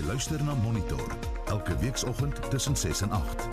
Jy 0.00 0.06
luister 0.06 0.40
na 0.40 0.54
Monitor 0.54 1.12
elke 1.52 1.74
weekoggend 1.76 2.38
tussen 2.50 2.76
6 2.76 3.02
en 3.04 3.10
8. 3.12 3.48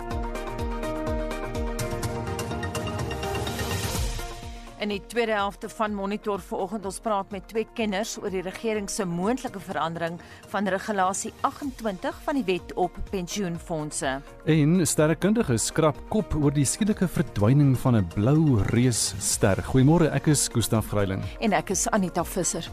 In 4.80 4.88
die 4.88 5.02
tweede 5.06 5.32
helfte 5.32 5.68
van 5.68 5.92
Monitor 5.94 6.40
vanoggend 6.40 6.84
ons 6.88 7.00
praat 7.04 7.34
met 7.34 7.44
twee 7.52 7.66
kenners 7.76 8.14
oor 8.22 8.32
die 8.32 8.40
regering 8.46 8.88
se 8.88 9.04
moontlike 9.04 9.60
verandering 9.60 10.16
van 10.48 10.70
regulasie 10.72 11.34
28 11.40 12.22
van 12.24 12.40
die 12.40 12.46
wet 12.48 12.72
op 12.80 12.96
pensioenfonde. 13.10 14.14
En 14.48 14.86
sterrekundiges 14.86 15.68
skrap 15.68 16.00
kop 16.08 16.32
oor 16.38 16.54
die 16.54 16.64
skielike 16.64 17.08
verdwyning 17.08 17.76
van 17.76 17.96
'n 17.96 18.08
blou 18.14 18.62
reusster. 18.72 19.60
Goeiemôre, 19.68 20.08
ek 20.14 20.32
is 20.32 20.48
Gustaf 20.48 20.88
Greiling. 20.88 21.22
En 21.40 21.52
ek 21.52 21.70
is 21.70 21.88
Anita 21.88 22.24
Visser. 22.24 22.72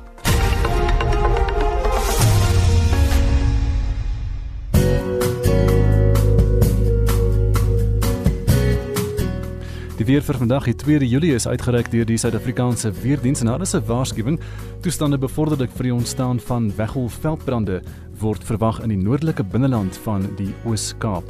Die 10.06 10.14
weer 10.14 10.22
vir 10.22 10.38
vandag, 10.38 10.68
die 10.70 10.76
2 10.78 11.08
Julie 11.10 11.32
is 11.34 11.48
uitgereik 11.50 11.88
deur 11.90 12.06
die 12.06 12.20
Suid-Afrikaanse 12.22 12.92
Weerdienste 13.02 13.42
en 13.42 13.50
daar 13.50 13.62
is 13.62 13.74
'n 13.74 13.82
waarskuwing. 13.88 14.40
Toestande 14.82 15.18
bevorderlik 15.18 15.72
vir 15.72 15.84
die 15.84 15.94
ontstaan 15.94 16.40
van 16.40 16.72
weggolfveldbrande 16.76 17.82
word 18.20 18.44
verwag 18.44 18.84
in 18.84 18.90
die 18.90 18.98
noordelike 18.98 19.44
binneland 19.44 19.98
van 19.98 20.30
die 20.38 20.54
Oos-Kaap. 20.64 21.24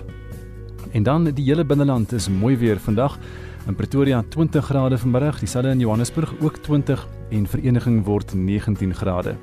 En 0.91 1.03
dan 1.03 1.23
die 1.23 1.45
hele 1.45 1.63
binneland 1.63 2.11
is 2.11 2.27
mooi 2.27 2.57
weer 2.57 2.77
vandag. 2.77 3.17
In 3.67 3.75
Pretoria 3.75 4.23
20 4.29 4.65
grade 4.65 4.97
vanmiddag, 4.97 5.39
dieselfde 5.39 5.71
in 5.71 5.79
Johannesburg 5.79 6.33
ook 6.41 6.57
20 6.57 7.07
en 7.29 7.47
Vereniging 7.47 8.05
word 8.05 8.33
19 8.33 8.93
grade. 8.93 9.35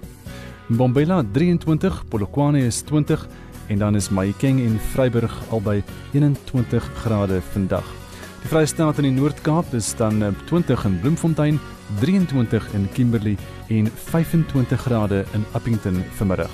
Mbombela 0.69 1.25
23, 1.33 2.05
Polokwane 2.09 2.67
is 2.67 2.83
20 2.83 3.29
en 3.69 3.79
dan 3.79 3.95
is 3.95 4.11
Mahikeng 4.11 4.61
en 4.61 4.79
Vryburg 4.79 5.43
albei 5.51 5.83
21 6.13 6.91
grade 6.95 7.41
vandag. 7.41 8.02
Die 8.43 8.49
Vrystaat 8.51 8.99
in 8.99 9.07
die 9.07 9.15
Noord-Kaap 9.15 9.71
is 9.73 9.93
dan 9.95 10.19
20 10.49 10.85
in 10.85 10.97
Bloemfontein, 11.01 11.61
23 12.01 12.65
in 12.75 12.89
Kimberley 12.93 13.37
en 13.69 13.87
25 13.87 14.83
grade 14.83 15.25
in 15.33 15.45
Appington 15.53 16.03
vanmiddag. 16.19 16.51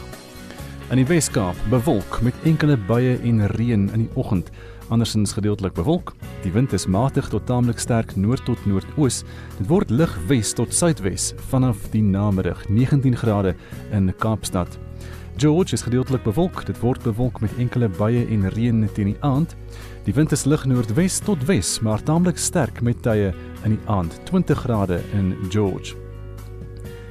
In 0.90 1.00
die 1.00 1.06
Wes-Kaap 1.08 1.56
bewolk 1.72 2.20
met 2.22 2.36
enkele 2.44 2.76
buie 2.76 3.16
en 3.24 3.46
reën 3.56 3.88
in 3.88 4.04
die 4.04 4.10
oggend, 4.20 4.50
andersins 4.92 5.32
gedeeltelik 5.32 5.72
bewolk. 5.74 6.12
Die 6.44 6.52
wind 6.52 6.72
is 6.76 6.86
matig 6.86 7.32
tot 7.32 7.46
taamlik 7.48 7.80
sterk 7.80 8.12
noord 8.16 8.44
tot 8.44 8.66
noordoos. 8.68 9.22
Dit 9.56 9.72
word 9.72 9.90
lig 9.90 10.12
wes 10.28 10.52
tot 10.52 10.76
suidwes 10.76 11.32
vanaf 11.48 11.88
die 11.96 12.04
namiddag, 12.04 12.66
19 12.68 13.16
grade 13.16 13.56
in 13.96 14.12
Kaapstad. 14.20 14.76
George 15.38 15.72
is 15.72 15.82
gedeeltelik 15.86 16.24
bewolk. 16.26 16.64
Dit 16.66 16.80
word 16.82 17.02
bewolk 17.02 17.40
met 17.40 17.52
enkele 17.62 17.88
buie 17.88 18.24
en 18.26 18.48
reën 18.50 18.88
teen 18.92 19.12
die 19.12 19.20
aand. 19.22 19.54
Die 20.08 20.14
wind 20.16 20.32
is 20.32 20.46
lig 20.48 20.62
noordwes 20.64 21.18
tot 21.20 21.42
wes, 21.44 21.74
maar 21.84 22.00
taamlik 22.00 22.38
sterk 22.40 22.78
met 22.80 23.02
tye 23.04 23.26
in 23.66 23.74
die 23.74 23.90
aand, 23.92 24.14
20 24.30 24.62
grade 24.64 25.02
in 25.12 25.34
George. 25.52 25.98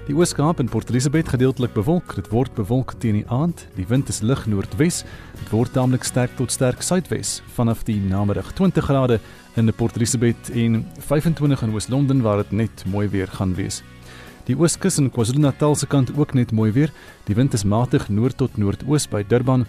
Die 0.07 0.15
Ooskaap 0.17 0.63
en 0.63 0.71
Port 0.73 0.89
Elizabeth 0.89 1.29
gedeeltelik 1.29 1.75
bewolk. 1.75 2.15
Dit 2.17 2.31
word 2.33 2.55
bewolk 2.57 2.95
teen 2.97 3.19
die 3.19 3.27
aand. 3.29 3.67
Die 3.77 3.85
wind 3.85 4.09
is 4.09 4.23
lig 4.25 4.47
noordwes. 4.49 5.03
Dit 5.37 5.53
word 5.53 5.75
taamlik 5.77 6.09
sterk 6.09 6.33
tot 6.41 6.49
sterk 6.49 6.81
suidwes 6.81 7.35
vanaf 7.53 7.85
die 7.85 7.99
namiddag, 8.01 8.49
20 8.57 8.89
grade 8.89 9.21
in 9.61 9.69
Port 9.77 10.01
Elizabeth 10.01 10.49
en 10.57 10.81
25 10.97 11.67
in 11.67 11.77
Oos-London 11.77 12.25
waar 12.25 12.41
dit 12.41 12.57
net 12.65 12.85
mooi 12.89 13.05
weer 13.13 13.29
gaan 13.29 13.53
wees. 13.53 13.83
Die 14.49 14.57
Ooskus 14.57 14.97
en 14.97 15.11
KwaZulu-Natal 15.13 15.77
se 15.77 15.85
kant 15.85 16.09
ook 16.17 16.33
net 16.33 16.49
mooi 16.49 16.71
weer. 16.73 16.89
Die 17.29 17.37
wind 17.37 17.53
is 17.53 17.67
matig 17.67 18.09
noord 18.09 18.41
tot 18.41 18.57
noordoos 18.57 19.05
by 19.11 19.21
Durban, 19.21 19.67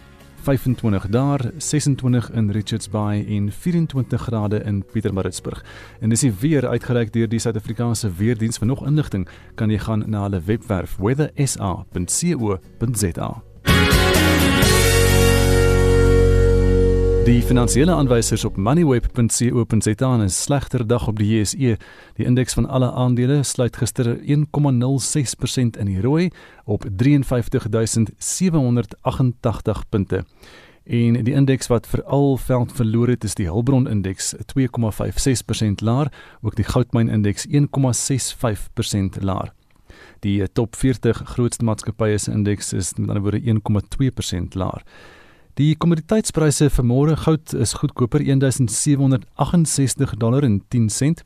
25 0.49 1.09
daar, 1.09 1.51
26 1.57 2.31
in 2.31 2.51
Richards 2.51 2.89
Bay 2.89 3.27
en 3.27 3.53
24 3.53 4.23
grade 4.23 4.63
in 4.65 4.85
Pietermaritzburg. 4.93 5.65
En 6.01 6.09
dis 6.09 6.21
die 6.21 6.33
weer 6.41 6.69
uitgereik 6.69 7.13
deur 7.13 7.29
die 7.29 7.39
Suid-Afrikaanse 7.39 8.13
Weerdiens. 8.17 8.59
Vir 8.59 8.67
nog 8.67 8.87
inligting 8.87 9.29
kan 9.55 9.71
jy 9.71 9.79
gaan 9.85 10.05
na 10.09 10.23
hulle 10.25 10.41
webwerf 10.41 10.97
weathersa.co.za. 10.97 13.48
Die 17.29 17.43
finansiële 17.45 17.93
aanwysers 17.93 18.47
op 18.49 18.57
moneyweb.co.za 18.57 20.15
en 20.15 20.23
'n 20.25 20.29
slegter 20.29 20.87
dag 20.87 21.09
op 21.09 21.19
die 21.19 21.39
JSE. 21.39 21.77
Die 22.15 22.27
indeks 22.27 22.55
van 22.55 22.69
alle 22.69 22.93
aandele 22.93 23.43
sluit 23.43 23.77
gister 23.77 24.21
1,06% 24.21 25.77
in 25.79 25.87
die 25.87 26.01
rooi 26.01 26.31
op 26.65 26.85
53788 26.97 29.89
punte. 29.89 30.25
En 30.85 31.25
die 31.25 31.35
indeks 31.35 31.67
wat 31.67 31.87
veral 31.87 32.37
veld 32.37 32.73
verloor 32.73 33.09
het 33.09 33.25
is 33.25 33.35
die 33.35 33.47
Hulbron 33.47 33.89
indeks 33.89 34.35
2,56% 34.35 34.41
laer, 35.83 36.13
ook 36.41 36.57
die 36.57 36.65
goudmyn 36.65 37.09
indeks 37.09 37.47
1,65% 37.47 37.53
laer. 39.21 39.53
Die 40.19 40.53
top 40.53 40.77
40 40.77 41.23
grootste 41.25 41.65
maatskappye 41.65 42.19
se 42.19 42.33
indeks 42.33 42.73
is 42.73 42.95
met 42.95 43.09
ander 43.09 43.23
woorde 43.23 43.41
1,2% 43.41 43.47
laer. 44.53 44.83
Die 45.59 45.73
kommoditeitspryse 45.75 46.69
vir 46.71 46.85
môre 46.87 47.17
goud 47.19 47.51
is 47.59 47.73
goedkoper 47.81 48.23
1768 48.23 50.13
dollar 50.23 50.45
en 50.47 50.61
10 50.71 50.85
sent. 50.95 51.25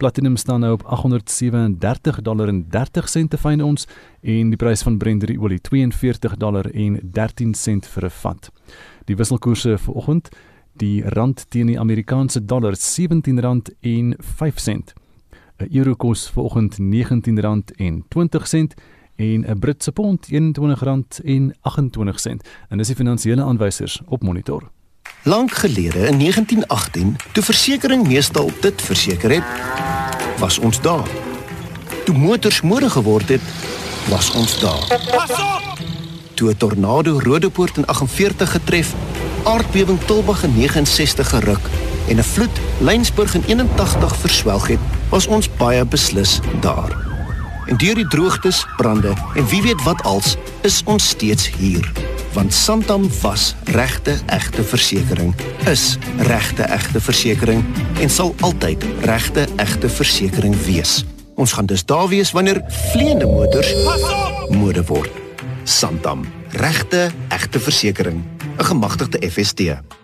Platinum 0.00 0.38
staan 0.40 0.64
nou 0.64 0.70
op 0.78 0.84
837 0.88 2.22
dollar 2.24 2.48
en 2.48 2.62
30 2.72 3.08
sent 3.12 3.30
te 3.34 3.36
fyn 3.36 3.60
ons 3.60 3.84
en 4.22 4.48
die 4.48 4.56
prys 4.56 4.80
van 4.86 4.96
Brent 4.96 5.28
olie 5.28 5.60
42 5.60 6.38
dollar 6.40 6.64
en 6.72 6.96
13 7.04 7.52
sent 7.52 7.84
vir 7.86 8.04
'n 8.08 8.16
vat. 8.22 8.50
Die 9.04 9.16
wisselkoerse 9.16 9.76
vir 9.78 9.94
oggend, 9.94 10.28
die 10.72 11.02
rand 11.04 11.44
teen 11.50 11.66
die 11.66 11.80
Amerikaanse 11.80 12.40
dollar 12.46 12.72
R17 12.72 13.76
en 13.82 14.14
5 14.18 14.58
sent. 14.58 14.94
'n 15.60 15.68
Euro 15.70 15.94
kos 15.94 16.30
vir 16.30 16.44
oggend 16.44 16.78
R19 16.80 17.72
en 17.76 18.04
20 18.08 18.46
sent 18.46 18.74
en 19.16 19.44
'n 19.46 19.58
Britse 19.58 19.92
pond 19.92 20.26
R21.28 20.26 20.32
en 22.68 22.78
dis 22.78 22.86
die 22.86 22.96
finansiële 22.96 23.42
aanwysers 23.42 24.00
op 24.06 24.22
monitor. 24.22 24.70
Lank 25.22 25.52
gelede 25.52 25.98
in 25.98 26.18
1918, 26.18 27.16
toe 27.32 27.42
versekerings 27.42 28.08
meestal 28.08 28.50
dit 28.60 28.82
verseker 28.82 29.30
het, 29.30 29.44
was 30.38 30.58
ons 30.58 30.80
daar. 30.80 31.08
Toe 32.04 32.18
motors 32.18 32.60
mode 32.60 32.90
geword 32.90 33.28
het, 33.28 33.40
was 34.08 34.30
ons 34.30 34.60
daar. 34.60 35.00
Pas 35.10 35.30
op! 35.30 35.78
Toe 36.34 36.50
'n 36.50 36.56
tornado 36.56 37.18
Rodepoort 37.18 37.76
in 37.76 37.86
48 37.86 38.50
getref, 38.50 38.94
aardbewing 39.44 40.00
Tulbagh 40.00 40.44
in 40.44 40.54
69 40.54 41.28
geruk 41.28 41.68
en 42.08 42.16
'n 42.16 42.22
vloed 42.22 42.60
Lensburg 42.80 43.34
in 43.34 43.42
81 43.46 44.16
verswelg 44.16 44.66
het, 44.66 44.80
was 45.08 45.26
ons 45.26 45.56
baie 45.56 45.84
beslis 45.84 46.40
daar. 46.60 47.05
En 47.66 47.76
deur 47.76 47.94
die 47.94 48.06
droogtes, 48.06 48.66
brande 48.76 49.12
en 49.34 49.46
wie 49.48 49.62
weet 49.62 49.82
wat 49.82 50.02
als, 50.02 50.36
is 50.62 50.82
ons 50.84 51.08
steeds 51.08 51.48
hier. 51.58 51.92
Want 52.32 52.54
Santam 52.54 53.08
was 53.22 53.54
regte 53.64 54.18
egte 54.26 54.64
versekerings, 54.64 55.42
is 55.66 55.98
regte 56.18 56.62
egte 56.62 57.00
versekerings 57.00 57.64
en 58.00 58.10
sal 58.10 58.34
altyd 58.40 58.84
regte 59.00 59.46
egte 59.56 59.88
versekerings 59.88 60.64
wees. 60.66 61.04
Ons 61.34 61.52
gaan 61.52 61.66
dus 61.66 61.84
daar 61.84 62.08
wees 62.08 62.30
wanneer 62.32 62.62
vleiende 62.92 63.26
motors 63.26 63.72
mode 64.48 64.84
word. 64.84 65.10
Santam, 65.64 66.24
regte 66.52 67.10
egte 67.28 67.60
versekerings, 67.60 68.24
'n 68.58 68.64
gemagtigde 68.64 69.30
FST. 69.30 69.60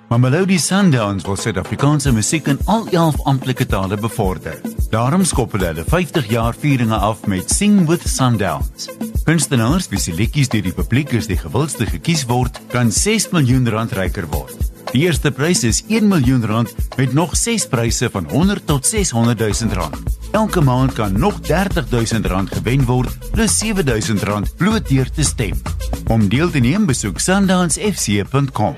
Mamelodi 0.08 0.58
Sundowns 0.58 1.24
wil 1.24 1.36
Suid-Afrikaanse 1.36 2.12
musiek 2.12 2.46
in 2.46 2.58
al 2.64 2.86
11 2.90 3.24
amptelike 3.24 3.66
tale 3.66 3.96
bevorder. 3.96 4.60
Daarom 4.90 5.24
skop 5.24 5.52
hulle 5.52 5.66
hulle 5.66 5.84
50 5.88 6.28
jaar 6.28 6.54
vieringe 6.54 6.96
af 6.96 7.26
met 7.26 7.50
Sing 7.50 7.86
with 7.88 8.08
Sundowns. 8.08 8.90
Kunstenaars 9.24 9.88
wie 9.88 9.98
se 9.98 10.12
liedjies 10.12 10.48
deur 10.48 10.62
die 10.62 10.72
publiek 10.72 11.14
as 11.14 11.26
die 11.26 11.38
gewildste 11.38 11.86
gekies 11.86 12.26
word, 12.26 12.60
kan 12.68 12.92
6 12.92 13.30
miljoen 13.32 13.68
rand 13.68 13.92
ryker 13.92 14.28
word. 14.28 14.71
Die 14.92 15.06
eerste 15.06 15.30
prys 15.32 15.62
is 15.64 15.78
1 15.88 16.08
miljoen 16.08 16.44
rand 16.46 16.74
met 16.96 17.12
nog 17.12 17.36
6 17.36 17.66
pryse 17.66 18.10
van 18.12 18.26
100 18.30 18.66
tot 18.66 18.86
600 18.86 19.38
000 19.38 19.72
rand. 19.72 19.96
Elke 20.30 20.60
maand 20.60 20.92
kan 20.92 21.18
nog 21.18 21.40
30 21.40 21.90
000 21.90 22.04
rand 22.22 22.52
gewen 22.52 22.84
word 22.84 23.30
plus 23.30 23.58
7 23.58 23.84
000 23.84 24.00
rand 24.22 24.56
bloot 24.56 24.88
deur 24.88 25.10
te 25.10 25.24
stem. 25.24 25.62
Om 26.06 26.28
deel 26.28 26.50
te 26.50 26.58
neem, 26.58 26.86
besoek 26.86 27.20
sundownsfc.com. 27.20 28.76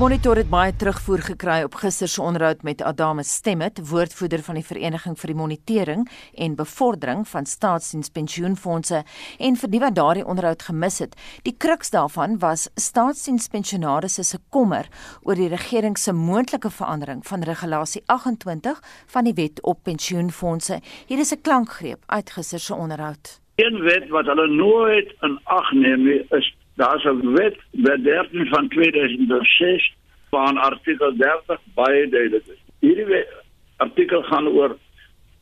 Monitor 0.00 0.38
het 0.40 0.48
baie 0.48 0.72
terugvoer 0.72 1.20
gekry 1.20 1.58
op 1.66 1.74
gister 1.76 2.08
se 2.08 2.22
onderhoud 2.24 2.62
met 2.64 2.80
Adame 2.82 3.22
Stemmet, 3.22 3.80
woordvoerder 3.90 4.40
van 4.42 4.56
die 4.56 4.64
Vereniging 4.64 5.18
vir 5.20 5.28
die 5.28 5.36
Monitering 5.36 6.06
en 6.40 6.54
Bevordering 6.56 7.26
van 7.28 7.44
Staatsdienspensioenfonde 7.44 9.02
en 9.38 9.58
vir 9.60 9.70
die 9.74 9.80
wat 9.82 9.98
daardie 9.98 10.24
onderhoud 10.24 10.64
gemis 10.70 11.02
het. 11.04 11.18
Die 11.44 11.52
kruks 11.52 11.92
daarvan 11.92 12.38
was 12.40 12.70
staatsdienspensionaarsse 12.80 14.24
se 14.24 14.40
kommer 14.48 14.88
oor 15.20 15.36
die 15.36 15.50
regering 15.52 15.98
se 16.00 16.16
moontlike 16.16 16.72
verandering 16.78 17.20
van 17.28 17.44
regulasie 17.44 18.00
28 18.06 18.80
van 19.12 19.28
die 19.28 19.36
wet 19.36 19.60
op 19.60 19.84
pensioenfonde. 19.84 20.80
Hier 21.12 21.18
is 21.18 21.34
'n 21.34 21.42
klankgreep 21.42 22.00
uit 22.06 22.30
gister 22.30 22.60
se 22.60 22.74
onderhoud. 22.74 23.40
Een 23.56 23.82
wet 23.82 24.08
wat 24.08 24.24
hulle 24.24 24.48
nooit 24.48 25.12
in 25.20 25.40
ag 25.44 25.72
neem 25.72 26.04
nie, 26.04 26.24
is 26.30 26.56
Daar's 26.80 27.04
'n 27.04 27.32
wet, 27.36 27.56
wet 27.70 28.04
13 28.04 28.46
van 28.46 28.68
2006 28.68 29.92
van 30.30 30.56
artikel 30.56 31.16
30 31.16 31.60
baie 31.74 32.08
duidelik 32.08 32.46
is. 32.46 32.62
Hierdie 32.78 33.04
wet, 33.04 33.28
artikel 33.76 34.22
gaan 34.22 34.48
oor 34.48 34.76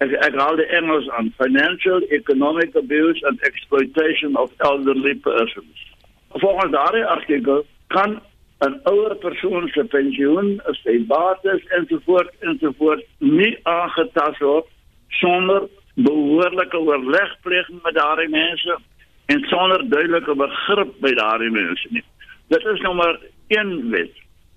ek 0.05 0.13
ek 0.27 0.35
haal 0.35 0.57
die 0.57 0.67
Engels 0.79 1.09
aan 1.19 1.35
financial 1.37 2.01
economic 2.19 2.77
abuse 2.77 3.27
and 3.27 3.41
exploitation 3.41 4.37
of 4.37 4.51
elderly 4.57 5.15
persons. 5.15 5.87
Volgens 6.31 6.73
daardie 6.73 7.05
artikel 7.05 7.65
kan 7.87 8.21
'n 8.67 8.81
ouer 8.85 9.15
persoon 9.17 9.69
se 9.69 9.85
pensioen, 9.85 10.61
sy 10.83 10.99
bates 11.07 11.63
ensovoorts 11.79 12.35
ensovoorts 12.41 13.05
nie 13.19 13.59
aangetast 13.63 14.39
word 14.39 14.67
sonder 15.09 15.69
behoorlike 15.95 16.79
oorlegpleging 16.79 17.83
met 17.83 17.95
daardie 17.95 18.29
mense 18.29 18.79
en 19.29 19.45
sonder 19.49 19.83
duidelike 19.89 20.35
begrip 20.41 20.95
by 21.05 21.11
daardie 21.19 21.51
mense 21.53 21.89
nie. 21.93 22.05
Dit 22.49 22.65
is 22.73 22.81
maar 22.81 23.19
een 23.53 23.91
wet. 23.91 24.15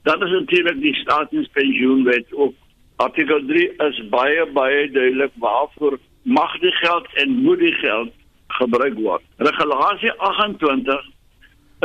Dan 0.08 0.24
is 0.24 0.32
natuurlik 0.32 0.80
die 0.82 0.94
staatspensioenwet 0.96 2.32
ook. 2.32 2.56
Artikel 2.96 3.44
3 3.48 3.68
is 3.88 4.00
baie 4.10 4.46
baie 4.56 4.88
duidelik 4.92 5.36
waarvoor 5.44 6.00
mag 6.24 6.60
die 6.60 6.72
geld 6.72 7.08
en 7.14 7.36
moet 7.44 7.60
die 7.60 7.74
geld 7.84 8.14
gebruik 8.48 8.96
word. 9.00 9.24
Regulasie 9.38 10.12
28 10.12 11.06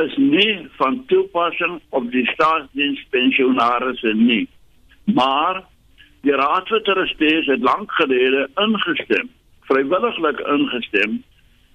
is 0.02 0.16
nie 0.16 0.68
van 0.78 1.02
toepassing 1.06 1.80
op 1.88 2.10
die 2.10 2.26
staatsdienspensionarisse 2.26 4.14
nie. 4.14 4.48
Maar 5.04 5.64
die 6.22 6.34
Raad 6.34 6.68
van 6.68 6.82
Trustees 6.82 7.46
het 7.46 7.62
lank 7.62 7.92
gelede 7.92 8.48
ingestem, 8.54 9.30
vrywilliglik 9.70 10.40
ingestem 10.40 11.24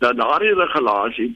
dat 0.02 0.18
daardie 0.18 0.54
regulasie 0.58 1.32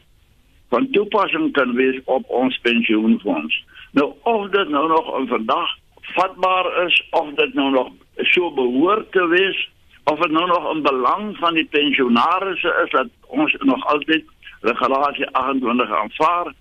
van 0.69 0.89
toepassing 0.91 1.51
kan 1.53 1.73
wees 1.73 1.99
op 2.05 2.29
ons 2.29 2.57
pensioenfonds. 2.61 3.63
Nou 3.91 4.13
of 4.23 4.49
dit 4.49 4.69
nou 4.69 4.87
nog 4.87 5.17
in 5.19 5.27
vandag 5.27 5.69
vatbaar 6.01 6.85
is 6.85 7.07
of 7.09 7.33
dit 7.33 7.53
nou 7.53 7.69
nog 7.71 7.89
so 8.33 8.51
behoort 8.51 9.11
te 9.11 9.27
wees 9.27 9.69
of 10.03 10.19
dit 10.19 10.31
nou 10.31 10.47
nog 10.47 10.73
in 10.73 10.81
belang 10.81 11.37
van 11.37 11.53
die 11.53 11.65
pensionaarsse 11.65 12.73
is 12.83 12.91
dat 12.91 13.07
ons 13.27 13.55
nog 13.59 13.85
altyd 13.85 14.23
regulasie 14.61 15.27
28 15.27 15.91
aanvaar. 15.91 16.53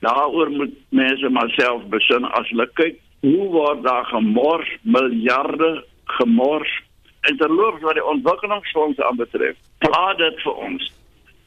Daaroor 0.00 0.50
moet 0.50 0.74
mense 0.88 1.28
maar 1.28 1.50
self 1.50 1.86
besin 1.94 2.24
as 2.24 2.48
hulle 2.48 2.66
kyk 2.72 2.98
hoe 3.20 3.46
word 3.48 3.82
daar 3.82 4.04
gemors 4.04 4.76
miljarde 4.82 5.84
gemors 6.04 6.82
en 7.20 7.36
terloops 7.36 7.82
wat 7.82 7.94
die 7.94 8.04
ontwikkelingsfondse 8.04 9.04
aanbetref. 9.04 9.56
Plaas 9.78 10.16
dit 10.16 10.42
vir 10.42 10.60
ons 10.66 10.92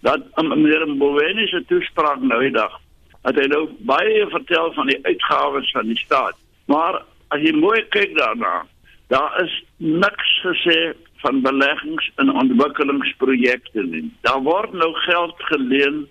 dat 0.07 0.24
um, 0.39 0.48
meneer 0.48 0.88
Mboweni 0.88 1.48
se 1.48 1.63
toespraak 1.68 2.21
nou 2.24 2.39
die 2.45 2.56
dag 2.56 2.80
het 3.27 3.39
hy 3.42 3.48
nou 3.51 3.63
baie 3.89 4.27
vertel 4.31 4.71
van 4.77 4.88
die 4.88 5.00
uitgawes 5.04 5.71
van 5.75 5.89
die 5.92 5.98
staat. 6.00 6.38
Maar 6.71 7.01
as 7.36 7.44
jy 7.44 7.51
mooi 7.57 7.81
kyk 7.92 8.13
daarna, 8.15 8.62
daar 9.12 9.33
is 9.44 9.51
niks 9.83 10.30
gesê 10.45 10.77
van 11.24 11.42
beleggings 11.44 12.07
in 12.24 12.31
ontwikkelingsprojekte 12.31 13.83
nie. 13.83 14.06
Daar 14.27 14.39
word 14.45 14.74
nou 14.80 14.94
geld 15.07 15.44
geleen 15.50 16.06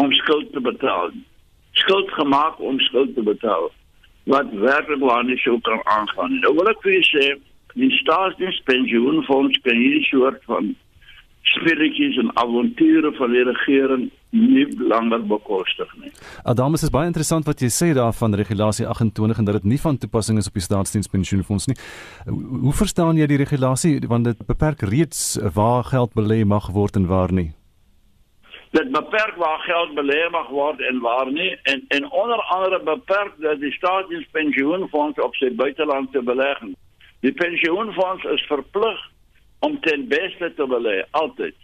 om 0.00 0.12
skuld 0.22 0.52
te 0.54 0.64
betaal. 0.64 1.12
Skuld 1.82 2.12
gemaak 2.16 2.60
om 2.60 2.80
skuld 2.88 3.14
te 3.14 3.24
betaal. 3.26 3.68
Wat 4.32 4.52
werklik 4.64 5.04
waar 5.04 5.24
nie 5.24 5.38
so 5.44 5.58
kan 5.66 5.80
aangaan 5.84 6.32
nie. 6.32 6.40
Nou 6.46 6.54
wil 6.56 6.72
ek 6.72 6.80
vir 6.86 6.96
julle 6.96 7.10
sê, 7.10 7.26
die 7.76 7.90
staatspensioenfonds 8.00 9.60
kan 9.66 9.76
hierdie 9.76 10.06
soort 10.08 10.40
van 10.48 10.72
spelletjies 11.54 12.18
en 12.22 12.30
avonture 12.38 13.12
van 13.18 13.32
die 13.34 13.44
regering 13.44 14.08
nie 14.30 14.66
langer 14.78 15.22
bekostig 15.26 15.90
nie. 15.98 16.12
Adamus 16.46 16.84
is 16.86 16.92
baie 16.94 17.10
interessant 17.10 17.48
wat 17.48 17.62
jy 17.62 17.70
sê 17.74 17.90
daarvan 17.96 18.36
regulasie 18.38 18.86
28 18.86 19.42
en 19.42 19.48
dat 19.48 19.58
dit 19.58 19.70
nie 19.72 19.80
van 19.82 19.98
toepassing 19.98 20.38
is 20.38 20.50
op 20.50 20.58
die 20.58 20.66
staatsdienspensioenfonds 20.66 21.70
nie. 21.70 21.78
Hoe 22.66 22.74
verstaan 22.82 23.18
jy 23.18 23.26
die 23.30 23.40
regulasie 23.42 23.96
want 24.10 24.30
dit 24.30 24.44
beperk 24.46 24.86
reeds 24.92 25.38
waar 25.56 25.84
geld 25.90 26.14
belê 26.14 26.44
mag 26.44 26.70
word 26.76 27.00
en 27.00 27.10
waar 27.10 27.34
nie? 27.34 27.50
Dit 28.70 28.92
beperk 28.94 29.34
waar 29.34 29.58
geld 29.66 29.96
belê 29.98 30.20
mag 30.30 30.50
word 30.54 30.82
en 30.86 31.00
waar 31.02 31.32
nie 31.34 31.50
en 31.72 31.82
en 31.88 32.10
onder 32.10 32.42
andere 32.54 32.78
beperk 32.86 33.34
dat 33.42 33.58
die 33.58 33.74
staatsdienspensioenfonds 33.80 35.18
op 35.18 35.34
sy 35.34 35.50
buitelandse 35.58 36.22
belegging. 36.22 36.76
Die 37.26 37.34
pensioenfonds 37.34 38.24
is 38.24 38.46
verplig 38.48 39.09
om 39.60 39.80
ten 39.80 40.08
beste 40.08 40.52
te 40.56 40.66
belê 40.66 41.00
altyd. 41.10 41.56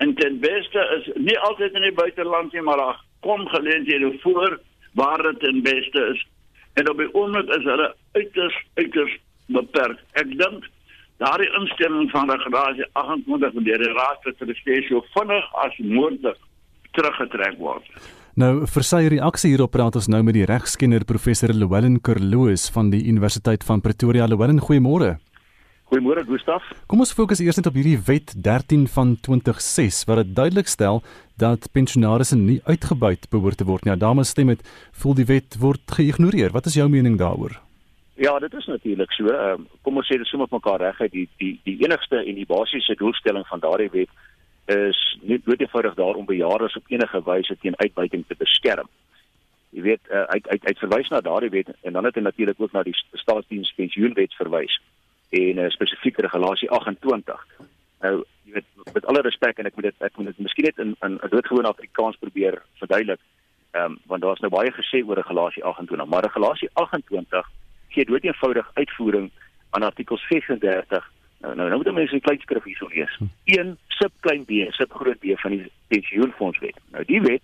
En 0.00 0.14
ten 0.14 0.38
beste 0.40 0.80
is 0.96 1.08
nie 1.20 1.38
altyd 1.38 1.76
in 1.76 1.88
die 1.88 1.96
buiteland 1.96 2.52
nie, 2.52 2.62
maar 2.64 2.76
daar 2.80 3.00
kom 3.20 3.46
geleenthede 3.48 4.12
voor 4.22 4.60
waar 4.92 5.22
dit 5.22 5.40
ten 5.40 5.62
beste 5.62 6.06
is. 6.14 6.26
En 6.72 6.90
op 6.90 6.98
die 6.98 7.14
oomblik 7.14 7.48
is 7.56 7.64
hulle 7.64 7.94
uiters 8.12 8.56
uiters 8.74 9.16
beperk. 9.46 9.98
Ek 10.12 10.30
dink 10.38 10.68
daardie 11.20 11.50
instelling 11.60 12.08
van 12.14 12.30
regulasie 12.30 12.86
28 12.92 13.64
deur 13.66 13.84
die 13.84 13.92
raad 13.96 14.24
het 14.28 14.40
gestel 14.52 14.86
so 14.88 15.04
vinnig 15.16 15.52
as 15.64 15.76
moontlik 15.84 16.40
teruggetrek 16.96 17.58
word. 17.60 17.86
Nou 18.40 18.64
vir 18.64 18.86
sy 18.86 19.02
reaksie 19.12 19.50
hierop 19.52 19.74
praat 19.74 19.98
ons 19.98 20.08
nou 20.08 20.22
met 20.24 20.36
die 20.38 20.46
regskenner 20.48 21.04
professor 21.04 21.52
Llewellyn 21.52 21.98
Kerloos 22.00 22.68
van 22.72 22.92
die 22.92 23.02
Universiteit 23.10 23.66
van 23.66 23.82
Pretoria. 23.84 24.28
Llewellyn, 24.30 24.62
goeiemôre. 24.64 25.18
Goeiemôre 25.90 26.22
Gustaf. 26.22 26.62
Kom 26.86 27.00
ons 27.02 27.10
fokus 27.10 27.40
eers 27.42 27.56
net 27.58 27.66
op 27.66 27.74
hierdie 27.74 27.98
wet 28.06 28.30
13 28.38 28.84
van 28.94 29.16
2006 29.26 30.04
wat 30.06 30.20
dit 30.20 30.28
duidelik 30.36 30.68
stel 30.70 31.00
dat 31.42 31.66
pensionaarsse 31.74 32.36
nie 32.38 32.60
uitgebuit 32.62 33.26
behoort 33.32 33.58
te 33.58 33.66
word 33.66 33.82
nie. 33.82 33.90
Ja, 33.90 33.96
dames 33.98 34.30
stem 34.30 34.52
met 34.52 34.62
voel 35.02 35.16
die 35.18 35.26
wet 35.26 35.56
word 35.58 35.82
geïgnoreer. 35.96 36.54
Wat 36.54 36.68
is 36.70 36.76
jou 36.78 36.86
mening 36.92 37.16
daaroor? 37.18 37.56
Ja, 38.22 38.36
dit 38.38 38.54
is 38.54 38.68
natuurlik 38.70 39.16
so. 39.18 39.34
Um, 39.34 39.66
kom 39.82 39.98
ons 39.98 40.06
sê 40.06 40.20
dit 40.20 40.30
sommer 40.30 40.46
mekaar 40.52 40.78
reg 40.84 41.00
uit 41.00 41.10
die 41.16 41.26
die 41.42 41.50
die 41.66 41.76
enigste 41.82 42.22
en 42.22 42.38
die 42.38 42.46
basiese 42.46 42.94
doelstelling 43.02 43.48
van 43.50 43.66
daardie 43.66 43.90
wet 43.96 44.14
is 44.70 45.02
nie 45.26 45.40
noodwendig 45.42 45.98
daar 45.98 46.22
om 46.22 46.30
bejaardes 46.30 46.78
op 46.78 46.94
enige 46.94 47.24
wyse 47.26 47.58
teen 47.64 47.74
uitbuiting 47.82 48.22
te 48.28 48.38
beskerm. 48.38 48.86
Jy 49.74 49.82
weet, 49.90 50.06
uh, 50.06 50.22
uit 50.38 50.46
uit 50.54 50.70
uit 50.70 50.86
verwys 50.86 51.10
na 51.10 51.18
daardie 51.18 51.50
wet 51.50 51.74
en 51.82 51.98
dan 51.98 52.06
het 52.06 52.14
hy 52.14 52.22
natuurlik 52.22 52.62
ook 52.62 52.78
na 52.78 52.86
die 52.86 52.94
staatsdienspensioenwet 53.26 54.38
verwys 54.38 54.78
en 55.30 55.58
uh, 55.58 55.68
spesifieke 55.70 56.22
regulasie 56.22 56.70
28. 56.70 57.44
Nou, 58.00 58.14
jy 58.44 58.52
weet 58.52 58.94
met 58.94 59.06
alle 59.06 59.22
respek 59.22 59.58
en 59.58 59.68
ek 59.68 59.76
moet 59.78 59.90
dit 59.90 60.06
ek 60.06 60.16
moet 60.16 60.30
dit 60.32 60.38
miskien 60.46 60.66
net 60.66 60.80
in 60.82 60.96
in 61.06 61.18
doodgewone 61.30 61.70
Afrikaans 61.70 62.18
probeer 62.22 62.62
verduidelik. 62.82 63.20
Ehm 63.70 63.92
um, 63.92 63.98
want 64.10 64.22
daar's 64.22 64.42
nou 64.42 64.50
baie 64.50 64.72
gesê 64.74 65.04
oor 65.06 65.20
regulasie 65.20 65.64
28, 65.64 66.08
maar 66.08 66.26
regulasie 66.26 66.70
28 66.72 67.50
gee 67.94 68.04
dood 68.04 68.24
eenvoudig 68.24 68.70
uitvoering 68.74 69.30
aan 69.70 69.82
artikel 69.82 70.18
36. 70.26 71.12
Nou 71.40 71.54
nou, 71.54 71.68
nou 71.68 71.82
moet 71.82 71.92
mense 71.94 72.14
'n 72.14 72.26
klein 72.26 72.40
skrif 72.40 72.64
hierso 72.64 72.88
lees. 72.88 73.18
1 73.44 73.78
sub 73.88 74.12
klein 74.20 74.44
b 74.44 74.66
sub 74.70 74.92
groot 74.92 75.18
b 75.18 75.38
van 75.40 75.50
die 75.50 75.72
pensioenfondswet. 75.88 76.76
Nou 76.90 77.04
die 77.04 77.20
wet 77.20 77.42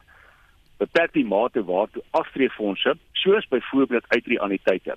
beperk 0.77 1.13
die 1.13 1.25
mate 1.25 1.65
waartoe 1.65 2.03
aftreefondse 2.11 2.97
soos 3.13 3.49
byvoorbeeld 3.49 4.05
uitreaniteite 4.09 4.97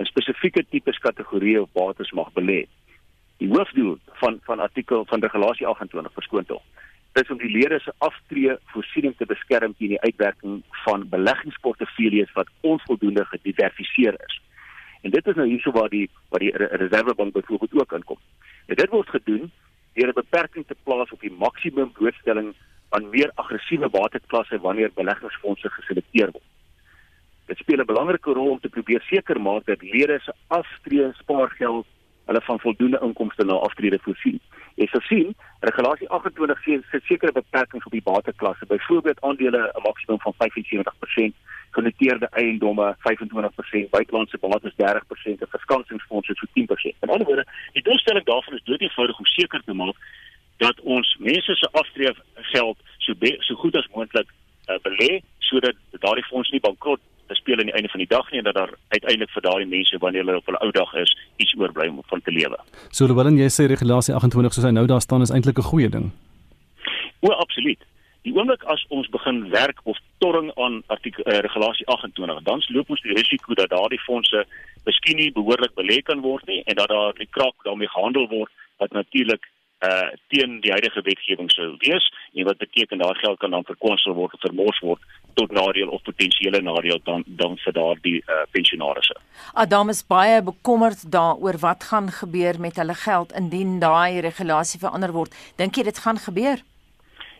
'n 0.00 0.08
spesifieke 0.08 0.64
tipe 0.70 0.92
kategorieë 1.06 1.60
of 1.60 1.72
bates 1.72 2.10
mag 2.16 2.32
belê. 2.32 2.66
Die 3.38 3.48
hoofdoel 3.48 3.98
van 4.20 4.40
van 4.48 4.60
artikel 4.60 5.04
van 5.04 5.20
regulasie 5.20 5.66
28 5.66 6.12
verskoon 6.12 6.44
tog 6.44 6.62
is 7.12 7.30
om 7.30 7.38
die 7.38 7.50
lede 7.50 7.78
se 7.80 7.92
aftree 7.98 8.56
voorsiening 8.72 9.16
te 9.16 9.26
beskerm 9.26 9.74
teen 9.78 9.94
die 9.94 10.00
uitwerking 10.00 10.62
van 10.84 11.08
beleggingsportefeuilles 11.08 12.32
wat 12.32 12.52
onvoldoende 12.60 13.24
gediversifiseer 13.24 14.14
is. 14.26 14.40
En 15.02 15.10
dit 15.10 15.26
is 15.26 15.34
nou 15.34 15.48
hierso 15.48 15.72
waar 15.72 15.88
die 15.88 16.06
waar 16.28 16.40
die 16.40 16.56
reservebank 16.56 17.32
byvoorbeeld 17.32 17.74
ook 17.80 17.92
inkom. 17.92 18.18
En 18.66 18.76
dit 18.76 18.90
word 18.90 19.08
gedoen 19.08 19.50
deur 19.94 20.08
'n 20.08 20.20
beperking 20.22 20.66
te 20.66 20.76
plaas 20.82 21.10
op 21.10 21.20
die 21.20 21.32
maksimum 21.32 21.92
blootstelling 21.92 22.54
aan 22.88 23.10
meer 23.10 23.30
aggressiewe 23.34 23.88
bateklasse 23.88 24.60
wanneer 24.60 24.90
beleggingsfondse 24.94 25.70
geselekteer 25.70 26.30
word. 26.30 26.48
Dit 27.50 27.58
speel 27.58 27.80
'n 27.82 27.92
belangrike 27.92 28.32
rol 28.32 28.50
om 28.50 28.60
te 28.60 28.68
probeer 28.68 29.02
seker 29.02 29.40
maak 29.40 29.64
dat 29.66 29.82
lede 29.82 30.18
se 30.22 30.32
aftrede 30.46 31.12
spaargeld 31.18 31.86
hulle 32.24 32.40
van 32.40 32.60
voldoende 32.60 33.00
inkomste 33.02 33.44
na 33.44 33.54
aftrede 33.54 33.98
voorsien. 34.02 34.40
Jy 34.74 34.86
sal 34.86 35.00
sien, 35.00 35.34
regulasie 35.60 36.08
28 36.08 36.60
sê 36.64 36.78
sit 36.90 37.04
sekere 37.04 37.32
beperkings 37.32 37.84
op 37.84 37.92
die 37.92 38.06
bateklasse, 38.10 38.66
byvoorbeeld 38.66 39.20
aandele 39.20 39.60
'n 39.74 39.82
maksimum 39.82 40.20
van 40.20 40.34
75% 40.38 41.34
genoteerde 41.70 42.28
eiendomme 42.30 42.96
25%, 42.98 43.90
buitelandse 43.90 44.38
bates 44.38 44.74
30% 44.76 45.40
en 45.40 45.54
verskansingsfondse 45.56 46.34
so 46.34 46.46
10%. 46.52 46.96
In 47.00 47.08
ander 47.08 47.26
woorde, 47.26 47.46
die 47.72 47.82
doelstelling 47.82 48.24
daarvan 48.24 48.54
is 48.54 48.64
dood 48.64 48.80
eenvoudig 48.80 49.18
om 49.18 49.26
seker 49.26 49.62
te 49.64 49.74
maak 49.74 49.96
dat 50.56 50.80
ons 50.80 51.16
mense 51.18 51.54
se 51.54 51.68
aftreef 51.72 52.16
geld 52.34 52.78
so 52.98 53.14
be, 53.14 53.36
so 53.38 53.54
goed 53.54 53.76
as 53.76 53.88
moontlik 53.94 54.28
uh, 54.68 54.78
belê 54.82 55.20
sodat 55.38 55.76
daardie 55.90 56.24
fonds 56.24 56.50
nie 56.50 56.60
bankrot 56.60 57.00
speel 57.36 57.58
aan 57.58 57.70
die 57.70 57.74
einde 57.74 57.88
van 57.88 58.02
die 58.02 58.08
dag 58.10 58.30
nie 58.30 58.38
en 58.38 58.44
dat 58.44 58.54
daar 58.54 58.72
uiteindelik 58.88 59.30
vir 59.30 59.42
daardie 59.42 59.68
mense 59.68 59.98
wanneer 59.98 60.24
hulle 60.24 60.36
op 60.36 60.46
hulle 60.46 60.62
ou 60.64 60.70
dag 60.70 60.94
is 60.94 61.16
iets 61.36 61.54
oorbly 61.58 61.88
om 61.88 62.02
van 62.06 62.22
te 62.22 62.32
lewe. 62.32 62.58
So 62.90 63.06
terwyl 63.06 63.30
jy 63.38 63.50
sê 63.50 63.68
regulasie 63.70 64.14
28 64.14 64.54
soos 64.54 64.64
hy 64.64 64.74
nou 64.74 64.86
daar 64.86 65.00
staan 65.00 65.22
is 65.22 65.30
eintlik 65.30 65.58
'n 65.58 65.70
goeie 65.72 65.88
ding. 65.88 66.10
O, 67.20 67.28
absoluut. 67.28 67.80
Die 68.22 68.34
oomblik 68.36 68.62
as 68.64 68.84
ons 68.88 69.08
begin 69.08 69.48
werk 69.50 69.80
of 69.84 69.98
torring 70.18 70.50
aan 70.56 70.82
artikel 70.86 71.24
uh, 71.26 71.38
regulasie 71.38 71.86
28, 71.86 72.42
dan 72.42 72.62
loop 72.68 72.90
ons 72.90 73.02
die 73.02 73.16
risiko 73.16 73.54
dat 73.54 73.70
daardie 73.70 74.00
fondse 74.00 74.44
miskien 74.84 75.16
nie 75.16 75.32
behoorlik 75.32 75.72
belê 75.74 76.02
kan 76.02 76.20
word 76.20 76.46
nie 76.46 76.62
en 76.64 76.76
dat 76.76 76.88
daar 76.88 77.16
die 77.16 77.28
kraak 77.30 77.56
daarmee 77.64 77.88
gehandel 77.88 78.28
word 78.28 78.52
wat 78.78 78.92
natuurlik 78.92 79.48
uh 79.80 80.08
teen 80.28 80.58
die 80.60 80.72
huidige 80.72 81.00
wetgewing 81.02 81.48
sou 81.52 81.70
wees 81.80 82.06
en 82.34 82.44
wat 82.44 82.60
beteken 82.60 83.00
daai 83.00 83.16
geld 83.22 83.38
kan 83.40 83.50
dan 83.50 83.64
verkwonsel 83.64 84.12
word 84.14 84.34
of 84.36 84.40
vermors 84.44 84.80
word 84.84 85.00
tot 85.34 85.52
nadeel 85.52 85.88
of 85.88 86.02
potensiële 86.02 86.60
nadeel 86.62 87.00
dan 87.04 87.24
dan 87.26 87.56
vir 87.64 87.72
daardie 87.72 88.16
uh 88.26 88.42
pensionaarsse. 88.50 89.16
Adam 89.52 89.88
is 89.88 90.06
baie 90.06 90.42
bekommerd 90.42 91.12
daaroor 91.12 91.58
wat 91.58 91.84
gaan 91.84 92.10
gebeur 92.10 92.60
met 92.60 92.76
hulle 92.76 92.94
geld 92.94 93.32
indien 93.32 93.78
daai 93.80 94.20
regulasie 94.20 94.80
verander 94.80 95.12
word. 95.12 95.34
Dink 95.56 95.76
jy 95.76 95.82
dit 95.82 95.98
gaan 95.98 96.18
gebeur? 96.18 96.62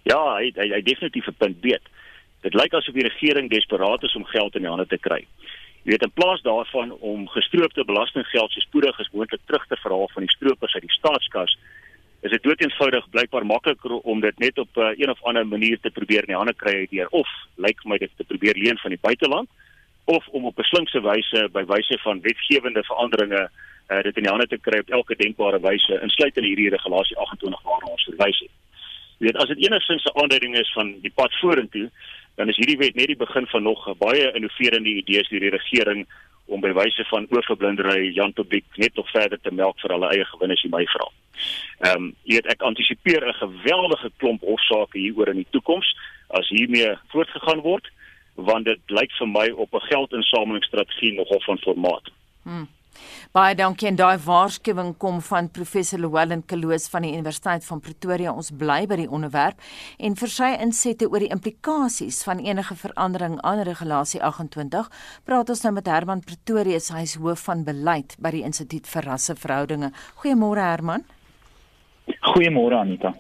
Ja, 0.03 0.21
hy 0.37 0.53
hy, 0.57 0.69
hy 0.75 0.83
definitief 0.83 1.29
'n 1.29 1.39
punt 1.39 1.57
weet. 1.61 1.83
Dit 2.41 2.55
lyk 2.55 2.73
asof 2.75 2.95
die 2.95 3.09
regering 3.09 3.51
desperaat 3.51 4.03
is 4.03 4.15
om 4.17 4.25
geld 4.25 4.55
in 4.55 4.63
die 4.63 4.71
hande 4.71 4.87
te 4.87 4.99
kry. 4.99 5.27
Jy 5.85 5.93
weet 5.93 6.03
in 6.03 6.13
plaas 6.13 6.43
daarvan 6.43 6.93
om 7.01 7.29
gestroopte 7.29 7.85
belastinggeld 7.85 8.53
so 8.53 8.61
spoedig 8.61 8.99
as 9.01 9.09
moontlik 9.13 9.41
terug 9.47 9.67
te 9.67 9.77
verhaal 9.77 10.09
van 10.13 10.27
die 10.27 10.35
stroopers 10.35 10.75
uit 10.75 10.85
die 10.85 10.97
staatskas 10.97 11.57
is 12.21 12.31
dit 12.31 12.43
doeteenvoudig 12.43 13.09
blykbaar 13.11 13.47
makliker 13.47 13.93
om 14.13 14.21
dit 14.21 14.39
net 14.39 14.59
op 14.59 14.77
uh, 14.77 14.91
een 14.97 15.11
of 15.11 15.23
ander 15.23 15.47
manier 15.47 15.81
te 15.81 15.91
probeer 15.91 16.27
in 16.27 16.35
die 16.35 16.37
hande 16.37 16.55
kry 16.55 16.87
deur 16.91 17.09
of 17.17 17.29
lyk 17.57 17.81
my 17.85 17.99
dit 17.99 18.13
te 18.17 18.25
probeer 18.25 18.59
leen 18.61 18.79
van 18.79 18.93
die 18.93 19.01
buiteland 19.01 19.49
of 20.05 20.29
om 20.29 20.45
op 20.45 20.59
'n 20.59 20.69
slinkse 20.73 21.01
wyse 21.01 21.49
by 21.53 21.65
wyse 21.65 21.99
van 22.03 22.21
wetgewende 22.21 22.83
veranderinge 22.85 23.43
uh, 23.89 24.03
dit 24.03 24.17
in 24.17 24.23
die 24.23 24.33
hande 24.33 24.47
te 24.47 24.59
kry 24.59 24.79
op 24.79 24.91
elke 24.91 25.17
denkbare 25.17 25.61
wyse 25.61 26.01
insluitend 26.03 26.47
hierdie 26.47 26.71
regulasie 26.71 27.17
28 27.17 27.63
waarna 27.63 27.87
ons 27.87 28.09
verwys 28.11 28.39
het. 28.39 28.55
Jy 29.19 29.27
weet 29.27 29.37
as 29.37 29.49
dit 29.49 29.65
enigstens 29.67 30.05
'n 30.05 30.19
aanduiding 30.21 30.57
is 30.57 30.73
van 30.73 31.01
die 31.01 31.13
pad 31.15 31.33
vorentoe 31.41 31.91
dan 32.35 32.49
is 32.49 32.57
hierdie 32.57 32.79
wet 32.79 32.95
net 32.95 33.07
die 33.07 33.17
begin 33.17 33.47
van 33.47 33.63
nog 33.63 33.97
baie 33.99 34.33
innoverende 34.33 34.89
idees 34.89 35.29
deur 35.29 35.41
die 35.41 35.57
regering 35.57 36.07
om 36.47 36.61
by 36.61 36.73
wyse 36.73 37.05
van 37.05 37.27
oorverblindery 37.31 38.13
Jan 38.13 38.33
Publiek 38.33 38.65
net 38.77 38.95
nog 38.95 39.11
verder 39.11 39.41
te 39.41 39.53
melk 39.55 39.81
vir 39.81 39.91
hulle 39.95 40.09
eie 40.15 40.25
gewinne 40.25 40.57
as 40.59 40.63
jy 40.63 40.71
my 40.73 40.85
vra. 40.85 41.07
Ehm 41.81 41.97
um, 41.97 42.17
jy 42.25 42.35
weet 42.35 42.51
ek 42.53 42.63
antisipeer 42.63 43.27
'n 43.27 43.41
geweldige 43.41 44.11
klomp 44.17 44.41
hofsaake 44.41 44.99
hieroor 44.99 45.29
in 45.29 45.43
die 45.43 45.51
toekoms 45.51 45.97
as 46.29 46.49
hiermee 46.49 46.97
voortgegaan 47.13 47.61
word 47.61 47.91
want 48.35 48.65
dit 48.65 48.81
lyk 48.87 49.13
vir 49.19 49.29
my 49.29 49.49
op 49.51 49.75
'n 49.75 49.87
geldinsamelingsstrategie 49.93 51.13
nogal 51.15 51.41
van 51.41 51.59
formaat. 51.59 52.11
Hmm. 52.43 52.69
Baie 53.33 53.55
dankie 53.55 53.89
en 53.89 53.97
daai 53.97 54.19
waarskuwing 54.25 54.97
kom 54.99 55.21
van 55.23 55.51
professor 55.51 56.01
Llewellyn 56.03 56.43
Kloos 56.51 56.89
van 56.89 57.03
die 57.07 57.13
Universiteit 57.13 57.65
van 57.65 57.81
Pretoria. 57.81 58.33
Ons 58.33 58.51
bly 58.63 58.87
by 58.91 58.97
die 58.97 59.11
onderwerp 59.11 59.61
en 59.99 60.17
vir 60.17 60.33
sy 60.35 60.51
insette 60.65 61.09
oor 61.09 61.23
die 61.23 61.31
implikasies 61.31 62.23
van 62.27 62.43
enige 62.43 62.75
verandering 62.75 63.39
aan 63.47 63.63
regulasie 63.63 64.23
28, 64.23 64.91
praat 65.25 65.55
ons 65.55 65.63
nou 65.63 65.73
met 65.73 65.87
Herman 65.87 66.25
Pretorius, 66.27 66.91
hy 66.91 67.03
is 67.03 67.15
hoof 67.15 67.47
van 67.47 67.65
beleid 67.65 68.17
by 68.19 68.35
die 68.35 68.43
Instituut 68.43 68.91
vir 68.91 69.03
Rasseverhoudinge. 69.13 69.93
Goeiemôre 70.23 70.67
Herman. 70.73 71.07
Goeiemôre 72.21 72.79
Anita. 72.79 73.15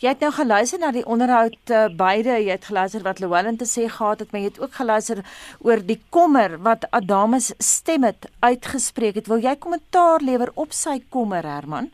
Jy 0.00 0.08
het 0.08 0.22
nou 0.24 0.30
geluister 0.32 0.80
na 0.80 0.90
die 0.92 1.04
onderhoud 1.04 1.72
uh, 1.72 1.86
beide, 1.96 2.36
jy 2.40 2.54
het 2.54 2.68
geluister 2.68 3.04
wat 3.04 3.20
Llewellyn 3.20 3.56
te 3.60 3.68
sê 3.68 3.86
gehad 3.88 4.20
het, 4.24 4.32
maar 4.32 4.42
jy 4.42 4.50
het 4.50 4.60
ook 4.60 4.76
geluister 4.76 5.22
oor 5.64 5.80
die 5.84 5.98
kommer 6.08 6.58
wat 6.64 6.86
Adamus 6.96 7.52
stem 7.58 8.04
het 8.08 8.28
uitgespreek 8.40 9.20
het. 9.20 9.28
Wil 9.28 9.44
jy 9.44 9.56
kommentaar 9.60 10.24
lewer 10.24 10.52
op 10.54 10.76
sy 10.76 11.00
kommer, 11.08 11.44
Herman? 11.44 11.90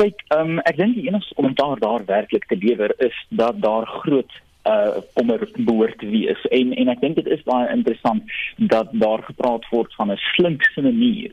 Kyk, 0.00 0.22
um, 0.36 0.60
ek 0.64 0.78
dink 0.80 0.96
die 0.96 1.08
enigste 1.08 1.36
kommentaar 1.36 1.80
daar 1.80 2.06
werklik 2.08 2.46
te 2.48 2.56
lewer 2.56 2.94
is 3.04 3.16
dat 3.28 3.60
daar 3.60 3.88
groot 4.00 4.40
uh 4.68 5.00
kommer 5.16 5.40
behoort 5.56 5.98
te 5.98 6.06
wees 6.06 6.40
en 6.52 6.74
en 6.76 6.88
ek 6.92 7.00
dink 7.00 7.16
dit 7.16 7.28
is 7.32 7.44
baie 7.46 7.68
interessant 7.72 8.34
dat 8.72 8.90
daar 8.92 9.22
gepraat 9.24 9.64
word 9.72 9.94
van 9.96 10.12
'n 10.12 10.20
slinkse 10.36 10.82
manier 10.84 11.32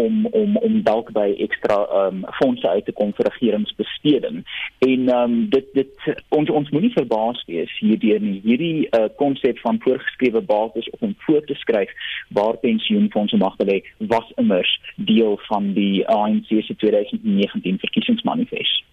om 0.00 0.26
om 0.26 0.56
om 0.56 0.82
dalk 0.82 1.12
by 1.16 1.28
ekstra 1.46 1.78
ehm 1.84 2.22
um, 2.24 2.24
fondse 2.40 2.68
uit 2.68 2.84
te 2.84 2.92
kom 2.92 3.12
vir 3.16 3.30
regeringsbesteding. 3.30 4.42
En 4.78 5.08
ehm 5.08 5.22
um, 5.22 5.36
dit 5.54 5.66
dit 5.72 6.10
ons 6.28 6.50
ons 6.50 6.70
moenie 6.70 6.92
verbaas 6.96 7.44
wees 7.46 7.78
hierdeur 7.78 8.20
nie. 8.20 8.40
Hierdie 8.44 8.88
uh 8.98 9.08
konsep 9.22 9.58
van 9.66 9.80
voorgeskrewe 9.84 10.40
bates 10.40 10.90
of 10.90 11.00
om 11.08 11.14
voor 11.26 11.44
te 11.44 11.54
skryf 11.54 11.90
waar 12.28 12.56
pensioenfondse 12.56 13.36
mag 13.36 13.56
belê 13.56 13.82
was 13.98 14.32
immers 14.36 14.80
deel 14.96 15.40
van 15.48 15.72
die 15.72 16.06
ANC 16.08 16.48
se 16.48 16.76
2019 16.76 17.78
verkiesingsmanifest. 17.78 18.84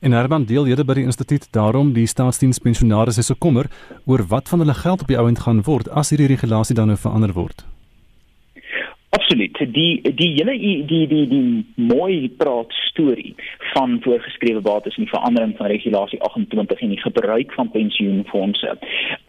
En 0.00 0.12
Herman 0.12 0.44
deel 0.44 0.64
lede 0.64 0.84
by 0.84 0.94
die 0.98 1.08
instituut 1.08 1.48
daarom 1.52 1.92
die 1.92 2.06
staatsdienspensionaars 2.06 3.18
is 3.18 3.26
so 3.30 3.36
kommer 3.38 3.68
oor 4.06 4.24
wat 4.32 4.48
van 4.48 4.64
hulle 4.64 4.74
geld 4.74 5.04
op 5.04 5.10
die 5.12 5.18
ouend 5.18 5.42
gaan 5.44 5.62
word 5.62 5.90
as 5.90 6.14
hierdie 6.14 6.30
regulasie 6.34 6.76
dan 6.78 6.92
nou 6.92 6.98
verander 7.00 7.34
word. 7.36 7.66
Absoluut. 9.18 9.58
Die 9.74 10.14
die 10.14 10.32
hele 10.38 10.54
die 10.58 10.84
die 10.86 11.06
die, 11.06 11.26
die 11.26 11.84
mooi 11.90 12.28
praat 12.38 12.72
storie 12.90 13.34
van 13.72 13.98
voorgeskrewe 14.02 14.60
bates 14.60 14.96
en 14.96 15.06
die 15.06 15.10
verandering 15.10 15.54
van 15.56 15.66
regulasie 15.72 16.20
28 16.28 16.80
en 16.80 16.92
die 16.94 17.00
gebruik 17.00 17.52
van 17.52 17.70
pensioenfonde 17.70 18.76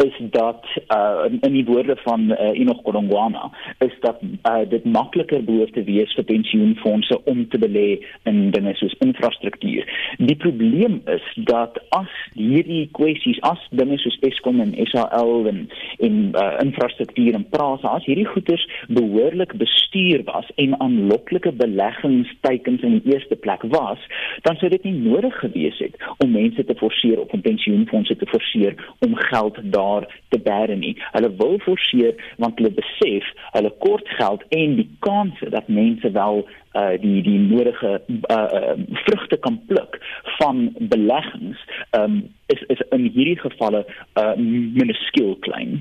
is 0.05 0.19
dat 0.35 0.65
uh 0.97 1.25
in, 1.29 1.53
die 1.53 1.65
woorde 1.65 1.95
van 2.03 2.29
uh, 2.31 2.51
Enoch 2.59 2.83
Godongwana 2.83 3.49
is 3.85 3.95
dat 4.05 4.21
uh, 4.21 4.69
dit 4.69 4.85
makliker 4.85 5.43
behoort 5.43 5.73
te 5.73 5.83
wees 5.83 6.13
vir 6.17 6.27
pensioenfonde 6.29 7.21
om 7.33 7.47
te 7.49 7.57
belê 7.65 7.87
in 8.29 8.51
dinge 8.51 8.75
soos 8.77 8.95
infrastruktuur. 9.05 9.89
Die 10.17 10.37
probleem 10.45 11.01
is 11.05 11.25
dat 11.49 11.81
as 11.97 12.13
hierdie 12.37 12.85
kwessies 12.99 13.41
as 13.49 13.65
dinge 13.81 13.97
soos 13.97 14.17
Eskom 14.29 14.61
en 14.61 14.77
SAL 14.91 15.49
en 15.49 15.65
in 15.97 16.21
uh, 16.37 16.53
infrastruktuur 16.61 17.41
en 17.41 17.49
prasa 17.49 17.97
as 17.97 18.05
hierdie 18.05 18.29
goederes 18.29 18.69
behoorlik 18.87 19.57
bestuur 19.57 19.78
was 20.25 20.51
en 20.55 20.79
aanloklike 20.79 21.51
beleggingsteikens 21.51 22.81
in 22.81 22.99
die 22.99 23.13
eerste 23.13 23.35
plek 23.35 23.61
was, 23.61 23.99
dan 24.41 24.55
sou 24.55 24.69
dit 24.69 24.83
nie 24.83 24.93
nodig 24.93 25.35
gewees 25.39 25.77
het 25.77 25.95
om 26.17 26.31
mense 26.31 26.65
te 26.65 26.75
forceer 26.75 27.19
of 27.19 27.31
om 27.31 27.41
pensioenfonde 27.41 28.15
te 28.15 28.25
forceer 28.25 28.75
om 28.99 29.15
geld 29.15 29.57
daar 29.63 30.07
te 30.29 30.39
bære 30.39 30.75
nie. 30.75 30.95
Hulle 31.11 31.31
wil 31.41 31.59
forceer 31.59 32.15
want 32.37 32.57
hulle 32.59 32.71
besef 32.71 33.25
hulle 33.51 33.73
kort 33.79 34.07
geld 34.19 34.43
en 34.49 34.75
die 34.75 34.89
kanse 34.99 35.49
dat 35.49 35.67
mense 35.67 36.11
wel 36.11 36.45
uh 36.77 36.95
die 37.01 37.21
die 37.25 37.39
nodige 37.39 38.01
uh, 38.07 38.35
uh 38.35 38.75
vrugte 39.05 39.37
kan 39.37 39.61
pluk 39.67 39.97
van 40.37 40.69
beleggings 40.79 41.57
um 41.97 42.27
is 42.45 42.61
is 42.67 42.81
in 42.89 43.09
hierdie 43.13 43.39
gevalle 43.39 43.85
uh 44.13 44.35
minuskiel 44.37 45.35
klein. 45.39 45.79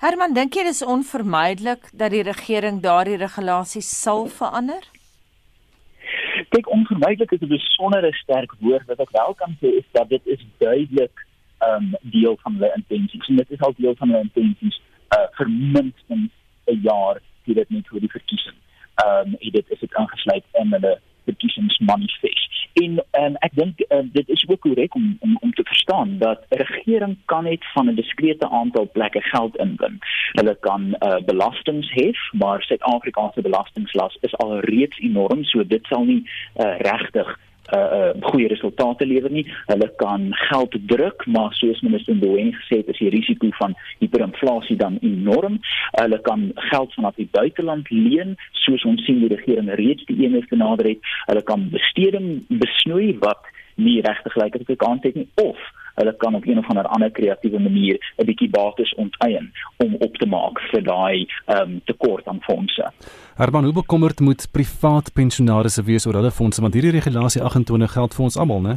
Herman, 0.00 0.34
dink 0.34 0.54
jy 0.54 0.64
dis 0.66 0.82
onvermydelik 0.82 1.88
dat 1.92 2.10
die 2.10 2.22
regering 2.22 2.82
daardie 2.82 3.16
regulasies 3.16 3.88
sal 4.02 4.26
verander? 4.28 4.82
Kyk, 6.54 6.68
onvermydelik 6.70 7.32
is 7.32 7.40
'n 7.40 7.48
besondere 7.48 8.12
sterk 8.12 8.52
woord 8.60 8.86
wat 8.86 9.00
ek 9.00 9.10
wel 9.10 9.34
kan 9.34 9.56
sê 9.60 9.68
is 9.80 9.88
dat 9.92 10.08
dit 10.08 10.26
is 10.26 10.42
duidelik 10.58 11.16
'n 11.60 11.68
um, 11.68 11.96
deel 12.02 12.38
van 12.42 12.52
hulle 12.52 12.72
intensies. 12.76 13.28
En 13.28 13.36
dit 13.36 13.50
is 13.50 13.60
al 13.60 13.74
deel 13.76 13.94
van 13.96 14.08
hulle 14.08 14.28
intensies 14.28 14.80
uh 15.16 15.26
vir 15.36 15.48
minstens 15.50 16.32
'n 16.66 16.80
jaar 16.82 17.20
hier 17.44 17.54
dit 17.54 17.70
net 17.70 17.86
vir 17.88 18.00
die 18.00 18.14
verkiesing. 18.18 18.58
Ehm 19.04 19.34
um, 19.34 19.52
dit 19.52 19.70
is 19.70 19.78
dit 19.78 19.94
aangesluit 19.94 20.44
in 20.52 20.72
hulle 20.72 21.00
verkiesingsmanifest. 21.24 22.25
Dink 23.56 23.80
uh, 23.80 24.04
dit 24.12 24.28
is 24.28 24.44
ook 24.48 24.60
korrek 24.60 24.94
om, 24.94 25.16
om 25.20 25.36
om 25.40 25.52
te 25.52 25.64
verstaan 25.64 26.18
dat 26.18 26.44
'n 26.48 26.62
regering 26.62 27.16
kan 27.24 27.44
net 27.44 27.64
van 27.72 27.88
'n 27.88 27.94
diskrete 27.94 28.48
aantal 28.48 28.90
plekke 28.92 29.20
geld 29.20 29.56
inbring. 29.56 29.96
Hulle 30.32 30.56
kan 30.60 30.82
uh, 31.00 31.16
belastings 31.24 31.90
hef, 31.92 32.18
maar 32.32 32.62
Suid-Afrika 32.62 33.30
se 33.34 33.40
belastinglas 33.40 34.18
is 34.20 34.36
al 34.36 34.58
reeds 34.60 34.98
enorm, 34.98 35.44
so 35.44 35.66
dit 35.66 35.84
sal 35.86 36.04
nie 36.04 36.22
uh, 36.56 36.78
regtig 36.78 37.38
uh, 37.74 38.10
goeie 38.30 38.48
resultate 38.48 39.06
lewer 39.06 39.30
nie. 39.30 39.46
Hulle 39.66 39.88
kan 39.96 40.28
geld 40.48 40.76
druk, 40.90 41.26
maar 41.26 41.54
soos 41.58 41.80
minister 41.80 42.14
Mboweni 42.14 42.54
gesê 42.60 42.80
het, 42.82 42.92
is 42.94 43.02
die 43.02 43.10
risiko 43.14 43.50
van 43.58 43.74
hiperinflasie 43.98 44.76
dan 44.76 44.98
enorm. 45.00 45.58
Hulle 45.96 46.20
kan 46.26 46.50
geld 46.70 46.94
vanaf 46.94 47.14
die 47.20 47.28
buiteland 47.30 47.90
leen, 47.90 48.36
soos 48.66 48.84
ons 48.84 49.04
sien 49.04 49.22
die 49.24 49.32
regering 49.34 49.72
reeds 49.80 50.04
die 50.10 50.18
een 50.24 50.38
is 50.38 50.48
genader 50.52 50.88
het. 50.92 51.12
Hulle 51.26 51.42
kan 51.42 51.68
besteding 51.74 52.44
besnoei 52.48 53.16
wat 53.22 53.52
nie 53.76 54.00
regtig 54.00 54.34
het 54.34 54.60
op 54.60 54.66
die 54.66 54.76
kant 54.80 55.04
het 55.04 55.14
nie 55.14 55.28
of 55.42 55.58
hulle 55.96 56.14
kan 56.16 56.34
op 56.34 56.46
een 56.46 56.58
of 56.58 56.68
ander 56.68 56.86
ander 56.86 57.10
kreatiewe 57.10 57.58
manier 57.58 57.98
'n 58.18 58.26
bietjie 58.26 58.50
bates 58.50 58.94
onteien 58.94 59.52
om 59.76 59.94
op 59.94 60.16
te 60.16 60.26
maak 60.26 60.60
vir 60.70 60.82
daai 60.82 61.26
ehm 61.46 61.60
um, 61.60 61.80
tekort 61.84 62.26
aan 62.28 62.40
fondse. 62.40 62.90
Herman, 63.36 63.64
hoe 63.64 63.72
bekommerd 63.72 64.20
moet 64.20 64.48
privaat 64.52 65.12
pensionaarsse 65.12 65.82
wees 65.82 66.06
oor 66.06 66.14
hulle 66.14 66.30
fondse 66.30 66.60
want 66.60 66.74
hierdie 66.74 66.96
regulasie 67.00 67.42
28 67.42 67.92
geld 67.92 68.14
vir 68.14 68.24
ons 68.24 68.36
almal, 68.36 68.60
né? 68.60 68.76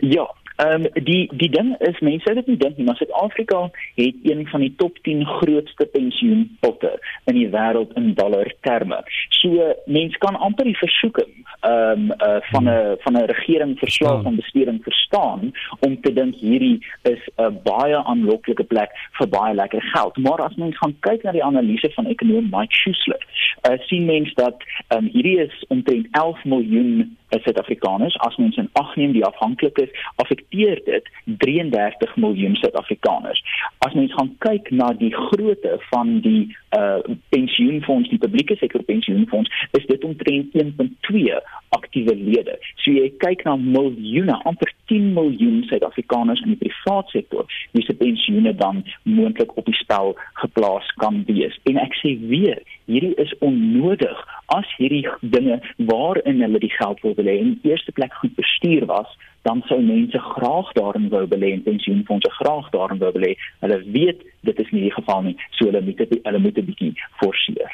Ja, 0.00 0.26
Ehm 0.56 0.84
um, 0.84 1.04
die 1.04 1.28
die 1.32 1.50
ding 1.50 1.74
is 1.78 1.98
mense 2.00 2.34
dit 2.34 2.46
nie 2.46 2.56
dink 2.56 2.76
nie, 2.76 2.84
maar 2.86 2.96
Suid-Afrika 2.96 3.58
het 3.94 4.14
een 4.22 4.46
van 4.48 4.62
die 4.64 4.72
top 4.76 4.98
10 5.02 5.24
grootste 5.26 5.84
pensioenpotte 5.92 6.92
in 7.24 7.34
die 7.34 7.48
wêreld 7.52 7.92
in 8.00 8.14
dollar 8.14 8.48
terme. 8.60 9.02
So 9.28 9.74
mense 9.84 10.18
kan 10.18 10.38
amper 10.48 10.64
die 10.64 10.78
versoeking 10.80 11.34
ehm 11.60 12.06
um, 12.06 12.14
uh, 12.28 12.38
van 12.52 12.68
'n 12.68 12.96
van 13.04 13.16
'n 13.16 13.28
regering 13.32 13.78
verslag 13.78 14.22
van 14.22 14.36
bestuuring 14.36 14.80
verstaan 14.82 15.52
om 15.80 16.00
te 16.00 16.12
dink 16.12 16.34
hierdie 16.34 16.78
is 17.02 17.28
'n 17.36 17.60
baie 17.62 17.96
aanloklike 17.96 18.64
plek 18.64 18.90
vir 19.18 19.28
baie 19.28 19.54
lekker 19.54 19.82
geld. 19.82 20.16
Maar 20.16 20.40
as 20.40 20.54
mens 20.54 20.76
gaan 20.76 20.96
kyk 21.00 21.22
na 21.22 21.32
die 21.32 21.44
analise 21.44 21.90
van 21.94 22.06
ekonom 22.06 22.48
Mike 22.50 22.74
Schuessler, 22.74 23.22
uh, 23.68 23.78
sien 23.78 24.04
mens 24.04 24.34
dat 24.34 24.56
ehm 24.88 25.04
um, 25.04 25.10
hierdie 25.12 25.38
is 25.40 25.64
omtrent 25.68 26.06
11 26.10 26.44
miljoen 26.44 27.16
Suid-Afrikaners 27.30 28.16
as 28.26 28.36
mens 28.36 28.56
in 28.56 28.68
ag 28.72 28.94
neem 28.96 29.12
die 29.12 29.24
afhanklikes 29.24 29.90
affekteer 30.22 30.80
dit 30.84 31.10
33 31.24 32.16
miljoen 32.16 32.56
Suid-Afrikaners. 32.56 33.42
As 33.86 33.94
mens 33.98 34.14
gaan 34.14 34.32
kyk 34.44 34.70
na 34.70 34.92
die 34.92 35.12
grootte 35.14 35.76
van 35.90 36.20
die 36.20 36.56
uh 36.76 36.98
pensioenfonds, 37.28 38.08
die 38.10 38.18
publieke 38.18 38.56
sektor 38.56 38.82
pensioenfonds, 38.82 39.50
is 39.78 39.86
dit 39.86 40.04
omtrent 40.04 40.54
1.2 40.54 41.38
aktiewe 41.76 42.14
lede. 42.14 42.56
So 42.82 42.94
jy 42.94 43.10
kyk 43.22 43.44
na 43.46 43.56
miljoene, 43.60 44.36
amper 44.48 44.72
10 44.90 45.12
miljoen 45.16 45.64
Suid-Afrikaners 45.70 46.42
in 46.44 46.54
die 46.54 46.60
private 46.62 47.10
sektor 47.14 47.46
wie 47.72 47.84
se 47.84 47.94
pensioene 47.96 48.54
dan 48.56 48.84
moontlik 49.02 49.56
op 49.56 49.66
die 49.68 49.76
spel 49.78 50.14
geplaas 50.42 50.88
kan 51.02 51.22
wees. 51.28 51.56
En 51.70 51.80
ek 51.82 51.96
sê 52.02 52.16
weer, 52.28 52.60
hierdie 52.86 53.14
is 53.22 53.32
onnodig 53.38 54.18
as 54.56 54.68
hierdie 54.78 55.06
dinge 55.20 55.60
waarin 55.90 56.42
hulle 56.42 56.58
die 56.62 56.72
geld 56.78 57.00
wil 57.02 57.14
belê 57.14 57.38
in 57.38 57.58
eerste 57.62 57.92
plek 57.92 58.14
goed 58.20 58.34
bestuur 58.36 58.86
was 58.86 59.10
dan 59.46 59.62
sou 59.66 59.80
mense 59.82 60.18
graag 60.18 60.72
daarin 60.72 61.08
wou 61.08 61.26
belê 61.26 61.52
en 61.54 61.62
pensioenfonde 61.62 62.30
graag 62.30 62.70
daarin 62.70 62.98
wou 62.98 63.12
belê. 63.14 63.36
Hulle 63.62 63.78
weet 63.94 64.24
dit 64.40 64.58
is 64.58 64.70
nie 64.74 64.86
die 64.88 64.94
geval 64.94 65.22
nie, 65.22 65.36
so 65.58 65.68
hulle 65.68 65.82
moet 65.86 66.02
dit 66.02 66.16
hulle 66.22 66.40
moet 66.42 66.58
'n 66.58 66.66
bietjie 66.70 66.94
forceer. 67.20 67.70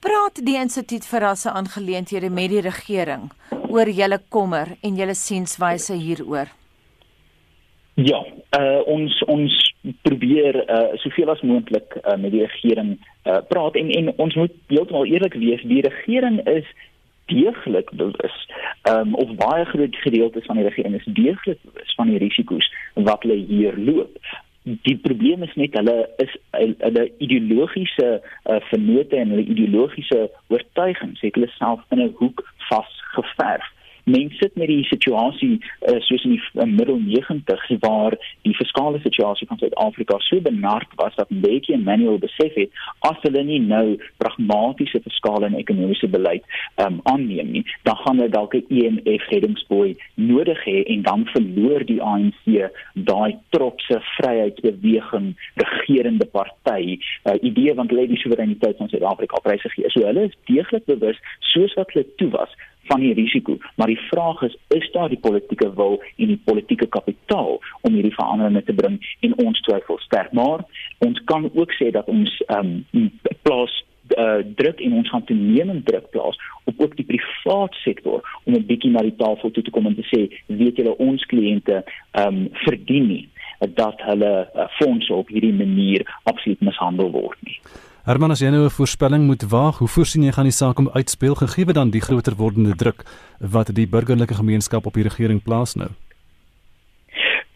Praat 0.00 0.40
die 0.46 0.56
instituut 0.56 1.04
vir 1.10 1.20
rasse 1.20 1.50
aangeleenthede 1.50 2.30
met 2.30 2.50
die 2.50 2.60
regering 2.60 3.30
oor 3.68 3.88
julle 3.88 4.20
kommer 4.28 4.68
en 4.82 4.96
julle 4.96 5.14
sienswyse 5.14 5.94
hieroor. 5.94 6.48
Ja, 7.94 8.20
uh, 8.58 8.80
ons 8.86 9.22
ons 9.26 9.67
probeer 10.02 10.70
uh, 10.70 10.96
soveel 11.02 11.30
as 11.30 11.40
moontlik 11.40 11.96
uh, 12.02 12.16
met 12.16 12.32
die 12.34 12.44
regering 12.44 12.98
uh, 13.24 13.38
praat 13.48 13.76
en 13.78 13.90
en 13.90 14.12
ons 14.16 14.34
moet 14.34 14.54
heeltemal 14.66 15.06
eerlik 15.06 15.34
wees, 15.34 15.62
die 15.62 15.82
regering 15.82 16.40
is 16.48 16.66
deeglik 17.28 17.90
bewus 17.92 18.36
um, 18.90 19.14
of 19.14 19.34
baie 19.36 19.64
groot 19.64 19.96
gedeeltes 19.96 20.46
van 20.48 20.56
die 20.56 20.66
regering 20.68 20.94
is 20.98 21.08
deeglik 21.20 21.58
bewus 21.62 21.94
van 21.94 22.10
die 22.12 22.18
risiko's 22.18 22.68
wat 22.94 23.22
hulle 23.22 23.38
hier 23.48 23.76
loop. 23.76 24.18
Die 24.62 24.96
probleem 25.00 25.42
is 25.46 25.54
net 25.56 25.76
hulle 25.78 25.96
is 26.24 26.34
hulle 26.56 27.08
ideologiese 27.24 28.08
uh, 28.18 28.60
vennote 28.70 29.16
en 29.16 29.34
hulle 29.34 29.46
ideologiese 29.46 30.26
oortuigings 30.48 31.20
het 31.24 31.38
hulle 31.38 31.52
self 31.56 31.84
in 31.94 32.02
'n 32.04 32.14
hoek 32.20 32.42
vasgeverf 32.68 33.68
mense 34.08 34.38
sit 34.38 34.56
met 34.56 34.70
die 34.70 34.84
situasie 34.88 35.58
uh, 35.58 35.98
soos 36.06 36.24
in 36.26 36.36
die 36.36 36.42
uh, 36.54 36.66
middel 36.68 36.98
90s 37.02 37.78
waar 37.82 38.16
die 38.46 38.54
fiskale 38.56 39.00
situasie 39.02 39.48
van 39.50 39.58
Suid-Afrika 39.60 40.18
so 40.26 40.40
benard 40.40 40.90
was 41.00 41.14
dat 41.18 41.30
Mbeki 41.30 41.74
en 41.76 41.86
Manuel 41.86 42.18
besef 42.22 42.54
het 42.54 42.70
as 43.08 43.18
hulle 43.26 43.42
nie 43.44 43.60
nou 43.62 43.96
pragmatiese 44.22 45.00
fiskale 45.04 45.50
en 45.50 45.58
ekonomiese 45.58 46.08
beleid 46.12 46.46
um, 46.82 47.00
aanneem 47.10 47.52
nie, 47.56 47.64
dan 47.88 47.98
gaan 48.02 48.20
hulle 48.20 48.32
dalk 48.34 48.54
'n 48.54 48.66
EMF 48.68 49.28
reddingsboei 49.32 49.96
nodig 50.14 50.64
hê 50.64 50.82
en 50.94 51.02
dan 51.02 51.26
verloor 51.34 51.84
die 51.84 52.00
ANC 52.02 52.70
daai 52.94 53.36
trotse 53.54 54.00
vryheidsbeweging 54.16 55.34
regerende 55.64 56.26
party 56.26 56.98
uh, 56.98 57.36
idee 57.42 57.74
van 57.74 57.86
die 57.86 58.16
soewereiniteit 58.22 58.76
van 58.76 58.88
Suid-Afrika 58.88 59.40
pryse 59.42 59.68
gee. 59.74 59.90
So 59.90 60.06
hulle 60.06 60.28
is 60.28 60.36
deeglik 60.50 60.84
bewus 60.86 61.18
soos 61.52 61.74
wat 61.78 61.92
hulle 61.92 62.06
toe 62.16 62.30
was 62.34 62.54
van 62.88 63.00
die 63.04 63.14
risiko, 63.14 63.58
maar 63.76 63.90
die 63.92 64.00
vraag 64.10 64.42
is 64.48 64.56
is 64.68 64.90
daar 64.92 65.08
die 65.08 65.20
politieke 65.20 65.72
wil 65.74 65.98
en 66.16 66.26
die 66.26 66.40
politieke 66.44 66.86
kapitaal 66.86 67.60
om 67.80 67.92
hierdie 67.92 68.14
veranderinge 68.14 68.62
te 68.64 68.76
bring 68.80 68.98
en 69.20 69.36
ons 69.44 69.60
twyfel 69.66 69.98
sterk 70.04 70.32
maar 70.32 70.64
ons 70.98 71.20
kan 71.24 71.50
ook 71.54 71.72
sê 71.80 71.90
dat 71.90 72.08
ons 72.08 72.32
ehm 72.46 72.74
um, 72.92 73.10
plaas 73.42 73.74
uh, 74.16 74.40
druk 74.60 74.80
en 74.80 74.92
ons 75.00 75.10
gaan 75.10 75.24
toenemend 75.24 75.86
druk 75.86 76.10
plaas 76.10 76.38
op 76.64 76.80
ook 76.80 76.96
die 76.96 77.06
privaat 77.08 77.74
sektor 77.84 78.22
om 78.44 78.54
'n 78.54 78.66
bietjie 78.66 78.90
na 78.90 79.02
die 79.02 79.16
tafel 79.16 79.50
toe 79.50 79.62
te 79.62 79.70
kom 79.70 79.86
en 79.86 79.94
te 79.94 80.08
sê 80.12 80.20
weet 80.46 80.76
julle 80.76 80.96
ons 80.96 81.26
kliënte 81.32 81.84
ehm 82.12 82.26
um, 82.26 82.48
verdien 82.66 83.06
nie 83.06 83.28
dat 83.58 84.02
hulle 84.06 84.48
uh, 84.54 84.68
fondse 84.78 85.14
op 85.14 85.28
hierdie 85.28 85.52
manier 85.52 86.20
absoluut 86.22 86.60
mishandel 86.60 87.10
word. 87.10 87.37
Herman, 88.08 88.32
as 88.32 88.40
jy 88.40 88.48
nou 88.48 88.64
'n 88.64 88.70
voorspelling 88.72 89.26
moet 89.26 89.42
waag, 89.42 89.78
hoe 89.78 89.88
voorsien 89.88 90.22
jy 90.22 90.32
gaan 90.32 90.48
die 90.48 90.52
saak 90.52 90.78
om 90.78 90.88
uitspeel 90.88 91.34
gegee 91.34 91.72
dan 91.72 91.90
die 91.90 92.00
groter 92.00 92.34
wordende 92.36 92.74
druk 92.74 93.04
wat 93.38 93.74
die 93.74 93.86
burgerlike 93.86 94.34
gemeenskap 94.34 94.86
op 94.86 94.94
die 94.94 95.02
regering 95.02 95.42
plaas 95.42 95.74
nou? 95.74 95.90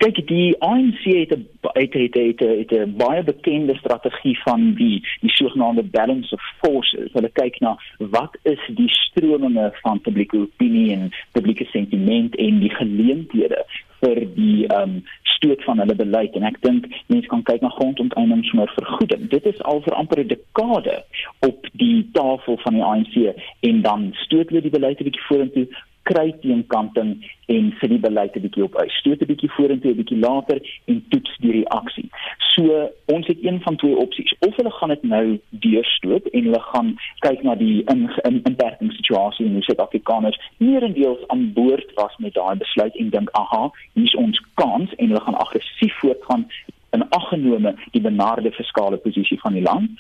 Kyk, 0.03 0.17
die 0.27 0.55
ANC 0.59 1.03
het 1.05 1.31
'n 1.31 1.47
het 1.73 1.93
het 1.93 2.15
het, 2.15 2.41
het, 2.41 2.71
het 2.71 2.97
baie 2.97 3.23
bekende 3.23 3.77
strategie 3.77 4.39
van 4.43 4.75
die 4.75 5.07
die 5.21 5.31
sogenaamde 5.31 5.83
balance 5.83 6.35
of 6.35 6.43
forces. 6.59 7.13
Hulle 7.13 7.31
kyk 7.33 7.61
na 7.61 7.77
wat 7.99 8.39
is 8.43 8.61
die 8.75 8.89
strominge 8.89 9.71
van 9.83 10.01
publieke 10.01 10.37
opinie 10.39 10.93
en 10.93 11.13
publieke 11.33 11.65
sentiment 11.65 12.37
en 12.37 12.59
die 12.61 12.75
geleenthede 12.75 13.65
vir 14.01 14.27
die 14.35 14.67
ehm 14.67 14.83
um, 14.83 15.05
stoot 15.23 15.65
van 15.65 15.79
hulle 15.79 15.95
beleid 15.95 16.35
en 16.35 16.43
ek 16.43 16.59
dink 16.67 16.87
mense 17.07 17.31
kan 17.31 17.43
kyk 17.43 17.63
na 17.63 17.69
grondonteiening 17.69 18.45
sonder 18.45 18.73
vergoeding. 18.75 19.29
Dit 19.31 19.47
is 19.47 19.63
al 19.63 19.81
vir 19.87 19.95
amper 19.95 20.21
'n 20.25 20.35
dekade 20.35 21.05
op 21.47 21.67
die 21.73 22.09
tafel 22.13 22.59
van 22.65 22.75
die 22.75 22.85
ANC 22.91 23.15
en 23.61 23.83
dan 23.83 24.11
stoot 24.13 24.49
hulle 24.49 24.67
die 24.67 24.77
beleid 24.79 25.01
'n 25.01 25.05
bietjie 25.05 25.27
vorentoe 25.31 25.67
kry 26.03 26.33
teenkanting 26.41 27.13
en 27.47 27.71
sit 27.81 27.91
die 27.91 27.99
beleid 27.99 28.37
'n 28.37 28.41
bietjie 28.41 28.65
op 28.65 28.77
uit. 28.77 28.91
Stoot 28.91 29.21
'n 29.21 29.27
bietjie 29.27 29.51
vorentoe, 29.51 29.91
'n 29.91 29.97
bietjie 29.97 30.19
later 30.19 30.59
en 30.85 31.05
toets 31.09 31.37
die 31.39 31.53
reaksie. 31.53 32.09
So 32.55 32.91
ons 33.07 33.27
het 33.27 33.39
een 33.41 33.61
van 33.61 33.77
twee 33.77 33.97
opsies. 33.97 34.35
Of 34.39 34.57
hulle 34.57 34.71
gaan 34.71 34.89
dit 34.89 35.03
nou 35.03 35.41
deurstoot 35.49 36.27
en 36.27 36.45
hulle 36.45 36.61
gaan 36.61 36.97
kyk 37.19 37.43
na 37.43 37.55
die 37.55 37.83
in, 37.85 38.11
in 38.23 38.41
inperkingssituasie 38.43 39.47
en 39.47 39.53
hoe 39.53 39.63
Suid-Afrikaners 39.63 40.41
meerendeels 40.57 41.29
aan 41.29 41.53
boord 41.53 41.93
was 41.95 42.17
met 42.17 42.35
daai 42.35 42.57
besluit 42.57 42.97
en 42.97 43.11
dink, 43.11 43.31
"Aha, 43.31 43.71
hier 43.93 44.05
is 44.05 44.15
ons 44.15 44.43
kans" 44.55 44.95
en 44.95 45.07
hulle 45.07 45.21
gaan 45.21 45.39
aggressief 45.39 45.95
voortgaan 45.99 46.47
in 46.91 47.09
aggenome 47.09 47.75
die 47.91 48.01
benarde 48.01 48.53
fiskale 48.53 48.97
posisie 48.97 49.41
van 49.41 49.53
die 49.53 49.63
land 49.63 49.91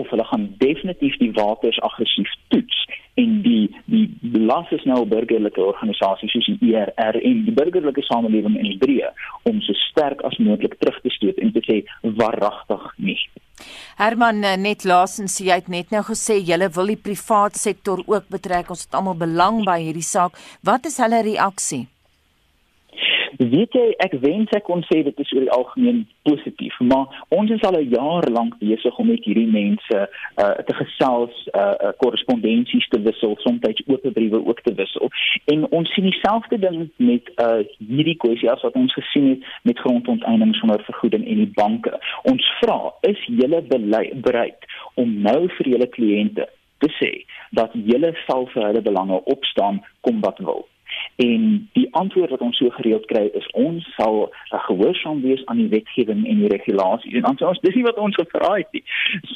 of 0.00 0.10
hulle 0.12 0.26
gaan 0.30 0.48
definitief 0.58 1.16
die 1.22 1.32
waters 1.36 1.80
aggressief 1.88 2.30
toets 2.54 2.84
en 3.20 3.42
die 3.42 3.70
die 3.84 4.06
las 4.46 4.70
is 4.74 4.82
nou 4.90 5.04
burgerlike 5.06 5.62
organisasie 5.62 6.28
soos 6.32 6.48
die 6.60 6.74
ERR 6.74 7.18
en 7.20 7.44
die 7.46 7.54
burgerlike 7.54 8.02
samelewing 8.08 8.58
in 8.58 8.72
Hebreë 8.72 9.12
om 9.50 9.60
so 9.62 9.76
sterk 9.86 10.24
as 10.26 10.38
moontlik 10.42 10.76
terug 10.80 10.98
te 11.04 11.12
stoot 11.14 11.38
en 11.38 11.54
te 11.54 11.62
sê 11.68 11.80
waaragtig 12.20 12.90
nie. 12.98 13.18
Herman 14.00 14.42
eh, 14.42 14.56
net 14.58 14.84
laasens 14.88 15.38
jy 15.40 15.60
het 15.60 15.70
net 15.70 15.94
nou 15.94 16.02
gesê 16.10 16.40
jy 16.42 16.58
wil 16.74 16.90
die 16.90 17.00
privaat 17.08 17.58
sektor 17.60 18.02
ook 18.06 18.28
betrek. 18.34 18.70
Ons 18.74 18.86
het 18.88 18.98
almal 18.98 19.18
belang 19.18 19.62
by 19.66 19.78
hierdie 19.86 20.06
saak. 20.06 20.38
Wat 20.66 20.86
is 20.90 20.98
hulle 21.02 21.22
reaksie? 21.22 21.84
Weet 23.38 23.72
jy 23.72 23.86
ek 23.98 24.18
wens 24.22 24.50
ek 24.56 24.66
kon 24.68 24.84
sê 24.90 25.02
dit 25.02 25.18
is 25.20 25.32
oor 25.32 25.46
die 25.46 25.56
algemeen 25.58 26.06
positief 26.22 26.78
maar 26.80 27.24
ons 27.28 27.50
is 27.50 27.62
al 27.62 27.78
'n 27.80 27.90
jaar 27.90 28.28
lank 28.30 28.58
besig 28.58 28.98
om 28.98 29.06
met 29.06 29.24
hierdie 29.24 29.50
mense 29.50 29.98
uh, 30.36 30.50
te 30.68 30.74
gesels 30.74 31.48
uh, 31.52 31.92
korrespondensies 32.02 32.86
uh, 32.86 32.90
te 32.90 33.00
wissel 33.02 33.36
soms 33.38 33.62
oop 33.86 34.06
briewe 34.12 34.46
ook 34.46 34.60
te 34.60 34.74
wissel. 34.74 35.10
En 35.44 35.70
ons 35.70 35.92
sien 35.94 36.04
dieselfde 36.04 36.58
ding 36.58 36.90
met 36.96 37.30
uh, 37.36 37.62
hierdie 37.78 38.16
kwessie 38.16 38.50
as 38.50 38.62
wat 38.62 38.74
ons 38.74 38.92
gesien 38.92 39.28
het 39.28 39.46
met 39.62 39.78
grondonteiening 39.78 40.54
sonder 40.54 40.82
vergoeding 40.84 41.26
en 41.26 41.42
die 41.42 41.52
banke. 41.54 41.98
Ons 42.22 42.50
vra 42.60 42.92
is 43.00 43.24
julle 43.26 43.62
bereid 44.28 44.68
om 44.94 45.16
nou 45.22 45.48
vir 45.56 45.72
julle 45.74 45.90
kliënte 45.96 46.48
te 46.78 46.92
sê 47.00 47.10
dat 47.50 47.72
julle 47.72 48.14
sal 48.26 48.48
vir 48.54 48.68
hulle 48.68 48.84
belange 48.84 49.20
opstaan 49.36 49.82
kom 50.00 50.20
wat 50.20 50.38
wil 50.38 50.66
En 51.16 51.68
die 51.72 51.88
antwoord 51.94 52.30
wat 52.30 52.40
ons 52.40 52.56
so 52.56 52.70
gereeld 52.70 53.06
kry 53.06 53.28
is 53.32 53.46
ons 53.52 53.86
sal 53.94 54.32
gehoorsaam 54.48 55.22
wees 55.22 55.44
aan 55.46 55.56
die 55.62 55.68
wetgewing 55.68 56.26
en 56.26 56.42
die 56.42 56.50
regulasies. 56.50 57.14
En 57.14 57.28
ons 57.30 57.60
dis 57.60 57.74
nie 57.74 57.86
wat 57.86 58.00
ons 58.02 58.18
gevra 58.18 58.54
het 58.56 58.72
nie. 58.74 58.82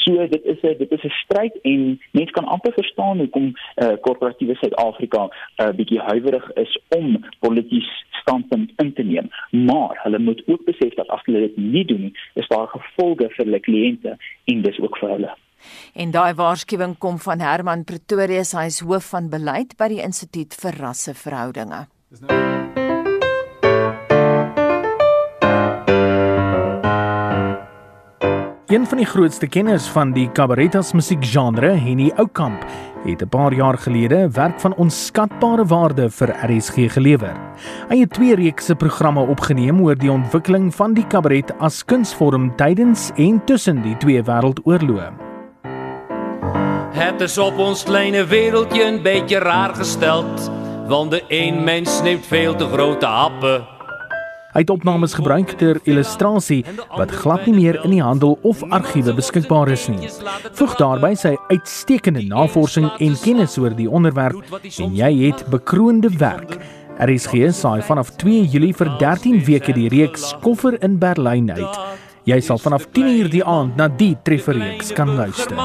So 0.02 0.26
dit 0.26 0.44
is 0.44 0.62
'n 0.62 0.76
dit 0.78 0.92
is 0.92 1.04
'n 1.04 1.14
stryd 1.22 1.58
en 1.62 2.00
mense 2.10 2.32
kan 2.32 2.44
amper 2.44 2.72
verstaan 2.72 3.18
hoekom 3.18 3.52
uh, 3.76 3.92
korporatiewe 4.00 4.54
Suid-Afrika 4.54 5.24
'n 5.24 5.30
uh, 5.62 5.70
bietjie 5.70 6.00
huiwerig 6.00 6.52
is 6.52 6.78
om 6.88 7.24
polities 7.38 8.04
standpunt 8.10 8.72
in 8.76 8.92
te 8.92 9.02
neem. 9.02 9.28
Maar 9.50 10.00
hulle 10.02 10.18
moet 10.18 10.42
ook 10.46 10.64
besef 10.64 10.94
dat 10.94 11.08
as 11.08 11.24
hulle 11.24 11.40
dit 11.40 11.56
nie 11.56 11.84
doen 11.84 12.16
is 12.34 12.48
daar 12.48 12.66
gevolge 12.66 13.28
vir 13.28 13.44
hulle 13.44 13.60
kliënte 13.60 14.16
en 14.44 14.62
dis 14.62 14.80
ook 14.80 14.98
vir 14.98 15.10
hulle. 15.10 15.32
En 15.94 16.10
daai 16.10 16.34
waarskuwing 16.34 16.98
kom 16.98 17.18
van 17.18 17.40
Herman 17.40 17.84
Pretorius, 17.84 18.52
hy 18.52 18.66
is 18.66 18.80
hoof 18.80 19.12
van 19.14 19.28
beleid 19.28 19.76
by 19.76 19.88
die 19.88 20.02
Instituut 20.02 20.54
vir 20.54 20.80
Rasseverhoudinge. 20.82 21.86
Dis 22.10 22.20
nou 22.20 22.48
Een 28.68 28.86
van 28.86 28.98
die 29.00 29.06
grootste 29.06 29.46
kenners 29.46 29.86
van 29.88 30.10
die 30.12 30.26
kabaretas 30.36 30.90
musiekgenre, 30.92 31.70
Henny 31.80 32.10
Oukamp, 32.20 32.66
het 33.04 33.22
'n 33.22 33.28
paar 33.28 33.52
jaar 33.52 33.78
gelede 33.78 34.28
werk 34.30 34.60
van 34.60 34.74
onskatbare 34.74 35.64
waarde 35.64 36.10
vir 36.10 36.36
RSG 36.44 36.92
gelewer. 36.92 37.36
Hy 37.88 37.98
het 37.98 38.12
twee 38.12 38.34
reekse 38.34 38.74
programme 38.74 39.20
opgeneem 39.20 39.80
oor 39.80 39.96
die 39.96 40.12
ontwikkeling 40.12 40.74
van 40.74 40.94
die 40.94 41.06
kabaret 41.06 41.58
as 41.58 41.84
kunsvorm 41.84 42.56
tydens 42.56 43.10
en 43.16 43.44
tussen 43.44 43.82
die 43.82 43.96
twee 43.96 44.22
wêreldoorloë. 44.22 45.27
Het 46.90 47.20
is 47.20 47.38
op 47.38 47.58
ons 47.58 47.82
kleine 47.84 48.22
wêreldjie 48.24 48.84
'n 48.84 49.02
bietjie 49.02 49.38
raar 49.38 49.74
gesteld, 49.74 50.50
want 50.86 51.10
de 51.10 51.22
een 51.28 51.64
mens 51.64 52.02
neemt 52.02 52.26
veel 52.26 52.54
te 52.56 52.66
grote 52.66 53.06
happen. 53.06 53.66
Hy 54.52 54.60
het 54.60 54.70
opnames 54.70 55.14
gebruik 55.14 55.48
ter 55.48 55.80
illustrasie 55.82 56.64
wat 56.96 57.10
glad 57.10 57.46
nie 57.46 57.54
meer 57.54 57.84
in 57.84 57.90
die 57.90 58.02
handel 58.02 58.38
of 58.42 58.62
argiewe 58.62 59.14
beskikbaar 59.14 59.68
is 59.68 59.88
nie. 59.88 60.08
Voeg 60.52 60.76
daarby 60.76 61.14
sy 61.14 61.36
uitstekende 61.48 62.22
navorsing 62.22 62.90
en 62.98 63.20
kennis 63.20 63.58
oor 63.58 63.76
die 63.76 63.90
onderwerp 63.90 64.58
en 64.78 64.94
jy 64.94 65.12
het 65.26 65.44
bekroonde 65.50 66.10
werk. 66.18 66.56
RSG 66.98 67.52
saai 67.52 67.82
vanaf 67.82 68.10
2 68.16 68.48
Julie 68.48 68.74
vir 68.74 68.98
13 68.98 69.44
weke 69.44 69.72
die 69.72 69.88
reeks 69.88 70.34
Koffer 70.40 70.82
in 70.82 70.98
Berlyn 70.98 71.52
uit. 71.52 71.78
Jy 72.28 72.42
sal 72.44 72.58
vanaf 72.60 72.90
10:00 72.92 73.30
die 73.32 73.44
aand 73.44 73.78
na 73.80 73.86
die 73.88 74.12
trefferreeks 74.22 74.92
kan 74.92 75.14
luister. 75.16 75.56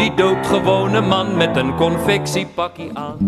Die 0.00 0.08
doodgewone 0.16 1.02
man 1.04 1.36
met 1.36 1.56
'n 1.56 1.76
konfeksiepakkie 1.76 2.90
aan. 2.94 3.18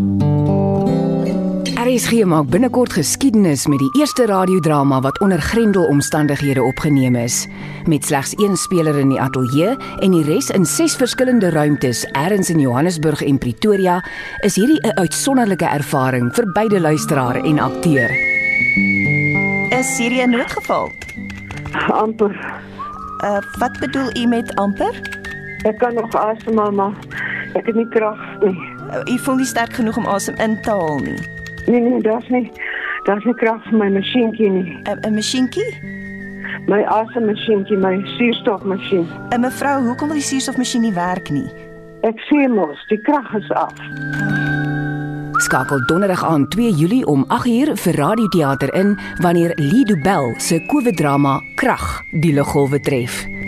RSG 1.84 2.24
maak 2.24 2.48
binnekort 2.48 2.92
geskiedenis 2.92 3.66
met 3.66 3.78
die 3.78 3.90
eerste 4.00 4.26
radiodrama 4.26 5.00
wat 5.00 5.20
onder 5.20 5.40
grendelomstandighede 5.40 6.62
opgeneem 6.62 7.16
is. 7.16 7.46
Met 7.86 8.04
slegs 8.04 8.32
een 8.36 8.56
speler 8.56 8.98
in 8.98 9.08
die 9.08 9.20
ateljee 9.20 9.76
en 10.00 10.10
die 10.10 10.24
res 10.24 10.50
in 10.50 10.64
ses 10.66 10.96
verskillende 10.96 11.50
ruimtes, 11.50 12.04
ergens 12.04 12.50
in 12.50 12.60
Johannesburg 12.60 13.22
en 13.22 13.38
Pretoria, 13.38 14.04
is 14.40 14.54
hierdie 14.54 14.80
'n 14.80 14.98
uitsonderlike 14.98 15.66
ervaring 15.66 16.34
vir 16.34 16.52
beide 16.52 16.80
luisteraar 16.80 17.36
en 17.36 17.58
akteur. 17.58 18.10
Is 19.70 19.98
hierdie 19.98 20.22
'n 20.22 20.30
noodgeval? 20.30 20.92
Amper. 22.02 22.62
Uh, 23.24 23.38
wat 23.58 23.78
bedoel 23.80 24.16
u 24.16 24.26
met 24.26 24.54
amper? 24.54 25.00
Ek 25.62 25.78
kan 25.78 25.94
nog 25.94 26.14
asemhaal, 26.14 26.72
maar 26.72 26.92
ek 27.54 27.66
het 27.66 27.74
nie 27.74 27.88
krag 27.88 28.20
nie. 28.40 28.58
Uh, 28.90 29.14
u 29.14 29.18
voel 29.18 29.34
nie 29.34 29.48
sterk 29.48 29.72
genoeg 29.72 29.96
om 29.96 30.06
asem 30.06 30.34
in 30.36 30.60
te 30.62 30.70
haal 30.70 30.98
nie. 30.98 31.18
Nee 31.66 31.80
nee, 31.80 32.00
daar's 32.02 32.28
nie. 32.28 32.52
Daar's 33.04 33.24
nie 33.24 33.34
krag 33.34 33.62
vir 33.68 33.78
my 33.78 33.88
masjienkie 33.90 34.50
nie. 34.50 34.78
'n 34.84 35.14
Masjienkie? 35.14 35.92
My 36.66 36.84
asemmasjienkie, 36.84 37.76
my 37.76 38.00
suurstofmasjien. 38.16 39.08
En 39.28 39.40
mevrou, 39.40 39.82
hoekom 39.86 40.08
wil 40.08 40.16
die 40.16 40.24
suurstofmasjien 40.24 40.82
nie 40.82 40.94
werk 40.94 41.30
nie? 41.30 41.48
Ek 42.00 42.20
sê 42.28 42.48
mos, 42.48 42.80
die 42.88 43.00
krag 43.00 43.34
is 43.36 43.50
af. 43.52 44.53
Skakel 45.44 45.86
donderdag 45.86 46.24
aan 46.24 46.48
2 46.48 46.70
Julie 46.70 47.06
om 47.06 47.24
8uur 47.28 47.74
vir 47.76 47.94
radioteater 47.94 48.74
in 48.74 48.96
wanneer 49.20 49.52
Lido 49.60 49.96
Bell 50.00 50.34
se 50.40 50.62
COVID-drama 50.66 51.42
Krag 51.54 52.04
die 52.10 52.32
luggolwe 52.32 52.80
tref. 52.80 53.43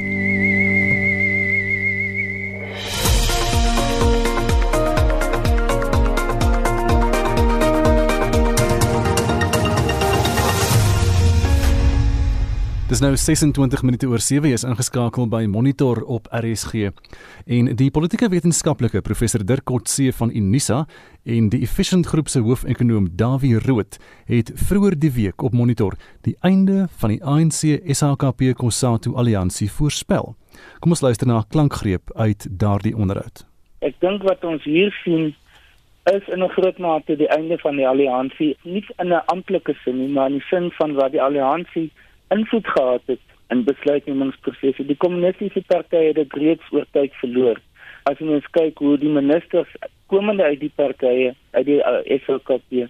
Dis 12.87 13.01
nou 13.03 13.17
26 13.19 13.81
minute 13.83 14.07
oor 14.07 14.23
7 14.23 14.53
is 14.55 14.63
ingeskakel 14.63 15.27
by 15.27 15.41
Monitor 15.51 16.05
op 16.07 16.29
RSG. 16.31 16.93
En 17.51 17.71
die 17.81 17.89
politieke 17.91 18.29
wetenskaplike 18.31 19.01
professor 19.03 19.43
Dirk 19.43 19.67
Kotse 19.67 20.13
van 20.15 20.31
Unisa 20.31 20.85
en 21.27 21.49
die 21.51 21.65
Efficient 21.67 22.07
Groep 22.07 22.31
se 22.31 22.45
hoofekonoom 22.47 23.09
Dawie 23.19 23.59
Rood 23.65 23.99
het 24.31 24.53
vroeër 24.69 24.95
die 25.03 25.11
week 25.17 25.43
op 25.43 25.59
Monitor 25.59 25.99
die 26.23 26.37
einde 26.47 26.87
van 27.03 27.17
die 27.17 27.19
ANC 27.27 27.75
SHKP 27.91 28.55
Kosatu 28.63 29.17
alliansie 29.19 29.67
voorspel. 29.67 30.37
Kom 30.79 30.95
ons 30.95 31.03
luister 31.03 31.27
na 31.27 31.43
'n 31.43 31.51
klankgreep 31.51 32.15
uit 32.15 32.47
daardie 32.47 32.95
onderhoud. 32.95 33.43
Ek 33.83 33.99
dink 33.99 34.23
wat 34.23 34.45
ons 34.45 34.63
hier 34.63 34.95
sien 35.03 35.35
is 36.15 36.23
in 36.29 36.39
'n 36.39 36.55
groot 36.55 36.79
mate 36.79 37.17
die 37.17 37.29
einde 37.35 37.59
van 37.59 37.77
die 37.77 37.89
alliansie, 37.89 38.57
nie 38.63 38.87
in 38.99 39.09
'n 39.13 39.27
amptelike 39.27 39.75
sin 39.83 39.99
nie, 39.99 40.09
maar 40.09 40.31
in 40.31 40.39
die 40.39 40.47
sin 40.51 40.71
van 40.71 40.95
wat 40.95 41.11
die 41.11 41.23
alliansie 41.23 41.91
invloed 42.29 42.67
gehad 42.67 43.03
het 43.05 43.21
in 43.49 43.65
besluitnemingsprosesse. 43.65 44.87
Die 44.87 44.97
kommunistiese 44.97 45.63
partye 45.67 46.11
het 46.11 46.19
dit 46.19 46.33
reeds 46.33 46.73
oor 46.75 46.87
tyd 46.97 47.15
verloor. 47.23 47.61
As 48.11 48.21
ons 48.23 48.47
kyk 48.55 48.79
hoe 48.83 48.97
die 48.99 49.11
ministers 49.11 49.71
komende 50.11 50.47
uit 50.47 50.61
die 50.61 50.73
partye, 50.75 51.35
uit 51.51 51.67
die 51.67 51.81
uh, 51.83 52.03
SLKP 52.23 52.87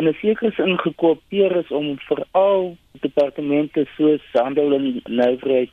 en 0.00 0.08
'n 0.08 0.16
sekere 0.20 0.50
sin 0.56 0.78
gekoopeer 0.78 1.56
is 1.56 1.70
om 1.70 1.98
veral 2.08 2.76
departemente 3.00 3.86
soos 3.96 4.24
handel 4.32 4.72
en 4.72 5.02
nywerheid 5.04 5.70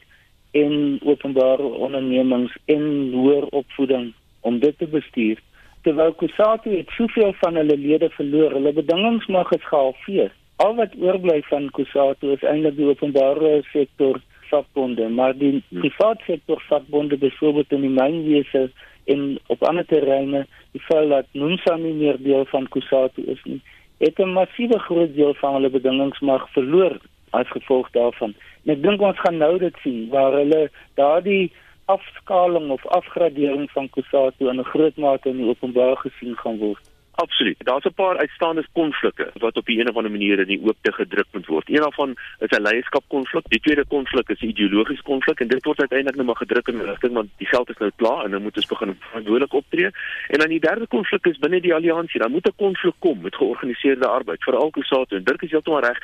en 0.52 1.00
openbare 1.04 1.64
ondernemings 1.64 2.58
en 2.66 3.12
hoër 3.14 3.46
opvoeding 3.62 4.14
om 4.42 4.60
dit 4.60 4.78
te 4.78 4.88
bestuur. 4.88 5.40
Terwyl 5.82 6.14
Kusatu 6.14 6.78
het 6.78 6.90
soveel 6.90 7.34
van 7.34 7.56
hulle 7.56 7.78
lede 7.78 8.10
verloor, 8.10 8.52
hulle 8.52 8.74
bedingings 8.74 9.28
mag 9.28 9.48
gehalveer 9.50 10.32
al 10.64 10.76
wat 10.76 10.96
oorbly 11.00 11.40
van 11.48 11.70
Kusatu 11.76 12.34
is 12.36 12.44
eintlik 12.44 12.76
die 12.76 12.88
openbare 12.90 13.60
sektor 13.72 14.20
vakbonde, 14.50 15.08
maar 15.10 15.38
die 15.38 15.52
hmm. 15.60 15.80
private 15.80 16.26
sektor 16.26 16.64
vakbonde 16.68 17.18
byvoorbeeld 17.18 17.72
in 17.78 17.86
die 17.88 17.94
mynwese 17.96 18.66
en 19.14 19.38
op 19.48 19.64
ander 19.64 19.86
terreine, 19.86 20.46
die 20.76 20.82
feit 20.82 21.08
dat 21.10 21.30
Nunsa 21.32 21.78
nie 21.80 21.94
meer 22.02 22.20
deel 22.24 22.44
van 22.52 22.68
Kusatu 22.76 23.24
is 23.36 23.40
nie, 23.46 23.62
het 24.04 24.20
'n 24.20 24.36
massiewe 24.36 24.80
groot 24.80 25.16
deel 25.16 25.34
van 25.34 25.54
hulle 25.54 25.70
bedingings 25.70 26.20
mag 26.20 26.50
verloor 26.52 27.00
as 27.30 27.48
gevolg 27.56 27.90
daarvan. 27.92 28.36
En 28.66 28.74
ek 28.76 28.84
dink 28.84 29.02
ons 29.02 29.20
gaan 29.20 29.38
nou 29.38 29.58
dit 29.58 29.76
sien 29.84 30.10
waar 30.10 30.34
hulle 30.34 30.70
daardie 30.96 31.52
afskaling 31.86 32.70
of 32.70 32.86
afgradering 32.86 33.72
van 33.72 33.90
Kusatu 33.90 34.50
in 34.50 34.60
'n 34.60 34.72
groot 34.74 34.98
mate 34.98 35.30
in 35.30 35.38
die 35.38 35.50
openbaar 35.50 35.98
gesien 35.98 36.36
gaan 36.36 36.58
word. 36.58 36.89
Absoluut. 37.26 37.58
Daar's 37.64 37.86
'n 37.86 37.94
paar 37.94 38.18
uitstaande 38.18 38.66
konflikte 38.74 39.32
wat 39.34 39.56
op 39.56 39.68
'n 39.68 39.88
of 39.90 39.96
ander 39.96 40.12
manier 40.12 40.40
in 40.40 40.48
die 40.48 40.62
oop 40.64 40.78
te 40.82 40.92
gedruk 40.92 41.26
moet 41.32 41.46
word. 41.46 41.70
Een 41.70 41.82
daarvan 41.82 42.16
is 42.40 42.50
'n 42.50 42.62
leierskapkonflik. 42.62 43.44
Die 43.48 43.60
tweede 43.60 43.86
konflik 43.86 44.30
is 44.30 44.42
'n 44.42 44.46
ideologiese 44.46 45.04
konflik 45.04 45.40
en 45.40 45.48
dit 45.48 45.66
word 45.66 45.80
uiteindelik 45.80 46.16
nou 46.16 46.28
maar 46.28 46.46
gedruk 46.46 46.68
in 46.68 46.76
'n 46.76 46.90
rigting 46.92 47.14
want 47.14 47.30
die 47.38 47.48
geld 47.48 47.70
is 47.70 47.78
nou 47.78 47.92
klaar 47.96 48.24
en 48.24 48.30
nou 48.30 48.42
moet 48.42 48.56
ons 48.56 48.66
begin 48.66 48.98
verantwoordelik 49.00 49.54
optree. 49.54 49.90
En 50.28 50.40
dan 50.40 50.50
die 50.50 50.60
derde 50.60 50.88
konflik 50.88 51.26
is 51.26 51.38
binne 51.38 51.62
die 51.62 51.74
alliansie. 51.74 52.20
Dan 52.20 52.32
moet 52.32 52.48
'n 52.48 52.56
konflik 52.56 52.96
kom 53.00 53.22
met 53.22 53.36
georganiseerde 53.36 54.08
arbeid, 54.08 54.44
veral 54.44 54.70
Kusatu 54.70 55.16
en 55.16 55.24
Dirk 55.24 55.42
is 55.42 55.52
heeltemal 55.52 55.82
reg. 55.82 56.00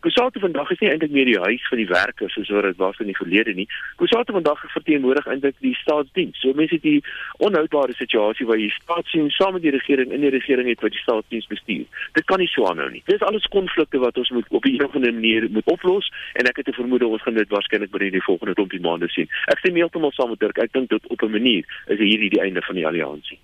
Kusatu 0.00 0.40
vandag 0.40 0.70
is 0.70 0.78
nie 0.78 0.90
eintlik 0.90 1.10
meer 1.10 1.24
die 1.24 1.40
huis 1.40 1.68
van 1.68 1.78
die 1.78 1.86
werkers 1.86 2.32
soos 2.32 2.48
wat 2.48 2.62
dit 2.62 2.76
was 2.76 2.98
in 2.98 3.06
die 3.06 3.16
verlede 3.16 3.52
nie. 3.52 3.68
Kusatu 3.96 4.32
vandag 4.32 4.72
verteenwoordig 4.72 5.26
eintlik 5.26 5.54
die 5.58 5.74
staatsdiens. 5.74 6.40
So 6.40 6.52
mense 6.52 6.74
het 6.74 6.82
die 6.82 7.04
onhoudbare 7.36 7.92
situasie 7.92 8.46
waar 8.46 8.58
jy 8.58 8.68
staatsdiens 8.68 9.36
saam 9.36 9.52
met 9.52 9.62
die 9.62 9.70
regering 9.70 10.12
in 10.12 10.20
die 10.20 10.30
regering 10.30 10.59
het 10.66 10.80
wat 10.80 10.90
die 10.90 11.00
staatsdiens 11.00 11.46
bestuur. 11.46 11.86
Dit 12.12 12.24
kan 12.24 12.38
nie 12.38 12.48
so 12.48 12.66
aanhou 12.66 12.90
nie. 12.90 13.02
Dis 13.06 13.22
alles 13.22 13.46
konflikte 13.54 13.98
wat 13.98 14.18
ons 14.18 14.30
moet 14.30 14.46
op 14.48 14.64
'n 14.64 14.84
of 14.84 14.94
ander 14.94 15.12
manier 15.12 15.48
moet 15.50 15.66
oplos 15.66 16.12
en 16.34 16.46
ek 16.46 16.56
het 16.56 16.68
'n 16.68 16.80
vermoede 16.80 17.06
ons 17.06 17.22
gaan 17.22 17.34
dit 17.34 17.48
waarskynlik 17.48 17.90
binne 17.90 18.10
die 18.10 18.22
volgende 18.22 18.54
klompie 18.54 18.80
maande 18.80 19.08
sien. 19.08 19.28
Ek 19.46 19.58
stem 19.58 19.74
heeltemal 19.74 20.12
saam 20.12 20.30
met 20.30 20.40
Dirk. 20.40 20.58
Ek 20.58 20.72
dink 20.72 20.88
dit 20.88 21.06
op 21.06 21.22
'n 21.22 21.30
manier 21.30 21.64
is 21.86 21.98
hierdie 21.98 22.30
die 22.30 22.40
einde 22.40 22.62
van 22.62 22.74
die 22.74 22.86
alliansie. 22.86 23.38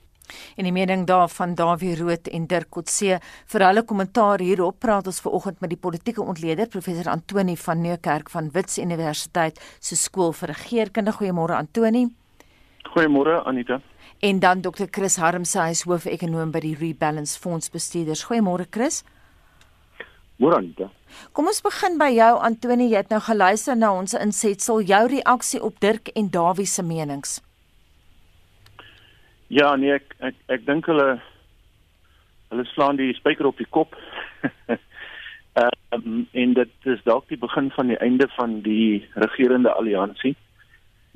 En 0.57 0.65
die 0.65 0.73
mening 0.73 1.07
daarvan 1.07 1.55
Dawie 1.55 1.97
Rood 1.97 2.29
en 2.29 2.47
Dirk 2.47 2.71
Kotse 2.71 3.19
vir 3.53 3.67
hulle 3.67 3.85
kommentaar 3.85 4.43
hierop 4.45 4.81
praat 4.83 5.07
ons 5.07 5.21
vanoggend 5.21 5.61
met 5.61 5.71
die 5.71 5.81
politieke 5.81 6.23
ontleder 6.23 6.69
professor 6.73 7.11
Antoni 7.13 7.57
van 7.57 7.81
Nieuwkerk 7.81 8.31
van 8.31 8.51
Wits 8.55 8.79
Universiteit 8.79 9.61
se 9.81 9.97
skool 9.97 10.33
vir 10.33 10.49
regeringskunde. 10.49 11.13
Goeiemôre 11.13 11.59
Antoni. 11.59 12.07
Goeiemôre 12.95 13.43
Anita. 13.45 13.81
En 14.21 14.39
dan 14.41 14.61
Dr 14.61 14.89
Chris 14.91 15.17
Harmse, 15.17 15.59
hy 15.61 15.75
is 15.77 15.85
hoof-ekonoom 15.85 16.53
by 16.55 16.63
die 16.65 16.77
Rebalance 16.79 17.39
Fonds 17.39 17.69
bestuurders. 17.71 18.25
Goeiemôre 18.29 18.65
Chris. 18.71 19.03
Moranita. 20.41 20.89
Kom 21.33 21.49
ons 21.49 21.63
begin 21.65 21.97
by 22.01 22.11
jou 22.13 22.33
Antoni, 22.45 22.91
jy 22.91 23.01
het 23.01 23.13
nou 23.13 23.21
geluister 23.25 23.77
na 23.77 23.93
ons 23.97 24.17
insetsel, 24.17 24.83
jou 24.85 25.03
reaksie 25.13 25.61
op 25.65 25.81
Dirk 25.81 26.11
en 26.17 26.31
Dawie 26.33 26.69
se 26.69 26.85
menings. 26.85 27.39
Ja, 29.49 29.77
nee, 29.77 29.95
ek 29.97 30.17
ek, 30.19 30.39
ek 30.51 30.67
dink 30.67 30.89
hulle 30.91 31.21
hulle 32.51 32.65
slaan 32.73 32.99
die 32.99 33.13
spyker 33.17 33.49
op 33.49 33.61
die 33.61 33.69
kop. 33.71 33.97
Ehm 35.57 36.03
um, 36.05 36.25
en 36.37 36.51
dit 36.53 36.89
is 36.93 37.01
dalk 37.07 37.31
die 37.33 37.39
begin 37.41 37.71
van 37.73 37.89
die 37.89 37.97
einde 38.05 38.27
van 38.35 38.59
die 38.65 39.07
regerende 39.15 39.73
alliansie. 39.73 40.35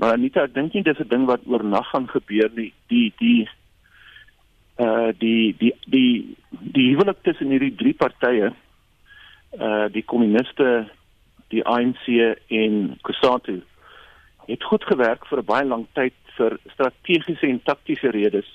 Maar 0.01 0.17
Anita, 0.17 0.47
ek 0.49 0.55
dink 0.57 0.73
nie 0.73 0.83
dis 0.83 0.99
'n 0.99 1.09
ding 1.09 1.27
wat 1.29 1.45
oornag 1.45 1.89
gaan 1.93 2.09
gebeur 2.09 2.49
nie. 2.57 2.73
Die 2.89 3.13
die 3.19 3.49
uh 4.81 5.13
die 5.19 5.53
die 5.61 5.75
die 5.85 6.37
die 6.49 6.89
huwelik 6.95 7.21
tussen 7.23 7.53
hierdie 7.53 7.75
drie 7.77 7.93
partye 7.95 8.53
uh 9.61 9.89
die 9.93 10.03
kommuniste, 10.03 10.89
die 11.53 11.65
ANC 11.65 12.07
en 12.49 12.97
Kusatu 13.03 13.61
het 14.47 14.65
goed 14.65 14.85
gewerk 14.85 15.27
vir 15.27 15.39
'n 15.39 15.51
baie 15.53 15.67
lang 15.67 15.87
tyd 15.93 16.17
vir 16.37 16.59
strategiese 16.73 17.47
en 17.47 17.63
taktiese 17.63 18.11
redes 18.11 18.49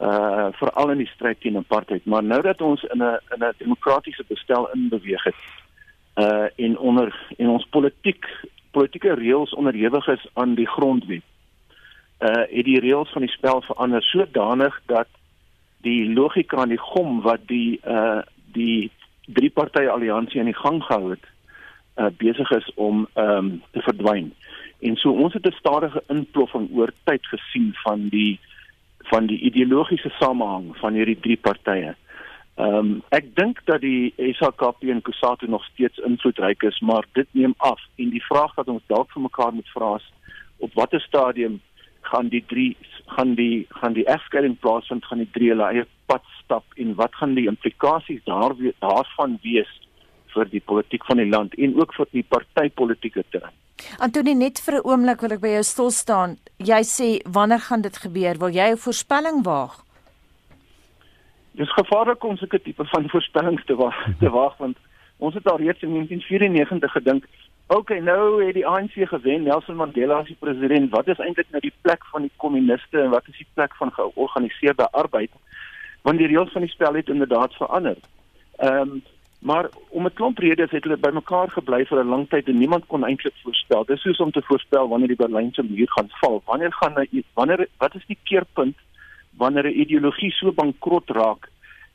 uh 0.00 0.50
veral 0.58 0.90
in 0.90 0.98
die 0.98 1.12
stryd 1.14 1.40
teen 1.40 1.56
apartheid 1.56 2.04
maar 2.06 2.22
nou 2.22 2.42
dat 2.42 2.60
ons 2.60 2.82
in 2.82 3.02
'n 3.02 3.18
in 3.34 3.44
'n 3.44 3.54
demokratiese 3.58 4.24
bestel 4.28 4.70
inbeweeg 4.74 5.24
het 5.24 5.42
uh 6.16 6.48
en 6.56 6.78
onder 6.78 7.14
en 7.38 7.48
ons 7.48 7.66
politiek 7.70 8.26
politieke 8.70 9.14
reëls 9.14 9.54
onderhewig 9.54 10.08
is 10.08 10.26
aan 10.34 10.54
die 10.54 10.68
grondwet 10.68 11.24
uh 12.18 12.44
het 12.50 12.64
die 12.66 12.80
reëls 12.80 13.12
van 13.14 13.22
die 13.22 13.30
spel 13.30 13.62
verander 13.62 14.02
sodanig 14.02 14.80
dat 14.86 15.08
die 15.86 16.12
logika 16.12 16.62
en 16.62 16.74
die 16.74 16.84
gom 16.90 17.20
wat 17.22 17.46
die 17.46 17.80
uh 17.86 18.22
die 18.52 18.90
drie 19.26 19.50
partye 19.50 19.90
alliansie 19.90 20.40
aan 20.40 20.50
die 20.50 20.62
gang 20.62 20.82
gehou 20.84 21.10
het 21.10 21.26
uh 21.96 22.10
besig 22.18 22.50
is 22.50 22.70
om 22.74 23.06
ehm 23.14 23.36
um, 23.38 23.62
te 23.70 23.82
verdwyn 23.82 24.32
en 24.78 24.96
so 24.96 25.10
ons 25.10 25.32
het 25.32 25.46
'n 25.46 25.58
stadige 25.58 26.02
inploffing 26.06 26.68
oor 26.72 26.92
tyd 27.04 27.26
gesien 27.26 27.74
van 27.84 28.08
die 28.08 28.38
van 29.10 29.26
die 29.26 29.38
ideologiese 29.40 30.10
samehang 30.18 30.76
van 30.76 30.92
hierdie 30.92 31.20
drie 31.20 31.36
partye. 31.36 31.94
Ehm 32.58 32.74
um, 32.74 33.02
ek 33.14 33.28
dink 33.38 33.60
dat 33.70 33.80
die 33.80 34.10
SHKP 34.18 34.90
en 34.90 35.02
Kusatu 35.06 35.46
nog 35.46 35.64
steeds 35.64 35.98
invloedryk 35.98 36.62
is, 36.62 36.80
maar 36.80 37.06
dit 37.14 37.28
neem 37.30 37.54
af 37.58 37.80
en 37.96 38.10
die 38.10 38.24
vraag 38.24 38.54
wat 38.58 38.68
ons 38.68 38.82
dalk 38.86 39.12
vir 39.14 39.22
mekaar 39.22 39.52
moet 39.54 39.68
vra 39.74 39.94
is 39.96 40.08
op 40.58 40.74
watter 40.74 41.00
stadium 41.00 41.60
gaan 42.10 42.28
die 42.28 42.44
drie 42.50 42.76
gaan 43.06 43.34
die 43.34 43.66
gaan 43.80 43.94
die 43.94 44.06
egskeiding 44.06 44.58
plaasvind 44.58 45.06
gaan 45.06 45.22
die 45.22 45.30
drie 45.36 45.52
hulle 45.52 45.70
eie 45.70 45.86
pad 46.10 46.24
stap 46.40 46.64
en 46.76 46.94
wat 46.98 47.14
gaan 47.20 47.36
die 47.38 47.46
implikasies 47.46 48.24
daar 48.26 48.56
daarvan 48.82 49.38
wees 49.46 49.70
vir 50.34 50.50
die 50.50 50.60
politiek 50.60 51.04
van 51.08 51.22
die 51.22 51.30
land 51.30 51.54
en 51.54 51.78
ook 51.78 51.94
vir 51.96 52.10
die 52.12 52.26
partytetiese 52.34 53.24
terrein. 53.30 53.54
Antonie 54.02 54.34
net 54.34 54.58
vir 54.66 54.74
'n 54.78 54.86
oomblik 54.90 55.20
wil 55.22 55.32
ek 55.32 55.40
by 55.40 55.52
jou 55.54 55.62
stil 55.62 55.90
staan. 55.90 56.38
Jy 56.58 56.82
sê 56.82 57.08
wanneer 57.24 57.60
gaan 57.60 57.82
dit 57.82 57.96
gebeur? 57.96 58.38
Wil 58.38 58.50
jy 58.50 58.72
'n 58.72 58.84
voorspelling 58.86 59.44
waag? 59.44 59.87
Dis 61.58 61.72
gevaarlik 61.74 62.24
om 62.24 62.36
sulke 62.36 62.60
tipe 62.62 62.84
van 62.86 63.08
voorspellings 63.08 63.64
te 63.66 63.74
waag 63.74 63.98
te 64.22 64.30
waag 64.30 64.56
want 64.56 64.76
ons 65.18 65.34
het 65.34 65.48
al 65.50 65.58
reeds 65.58 65.82
in 65.82 65.92
1994 65.92 66.92
gedink, 66.92 67.24
okay, 67.66 67.98
nou 67.98 68.44
het 68.44 68.54
die 68.54 68.66
ANC 68.66 68.94
gewen, 68.94 69.42
Nelson 69.42 69.74
Mandela 69.76 70.20
is 70.20 70.30
die 70.30 70.36
president. 70.38 70.90
Wat 70.90 71.08
is 71.10 71.18
eintlik 71.18 71.50
nou 71.50 71.60
die 71.64 71.74
plek 71.80 72.06
van 72.12 72.22
die 72.22 72.30
kommuniste 72.36 73.00
en 73.02 73.10
wat 73.10 73.26
is 73.26 73.40
die 73.40 73.48
plek 73.58 73.74
van 73.80 73.90
georganiseerde 73.92 74.86
arbeid? 74.90 75.34
Want 76.06 76.22
die 76.22 76.30
reëls 76.30 76.54
van 76.54 76.62
die 76.62 76.70
spel 76.70 76.94
het 76.94 77.10
inderdaad 77.10 77.54
verander. 77.54 77.98
Ehm 78.56 78.98
um, 78.98 79.02
Maar 79.38 79.68
om 79.88 80.04
'n 80.04 80.12
klomp 80.12 80.38
redes 80.38 80.70
het 80.70 80.82
hulle 80.82 80.96
bymekaar 80.96 81.50
gebly 81.50 81.84
vir 81.86 82.04
'n 82.04 82.08
lang 82.08 82.28
tyd 82.28 82.48
en 82.48 82.58
niemand 82.58 82.86
kon 82.86 83.04
eintlik 83.04 83.34
voorspel. 83.42 83.84
Dis 83.84 84.00
soos 84.00 84.18
om 84.18 84.30
te 84.30 84.42
voorspel 84.42 84.88
wanneer 84.88 85.08
die 85.08 85.22
Berlynse 85.26 85.62
muur 85.62 85.90
gaan 85.90 86.08
val. 86.08 86.42
Wanneer 86.44 86.72
gaan 86.72 87.06
wanneer 87.34 87.68
wat 87.76 87.94
is 87.94 88.06
die 88.06 88.18
keerpunt 88.22 88.76
wanneer 89.38 89.66
'n 89.66 89.80
ideologie 89.80 90.32
so 90.32 90.52
bankrot 90.52 91.10
raak 91.10 91.48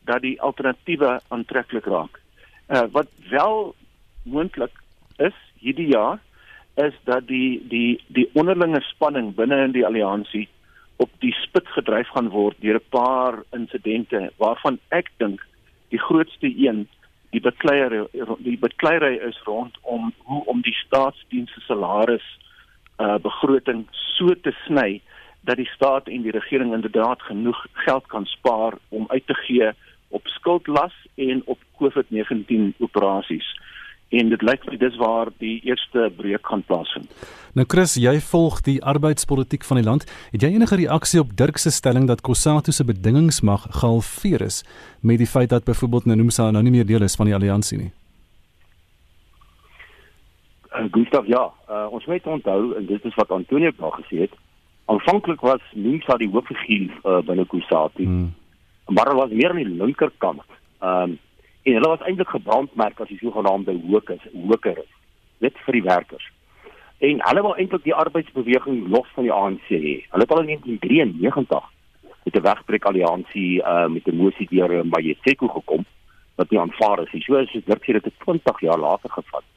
dat 0.05 0.21
die 0.21 0.41
alternatiewe 0.41 1.21
aantreklik 1.27 1.85
raak? 1.85 2.19
Uh 2.69 2.87
wat 2.91 3.09
wel 3.29 3.75
moontlik 4.23 4.71
is 5.17 5.37
hierdie 5.59 5.87
jaar 5.87 6.19
is 6.75 6.93
dat 7.03 7.27
die 7.27 7.67
die 7.67 8.01
die 8.07 8.29
onderlinge 8.33 8.81
spanning 8.81 9.35
binne 9.35 9.63
in 9.63 9.71
die 9.71 9.85
alliansie 9.85 10.47
op 10.95 11.09
die 11.19 11.33
spit 11.41 11.67
gedryf 11.75 12.09
gaan 12.15 12.29
word 12.29 12.57
deur 12.61 12.79
'n 12.79 12.89
paar 12.89 13.43
insidente 13.51 14.31
waarvan 14.37 14.79
ek 14.89 15.11
dink 15.17 15.45
die 15.89 15.99
grootste 15.99 16.49
een 16.67 16.87
die 17.29 17.41
bekleierery 17.41 18.07
die 18.39 18.57
bekleierery 18.57 19.17
is 19.29 19.41
rondom 19.45 20.13
hoe 20.17 20.45
om 20.45 20.61
die 20.61 20.77
staatsdienste 20.85 21.61
salaris 21.67 22.27
uh 22.99 23.17
begroting 23.17 23.87
so 23.91 24.33
te 24.45 24.53
sny 24.65 25.01
dat 25.43 25.59
die 25.59 25.69
staat 25.75 26.07
en 26.07 26.21
die 26.21 26.31
regering 26.31 26.73
inderdaad 26.73 27.21
genoeg 27.21 27.65
geld 27.73 28.07
kan 28.07 28.25
spaar 28.25 28.73
om 28.89 29.05
uit 29.07 29.27
te 29.27 29.33
gee 29.33 29.71
op 30.07 30.27
skuldlas 30.27 30.93
en 31.15 31.41
op 31.45 31.59
COVID-19 31.79 32.73
operasies 32.79 33.47
en 34.13 34.29
dit 34.29 34.43
lyk 34.45 34.65
my 34.69 34.77
dis 34.77 34.97
waar 35.01 35.31
die 35.41 35.55
eerste 35.65 36.11
breuk 36.17 36.45
gaan 36.47 36.61
plaasvind. 36.67 37.09
Nou 37.57 37.65
Chris, 37.69 37.95
jy 37.97 38.13
volg 38.21 38.61
die 38.65 38.77
arbeidspolitiek 38.93 39.65
van 39.65 39.79
die 39.79 39.85
land. 39.87 40.05
Het 40.33 40.45
jy 40.45 40.51
enige 40.53 40.77
reaksie 40.83 41.21
op 41.21 41.33
Dirk 41.37 41.57
se 41.61 41.73
stelling 41.73 42.05
dat 42.09 42.21
Kossatu 42.21 42.71
se 42.71 42.85
bedingings 42.85 43.41
mag 43.41 43.65
gehalveer 43.79 44.45
is 44.45 44.61
met 45.01 45.17
die 45.21 45.29
feit 45.29 45.49
dat 45.49 45.65
byvoorbeeld 45.65 46.05
Nomsa 46.05 46.51
nou 46.51 46.63
nie 46.63 46.75
meer 46.77 46.85
deel 46.85 47.05
is 47.09 47.17
van 47.17 47.29
die 47.29 47.35
alliansie 47.35 47.77
nie? 47.77 47.91
Uh, 50.73 50.87
Gustav, 50.91 51.25
ja, 51.29 51.43
uh, 51.69 51.85
ons 51.93 52.05
moet 52.09 52.25
onthou 52.25 52.73
en 52.77 52.85
dit 52.85 53.05
is 53.05 53.15
wat 53.15 53.31
Antonio 53.31 53.71
daar 53.77 53.97
gesê 54.01 54.25
het. 54.25 54.33
Aanvanklik 54.93 55.41
was 55.41 55.63
Nomsa 55.73 56.17
die 56.21 56.29
hoofgeskiel 56.29 56.89
uh, 57.01 57.19
binne 57.25 57.45
Kossatu. 57.49 58.05
Hmm. 58.05 58.31
Maar 58.93 59.09
hy 59.11 59.19
was 59.19 59.31
meer 59.33 59.53
aan 59.53 59.63
die 59.63 59.77
linkerkant. 59.83 60.45
Ehm 60.79 61.13
um, 61.13 61.19
en 61.63 61.73
hulle 61.73 61.87
was 61.87 62.01
eintlik 62.03 62.27
gebrandmerk 62.27 62.99
as 62.99 63.07
die 63.07 63.19
sogenaamde 63.21 63.75
hokers 63.87 64.23
hokers 64.47 64.89
net 65.43 65.59
vir 65.65 65.77
die 65.77 65.85
werkers 65.85 66.25
en 67.07 67.21
hulle 67.27 67.43
wou 67.45 67.53
eintlik 67.55 67.85
die 67.85 67.95
arbeidsbeweging 68.03 68.81
los 68.91 69.07
van 69.15 69.27
die 69.27 69.35
ANC 69.35 69.69
hê 69.71 69.93
hulle 70.11 70.25
het 70.25 70.33
al 70.35 70.43
in 70.43 70.51
1993 70.51 71.69
met 72.25 72.35
'n 72.35 72.45
wegbreek 72.47 72.85
alliansie 72.91 73.51
uh, 73.61 73.87
met 73.95 74.07
'n 74.07 74.19
mosie 74.19 74.47
deur 74.51 74.85
Majeseko 74.85 75.47
gekom 75.55 75.85
wat 76.35 76.49
nie 76.51 76.59
aanvaar 76.59 77.03
is 77.05 77.13
nie 77.13 77.23
so 77.23 77.39
is 77.39 77.51
dit 77.51 77.65
werk 77.65 77.85
hier 77.85 78.01
dit 78.01 78.19
20 78.27 78.59
jaar 78.59 78.79
later 78.79 79.09
gevat 79.09 79.47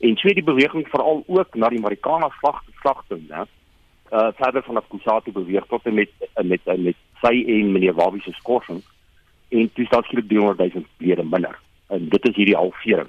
en 0.00 0.16
sê 0.20 0.34
die 0.34 0.50
beweging 0.52 0.86
veral 0.88 1.24
ook 1.26 1.54
na 1.54 1.68
die 1.68 1.80
Marikana 1.80 2.28
slag 2.40 2.62
slagting 2.82 3.24
né 3.28 3.46
uh 4.12 4.28
verder 4.36 4.62
van 4.62 4.82
Kusatu 4.88 5.32
beweeg 5.32 5.64
tot 5.66 5.86
en 5.86 5.94
met 5.94 6.10
met 6.34 6.64
met, 6.64 6.78
met 6.78 6.96
sy 7.20 7.44
en 7.46 7.72
meneer 7.72 7.94
Wabi 7.94 8.20
se 8.20 8.32
skorsing 8.32 8.82
en 9.48 9.72
toe 9.72 9.84
staan 9.86 10.02
skielik 10.02 10.28
300 10.28 10.74
000 10.74 10.84
lede 10.96 11.24
minder. 11.24 11.58
En 11.86 12.08
dit 12.08 12.28
is 12.28 12.36
hierdie 12.36 12.56
halvering. 12.56 13.08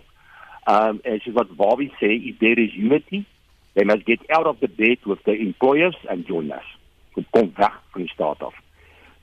Um 0.65 0.99
en 1.03 1.19
soos 1.19 1.33
wat 1.33 1.55
Bobby 1.55 1.89
sê, 1.99 2.09
if 2.29 2.37
there 2.39 2.61
is 2.61 2.75
unity, 2.75 3.23
they 3.73 3.83
must 3.83 4.05
get 4.05 4.19
out 4.31 4.47
of 4.47 4.59
the 4.59 4.67
bed 4.67 4.97
with 5.03 5.23
the 5.23 5.35
employers 5.37 5.97
and 6.07 6.27
join 6.27 6.51
us. 6.51 6.67
Dit 7.13 7.25
kom 7.29 7.51
weg 7.55 7.81
van 7.91 8.01
die 8.01 8.11
staat 8.11 8.43
af. 8.43 8.55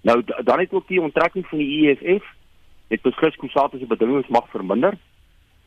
Nou 0.00 0.22
dan 0.44 0.58
het 0.58 0.72
ook 0.72 0.88
die 0.88 1.00
onttrekking 1.00 1.46
van 1.46 1.58
die 1.58 1.88
EFF 1.88 2.24
het 2.88 3.02
beslis 3.02 3.36
Kusatu 3.36 3.78
se 3.78 3.86
bedingings 3.86 4.28
mag 4.28 4.48
verminder 4.50 4.98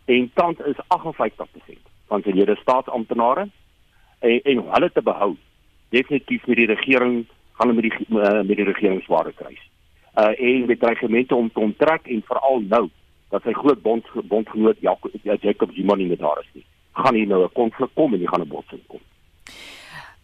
en 0.05 0.31
tans 0.33 0.57
is 0.57 0.85
58% 0.87 1.81
van 2.07 2.21
sy 2.21 2.33
lede 2.35 2.55
staatsamptenare 2.61 3.47
en, 4.19 4.41
en 4.41 4.63
hulle 4.73 4.91
te 4.91 5.01
behou. 5.01 5.35
Definitief 5.93 6.45
met 6.49 6.57
die 6.57 6.71
regering 6.71 7.25
gaan 7.57 7.69
hulle 7.69 7.81
met 7.81 7.85
die 7.89 8.17
met 8.49 8.57
die 8.57 8.69
regering 8.71 9.01
sware 9.05 9.33
kry 9.37 9.53
uh 10.21 10.33
en 10.37 10.65
met 10.65 10.79
dreigemente 10.79 11.35
om 11.35 11.51
te 11.51 11.59
onttrek 11.59 12.07
en 12.07 12.21
veral 12.25 12.61
nou 12.69 12.89
dat 13.33 13.41
sy 13.43 13.53
groot 13.57 13.81
bond 13.81 14.05
bondgenoot 14.29 14.77
Jacob 14.79 15.11
Jacob 15.41 15.71
Zuma 15.73 15.95
nie 15.95 16.07
met 16.07 16.21
haar 16.21 16.41
is 16.41 16.49
nie. 16.53 16.65
Gaan 16.93 17.15
hier 17.15 17.27
nou 17.27 17.43
'n 17.43 17.53
konflik 17.53 17.89
kom 17.93 18.13
en 18.13 18.19
hier 18.19 18.29
gaan 18.29 18.41
'n 18.41 18.53
botsing 18.55 18.81
kom. 18.87 19.01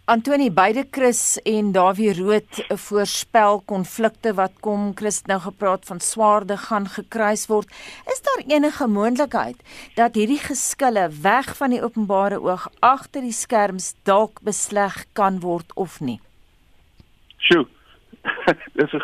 Antoni 0.10 0.50
beide 0.50 0.88
Chris 0.90 1.38
en 1.46 1.68
Dawie 1.72 2.14
Rood 2.18 2.64
voorspel 2.82 3.60
konflikte 3.70 4.32
wat 4.34 4.56
kom. 4.66 4.88
Chris 4.98 5.20
nou 5.30 5.38
gepraat 5.44 5.86
van 5.86 6.00
swaarde 6.02 6.56
gaan 6.58 6.88
gekruis 6.90 7.44
word. 7.46 7.70
Is 8.10 8.24
daar 8.26 8.42
enige 8.48 8.88
moontlikheid 8.90 9.60
dat 10.00 10.18
hierdie 10.18 10.40
geskille 10.42 11.04
weg 11.22 11.52
van 11.60 11.76
die 11.76 11.84
openbare 11.86 12.40
oog 12.42 12.66
agter 12.80 13.22
die 13.22 13.36
skerms 13.38 13.92
dalk 14.10 14.42
besleg 14.42 14.98
kan 15.14 15.38
word 15.46 15.78
of 15.78 16.00
nie? 16.02 16.18
Sjoe. 17.38 17.68
Dis 18.82 18.98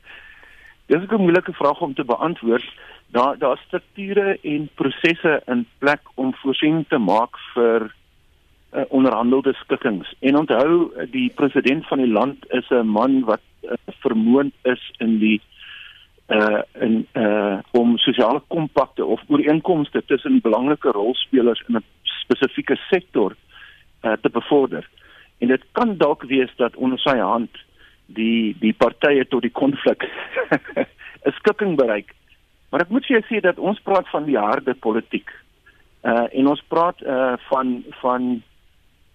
Dis 0.90 1.06
'n 1.06 1.22
moeilike 1.22 1.54
vraag 1.62 1.78
om 1.80 1.94
te 1.94 2.04
beantwoord. 2.04 2.66
Daar 3.14 3.38
daar 3.38 3.62
strukture 3.66 4.38
en 4.42 4.68
prosesse 4.74 5.42
in 5.46 5.66
plek 5.78 6.02
om 6.14 6.34
voorsiening 6.42 6.88
te 6.88 6.98
maak 6.98 7.38
vir 7.54 7.92
uh, 8.72 8.82
onderhandelde 8.88 9.52
skikkings. 9.52 10.14
En 10.20 10.36
onthou, 10.36 10.90
die 11.10 11.30
president 11.34 11.86
van 11.86 11.98
die 11.98 12.12
land 12.12 12.50
is 12.50 12.68
'n 12.70 12.86
man 12.86 13.24
wat 13.24 13.40
uh, 13.62 13.72
vermoond 14.00 14.54
is 14.62 14.92
in 14.98 15.18
die 15.18 15.40
uh 16.30 16.62
in 16.78 17.06
uh 17.12 17.58
om 17.70 17.98
sosiale 17.98 18.42
kompakte 18.46 19.04
of 19.04 19.20
ooreenkomste 19.26 20.02
tussen 20.06 20.40
belangrike 20.40 20.90
rolspelers 20.90 21.62
in 21.68 21.76
'n 21.76 21.84
spesifieke 22.02 22.76
sektor 22.90 23.36
uh 24.02 24.12
te 24.20 24.30
bevorder. 24.30 24.88
En 25.38 25.48
dit 25.48 25.62
kan 25.72 25.96
dalk 25.96 26.22
wees 26.22 26.52
dat 26.56 26.76
onder 26.76 26.98
sy 26.98 27.16
hand 27.16 27.50
die 28.06 28.56
die 28.60 28.72
partye 28.72 29.26
tot 29.28 29.42
die 29.42 29.50
konflik 29.50 30.06
'n 31.26 31.32
skikking 31.32 31.76
bereik. 31.76 32.14
Maar 32.70 32.80
ek 32.80 32.88
moet 32.88 33.06
vir 33.06 33.18
jou 33.18 33.26
sê 33.26 33.40
dat 33.40 33.58
ons 33.58 33.80
praat 33.80 34.08
van 34.08 34.24
die 34.24 34.38
harde 34.38 34.74
politiek. 34.74 35.30
Uh 36.02 36.26
en 36.32 36.46
ons 36.46 36.62
praat 36.68 37.02
uh 37.02 37.34
van 37.50 37.82
van 38.02 38.42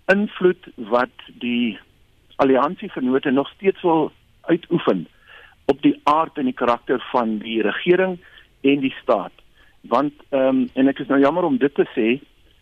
invloed 0.05 0.67
wat 0.75 1.13
die 1.41 1.79
alliansievennote 2.35 3.31
nog 3.31 3.49
steeds 3.49 3.81
wil 3.81 4.11
uitoefen 4.41 5.07
op 5.65 5.81
die 5.81 5.99
aard 6.03 6.37
en 6.37 6.49
die 6.49 6.53
karakter 6.53 7.07
van 7.11 7.37
die 7.37 7.61
regering 7.61 8.19
en 8.61 8.79
die 8.79 8.93
staat. 9.01 9.33
Want 9.81 10.13
ehm 10.29 10.47
um, 10.47 10.69
en 10.73 10.87
ek 10.87 10.99
is 10.99 11.07
nou 11.07 11.19
jammer 11.19 11.43
om 11.43 11.57
dit 11.57 11.73
te 11.75 11.85
sê, 11.93 12.19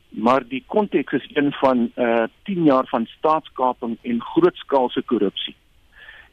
maar 0.09 0.43
die 0.47 0.63
konteks 0.67 1.13
is 1.19 1.27
een 1.33 1.51
van 1.59 1.89
uh 1.95 2.23
10 2.43 2.63
jaar 2.63 2.87
van 2.87 3.05
staatskaping 3.17 3.97
en 4.01 4.21
grootskaalse 4.21 5.01
korrupsie. 5.01 5.55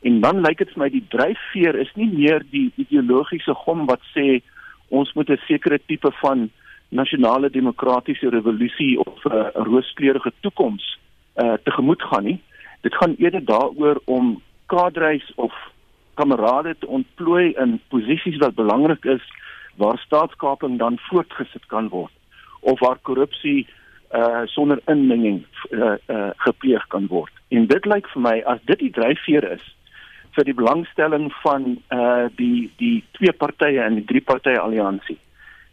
En 0.01 0.21
dan 0.21 0.41
lyk 0.41 0.59
dit 0.59 0.73
vir 0.75 0.83
my 0.83 0.89
die 0.91 1.05
dryfveer 1.09 1.79
is 1.81 1.91
nie 1.95 2.09
meer 2.13 2.45
die 2.51 2.71
ideologiese 2.77 3.55
gom 3.65 3.87
wat 3.87 4.03
sê 4.15 4.43
ons 4.89 5.13
moet 5.15 5.31
'n 5.31 5.43
sekere 5.47 5.79
tipe 5.87 6.11
van 6.23 6.51
nasionale 6.89 7.51
demokratiese 7.51 8.31
revolusie 8.31 8.99
of 8.99 9.25
'n 9.25 9.33
uh, 9.33 9.51
rooskleurige 9.55 10.33
toekoms 10.41 10.99
uh 11.37 11.57
tegemoet 11.65 12.03
gaan 12.03 12.25
nie. 12.25 12.43
Dit 12.81 12.95
gaan 12.95 13.15
eerder 13.19 13.45
daaroor 13.45 14.01
om 14.05 14.43
kadreis 14.67 15.33
of 15.35 15.55
kamerade 16.15 16.77
te 16.79 16.87
ontplooi 16.87 17.53
in 17.53 17.81
posisies 17.89 18.39
wat 18.39 18.55
belangrik 18.55 19.05
is 19.05 19.23
waar 19.77 19.99
staatskaping 19.99 20.79
dan 20.79 20.99
voortgesit 20.99 21.67
kan 21.67 21.89
word 21.89 22.13
of 22.61 22.81
waar 22.81 22.99
korrupsie 23.03 23.67
uh 24.15 24.43
sonder 24.45 24.81
inmenging 24.87 25.45
uh, 25.71 25.95
uh 26.07 26.31
gepleeg 26.37 26.87
kan 26.87 27.07
word. 27.07 27.33
En 27.49 27.67
dit 27.67 27.87
lyk 27.87 28.09
vir 28.15 28.23
my 28.23 28.37
as 28.47 28.59
dit 28.67 28.79
die 28.79 28.91
dryfveer 28.91 29.47
is 29.53 29.65
vir 30.35 30.47
die 30.47 30.55
belangstelling 30.55 31.31
van 31.43 31.77
uh 31.95 32.27
die 32.37 32.71
die 32.83 33.05
twee 33.19 33.33
partye 33.33 33.87
in 33.87 34.01
die 34.01 34.09
drie 34.13 34.23
partye 34.33 34.59
alliansie. 34.59 35.19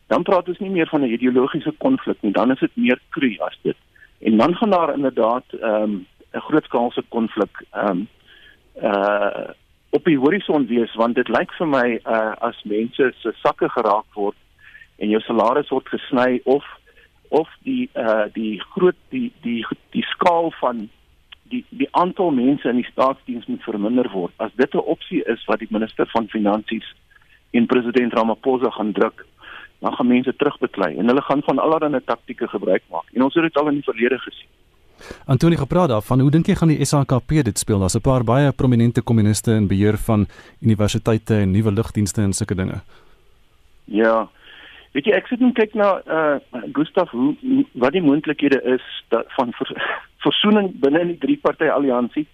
Dan 0.07 0.23
praat 0.23 0.47
ons 0.47 0.61
nie 0.63 0.71
meer 0.71 0.87
van 0.87 1.01
'n 1.01 1.13
ideologiese 1.17 1.73
konflik 1.77 2.17
nie, 2.21 2.31
dan 2.31 2.51
is 2.51 2.59
dit 2.59 2.75
meer 2.75 2.99
kru 3.09 3.35
as 3.39 3.57
dit. 3.63 3.77
En 4.19 4.37
dan 4.37 4.55
gaan 4.55 4.69
daar 4.69 4.93
inderdaad 4.93 5.43
ehm 5.61 5.81
um, 5.81 6.07
'n 6.31 6.39
grootskaalse 6.39 7.03
konflik 7.09 7.63
ehm 7.71 7.89
um, 7.89 8.07
uh 8.81 9.49
op 9.89 10.03
die 10.03 10.17
horison 10.17 10.67
wees 10.67 10.93
want 10.95 11.15
dit 11.15 11.27
lyk 11.27 11.51
vir 11.57 11.67
my 11.67 11.99
uh 12.05 12.33
as 12.49 12.63
mense 12.63 13.13
se 13.21 13.31
sakke 13.43 13.69
geraak 13.69 14.13
word 14.13 14.35
en 14.95 15.09
jou 15.09 15.21
salaris 15.21 15.69
word 15.69 15.87
gesny 15.87 16.41
of 16.43 16.65
of 17.29 17.49
die 17.63 17.89
uh 17.95 18.27
die 18.33 18.59
groot 18.73 18.99
die 19.09 19.31
die 19.41 19.65
die 19.95 20.03
skaal 20.03 20.51
van 20.59 20.89
die 21.49 21.63
die 21.69 21.87
aantal 21.91 22.31
mense 22.31 22.69
in 22.69 22.81
die 22.81 22.91
staatsdiens 22.91 23.45
moet 23.45 23.63
verminder 23.63 24.09
word. 24.11 24.33
As 24.37 24.51
dit 24.55 24.73
'n 24.73 24.87
opsie 24.93 25.23
is 25.23 25.45
wat 25.45 25.59
die 25.59 25.71
minister 25.71 26.07
van 26.07 26.27
finansies 26.27 26.95
en 27.51 27.65
president 27.65 28.13
Ramaphosa 28.13 28.69
gaan 28.69 28.91
druk, 28.91 29.25
dan 29.79 29.93
gaan 29.93 30.07
mense 30.07 30.35
terugbeklei 30.35 30.95
en 30.97 31.07
hulle 31.07 31.21
gaan 31.21 31.41
van 31.45 31.59
allerlei 31.59 32.01
taktieke 32.05 32.47
gebruik 32.47 32.83
maak. 32.91 33.09
En 33.13 33.23
ons 33.23 33.33
het 33.33 33.43
dit 33.43 33.57
al 33.57 33.67
in 33.67 33.73
die 33.73 33.83
verlede 33.83 34.19
gesien. 34.19 34.49
Antonie 35.25 35.57
gepraat 35.57 35.89
daarvan, 35.89 36.19
hoe 36.19 36.31
dink 36.31 36.47
jy 36.49 36.55
gaan 36.55 36.71
die 36.73 36.85
SAKP 36.85 37.43
dit 37.45 37.59
speel? 37.59 37.79
Daar's 37.79 37.95
'n 37.95 38.01
paar 38.01 38.23
baie 38.23 38.51
prominente 38.51 39.01
kommuniste 39.01 39.51
in 39.51 39.67
beheer 39.67 39.97
van 39.97 40.27
universiteite 40.61 41.35
en 41.35 41.51
nuwe 41.51 41.71
lugdienste 41.71 42.21
en 42.21 42.33
sulke 42.33 42.55
dinge. 42.55 42.81
Ja. 43.85 44.29
Weet 44.91 45.05
jy, 45.05 45.11
ek 45.11 45.27
sit 45.27 45.41
en 45.41 45.53
kyk 45.53 45.73
na 45.73 46.01
uh 46.07 46.39
Gustaf 46.73 47.09
hoe 47.09 47.35
wat 47.73 47.91
die 47.91 48.01
moontlikhede 48.01 48.61
is 48.63 48.83
dat 49.09 49.25
van 49.35 49.53
vers, 49.53 49.71
versoening 50.25 50.79
binne 50.79 50.99
in 50.99 51.07
die 51.07 51.17
drie 51.17 51.37
party 51.37 51.69
alliansie. 51.69 52.27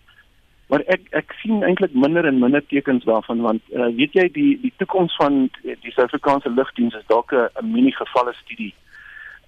Maar 0.67 0.81
ek 0.95 1.01
ek 1.11 1.33
sien 1.41 1.63
eintlik 1.63 1.93
minder 1.93 2.25
en 2.25 2.39
minder 2.39 2.63
tekens 2.67 3.03
daarvan 3.03 3.41
want 3.41 3.61
uh 3.71 3.89
weet 3.95 4.13
jy 4.13 4.27
die 4.31 4.51
die 4.61 4.73
toekoms 4.77 5.15
van 5.15 5.49
die 5.63 5.91
Suid-Afrikaanse 5.91 6.49
lugdiens 6.49 6.95
is 6.95 7.07
dalk 7.07 7.33
'n 7.33 7.71
mini 7.71 7.91
gevalle 7.91 8.33
studie 8.33 8.73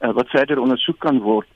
uh, 0.01 0.12
wat 0.12 0.30
verder 0.30 0.60
ondersoek 0.60 0.99
kan 0.99 1.19
word 1.19 1.47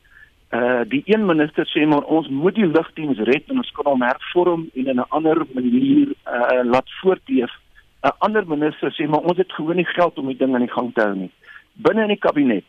uh 0.51 0.81
die 0.87 1.03
een 1.05 1.25
minister 1.25 1.67
sê 1.69 1.85
maar 1.85 2.03
ons 2.03 2.27
moet 2.27 2.55
die 2.55 2.65
lugdiens 2.65 3.19
red 3.29 3.51
en 3.53 3.61
ons 3.61 3.71
kan 3.71 3.85
hom 3.85 4.01
hervorm 4.01 4.69
en 4.73 4.87
in 4.87 4.99
'n 4.99 5.09
ander 5.09 5.45
manier 5.53 6.07
uh 6.25 6.63
laat 6.63 6.89
voortleef. 7.01 7.51
'n 8.03 8.15
Ander 8.17 8.47
minister 8.47 8.91
sê 8.91 9.07
maar 9.07 9.21
ons 9.29 9.37
het 9.37 9.51
gewoon 9.53 9.75
nie 9.75 9.85
geld 9.85 10.17
om 10.17 10.27
die 10.27 10.37
ding 10.37 10.53
aan 10.53 10.65
die 10.65 10.75
gang 10.77 10.93
te 10.93 11.01
hou 11.01 11.15
nie. 11.15 11.31
Binne 11.73 12.01
in 12.01 12.15
die 12.15 12.25
kabinet 12.25 12.65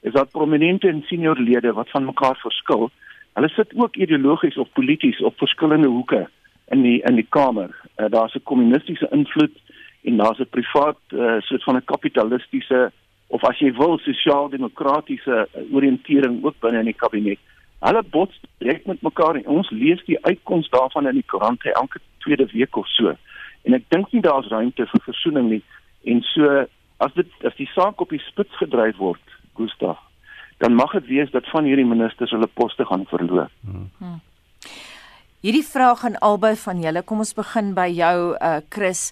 is 0.00 0.12
daar 0.12 0.26
prominente 0.26 0.88
en 0.88 1.02
senior 1.06 1.38
lede 1.38 1.72
wat 1.72 1.90
van 1.90 2.04
mekaar 2.04 2.36
verskil. 2.36 2.90
Hulle 3.32 3.48
sit 3.48 3.72
ook 3.74 3.96
ideologies 3.96 4.56
of 4.56 4.72
polities 4.72 5.20
op 5.20 5.38
verskillende 5.38 5.88
hoeke 5.88 6.28
in 6.68 6.82
die 6.82 7.00
in 7.02 7.14
die 7.14 7.26
kamer. 7.28 7.70
Uh, 7.96 8.10
daar's 8.10 8.34
'n 8.34 8.42
kommunistiese 8.42 9.08
invloed 9.10 9.56
en 10.02 10.16
daar's 10.16 10.38
'n 10.38 10.50
privaat 10.50 10.98
uh, 11.08 11.40
soort 11.40 11.62
van 11.62 11.76
'n 11.76 11.84
kapitalistiese 11.84 12.92
of 13.32 13.44
as 13.48 13.58
jy 13.58 13.72
wil 13.72 13.96
sosiaal-demokratiese 13.98 15.36
eh, 15.46 15.62
oriëntering 15.72 16.44
ook 16.44 16.58
binne 16.60 16.82
in 16.84 16.90
die 16.90 17.00
kabinet. 17.00 17.40
Hulle 17.80 18.02
bots 18.14 18.36
direk 18.58 18.84
met 18.86 19.02
mekaar 19.02 19.38
en 19.40 19.46
ons 19.46 19.70
lees 19.70 20.04
die 20.04 20.18
uitkoms 20.26 20.68
daarvan 20.70 21.08
in 21.08 21.18
die 21.18 21.26
koerante 21.26 21.72
elke 21.72 21.98
tweede 22.18 22.46
week 22.52 22.76
of 22.76 22.88
so. 22.92 23.16
En 23.64 23.74
ek 23.78 23.88
dink 23.88 24.12
nie 24.12 24.22
daar's 24.22 24.50
ruimte 24.52 24.86
vir 24.86 25.04
versoening 25.08 25.48
nie. 25.48 25.62
En 26.04 26.20
so 26.34 26.66
as 27.02 27.14
dit 27.14 27.48
as 27.48 27.56
die 27.56 27.70
saak 27.72 28.00
op 28.04 28.12
die 28.12 28.22
spits 28.22 28.60
gedryf 28.60 29.00
word, 29.00 29.36
Gustav, 29.56 29.98
dan 30.62 30.74
mag 30.78 30.92
dit 30.94 31.06
wees 31.10 31.30
dat 31.34 31.48
van 31.50 31.66
hierdie 31.66 31.86
ministers 31.86 32.30
hulle 32.30 32.46
poste 32.46 32.84
gaan 32.86 33.02
verloor. 33.10 33.50
Hmm. 33.66 34.20
Hierdie 35.42 35.66
vraag 35.66 36.04
aan 36.06 36.20
albei 36.22 36.54
van 36.56 36.78
julle. 36.84 37.02
Kom 37.02 37.24
ons 37.24 37.34
begin 37.34 37.72
by 37.74 37.88
jou 37.90 38.18
uh 38.38 38.60
Chris 38.70 39.08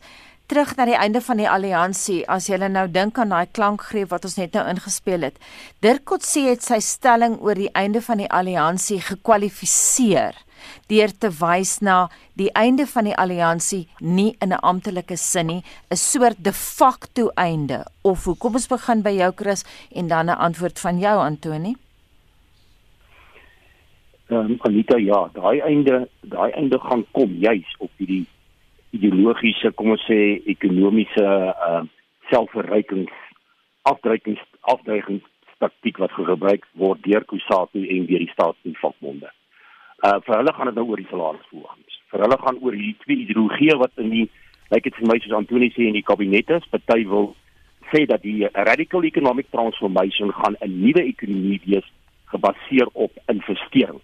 terug 0.51 0.77
na 0.79 0.87
die 0.87 0.99
einde 0.99 1.21
van 1.23 1.39
die 1.43 1.49
alliansie 1.51 2.21
as 2.31 2.47
jy 2.51 2.59
nou 2.63 2.87
dink 2.91 3.19
aan 3.19 3.35
daai 3.35 3.51
klankgreep 3.59 4.11
wat 4.15 4.27
ons 4.27 4.39
net 4.39 4.55
nou 4.55 4.65
ingespeel 4.71 5.27
het. 5.27 5.43
Dirk 5.83 6.07
Coetzee 6.11 6.51
het 6.51 6.63
sy 6.67 6.79
stelling 6.83 7.37
oor 7.43 7.59
die 7.59 7.71
einde 7.75 8.03
van 8.03 8.23
die 8.23 8.31
alliansie 8.31 9.01
gekwalifiseer 9.11 10.39
deur 10.89 11.13
te 11.19 11.31
wys 11.41 11.79
na 11.81 12.09
die 12.35 12.51
einde 12.55 12.87
van 12.87 13.05
die 13.05 13.17
alliansie 13.17 13.87
nie 14.01 14.37
in 14.41 14.53
'n 14.53 14.63
amptelike 14.63 15.17
sin 15.17 15.47
nie, 15.47 15.63
'n 15.91 15.97
soort 15.97 16.45
de 16.45 16.53
facto 16.53 17.31
einde. 17.37 17.85
Of 18.03 18.25
hoe 18.25 18.37
kom 18.37 18.55
ons 18.55 18.69
begin 18.69 19.03
by 19.03 19.11
jou 19.11 19.33
Chris 19.37 19.65
en 19.95 20.09
dan 20.09 20.27
'n 20.27 20.39
antwoord 20.39 20.79
van 20.79 20.99
jou 20.99 21.17
Antoni? 21.19 21.75
Ehm 24.31 24.51
um, 24.51 24.59
Anita 24.61 24.97
ja, 24.97 25.31
daai 25.33 25.61
einde, 25.61 26.09
daai 26.21 26.51
einde 26.53 26.79
gaan 26.79 27.05
kom 27.11 27.31
juis 27.35 27.75
op 27.79 27.91
hierdie 27.97 28.27
ideologiese, 28.91 29.73
kom 29.75 29.91
ons 29.91 30.05
sê 30.07 30.43
ekonomiese 30.45 31.27
uh 31.69 31.83
selfverrykings 32.31 33.13
afdrukings 33.83 34.43
afdrukings 34.61 35.27
taktik 35.59 35.99
wat 36.01 36.15
gebruik 36.17 36.65
word 36.81 37.03
deur 37.05 37.25
Kusatu 37.29 37.83
en 37.83 38.07
deur 38.09 38.23
die 38.25 38.33
staatsvakbonde. 38.33 39.29
Uh 40.01 40.19
vir 40.25 40.37
hulle 40.37 40.53
gaan 40.57 40.71
dit 40.71 40.79
nou 40.81 40.87
oor 40.89 41.03
die 41.03 41.11
salarisverhogings. 41.11 42.01
Vir 42.11 42.25
hulle 42.25 42.39
gaan 42.41 42.59
oor 42.65 42.77
hierdie 42.77 42.97
twee 43.05 43.25
ideologieë 43.27 43.79
wat 43.83 43.93
in 44.01 44.11
die 44.11 44.27
lyk 44.71 44.87
dit 44.87 44.97
vir 44.97 45.09
my 45.11 45.19
soos 45.21 45.37
Antoni 45.37 45.71
sê 45.75 45.89
in 45.89 45.99
die 45.99 46.07
kabinet 46.07 46.51
is, 46.57 46.69
party 46.73 47.05
wil 47.11 47.35
sê 47.91 48.07
dat 48.07 48.23
die 48.23 48.47
radical 48.55 49.05
economic 49.05 49.51
transformation 49.51 50.33
gaan 50.33 50.57
'n 50.61 50.79
nuwe 50.85 51.03
ekonomie 51.05 51.61
wees 51.67 51.89
gebaseer 52.33 52.89
op 52.93 53.13
investering 53.29 54.01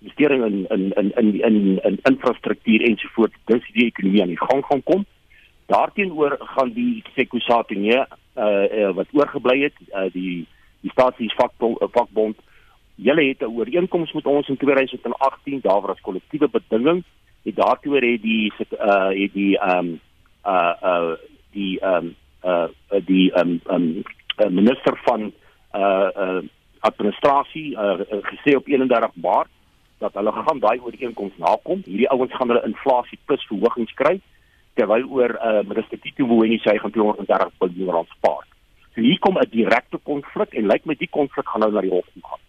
investering 0.00 0.44
in 0.44 0.66
in 0.70 0.92
in 0.92 1.12
in 1.16 1.40
in, 1.40 1.78
in 1.82 1.98
infrastruktuur 2.02 2.82
ensovoorts 2.82 3.34
dis 3.44 3.70
die 3.72 3.86
ekonomie 3.86 4.22
aan 4.22 4.34
die 4.34 4.44
gang 4.46 4.64
gaan 4.64 4.82
kom. 4.82 5.06
Daarteenoor 5.66 6.36
gaan 6.38 6.72
die 6.72 7.02
Sekusati 7.14 7.74
nee 7.74 7.98
uh, 7.98 8.04
uh 8.36 8.94
wat 8.94 9.06
oorgebly 9.12 9.62
het 9.62 9.74
uh, 9.92 10.06
die 10.12 10.46
die 10.80 10.90
staatsies 10.90 11.34
vakbond 11.34 11.78
vakbond 11.92 12.36
julle 12.98 13.24
het 13.28 13.40
'n 13.42 13.54
ooreenkoms 13.58 14.12
met 14.12 14.26
ons 14.26 14.48
in 14.48 14.56
2018 14.56 15.60
daar 15.62 15.80
was 15.80 16.00
kollektiewe 16.00 16.48
bedinging 16.48 17.02
en 17.44 17.54
daartoe 17.54 17.94
het 17.94 18.22
die 18.22 18.52
uh 18.78 19.10
het 19.22 19.32
die 19.32 19.58
um 19.76 20.00
uh 20.44 20.74
uh 20.82 21.14
die 21.52 21.80
um 21.84 22.14
uh 22.44 22.68
die 23.04 23.32
um, 23.40 23.60
um 23.70 24.04
minister 24.50 25.00
van 25.04 25.32
uh 25.74 26.10
uh 26.16 26.42
administrasie 26.80 27.72
uh, 27.74 28.00
gesê 28.22 28.56
op 28.56 28.66
31 28.66 29.10
Maart 29.14 29.50
dat 29.98 30.14
hulle 30.14 30.32
gaan 30.32 30.58
daai 30.58 30.80
ooreenkoms 30.80 31.36
nakom. 31.36 31.82
Hierdie 31.84 32.10
ouens 32.10 32.34
gaan 32.34 32.48
hulle 32.48 32.66
inflasie 32.66 33.18
plus 33.24 33.46
verhogings 33.50 33.94
kry 33.98 34.20
terwyl 34.78 35.08
oor 35.10 35.34
uh, 35.34 35.62
minister 35.66 35.98
Tito 35.98 36.26
Mboweni 36.26 36.60
sê 36.62 36.76
hy 36.76 36.82
gaan 36.82 36.94
230 36.94 37.56
miljard 37.58 37.94
rand 37.96 38.12
spaar. 38.14 38.44
So 38.94 39.02
hier 39.02 39.18
kom 39.18 39.38
'n 39.38 39.50
direkte 39.50 39.98
konflik 40.02 40.54
en 40.54 40.70
lyk 40.70 40.86
my 40.86 40.94
die 40.94 41.10
konflik 41.10 41.48
gaan 41.48 41.66
nou 41.66 41.72
na 41.72 41.82
die 41.82 41.90
hof 41.90 42.06
toe 42.14 42.22
gaan. 42.22 42.44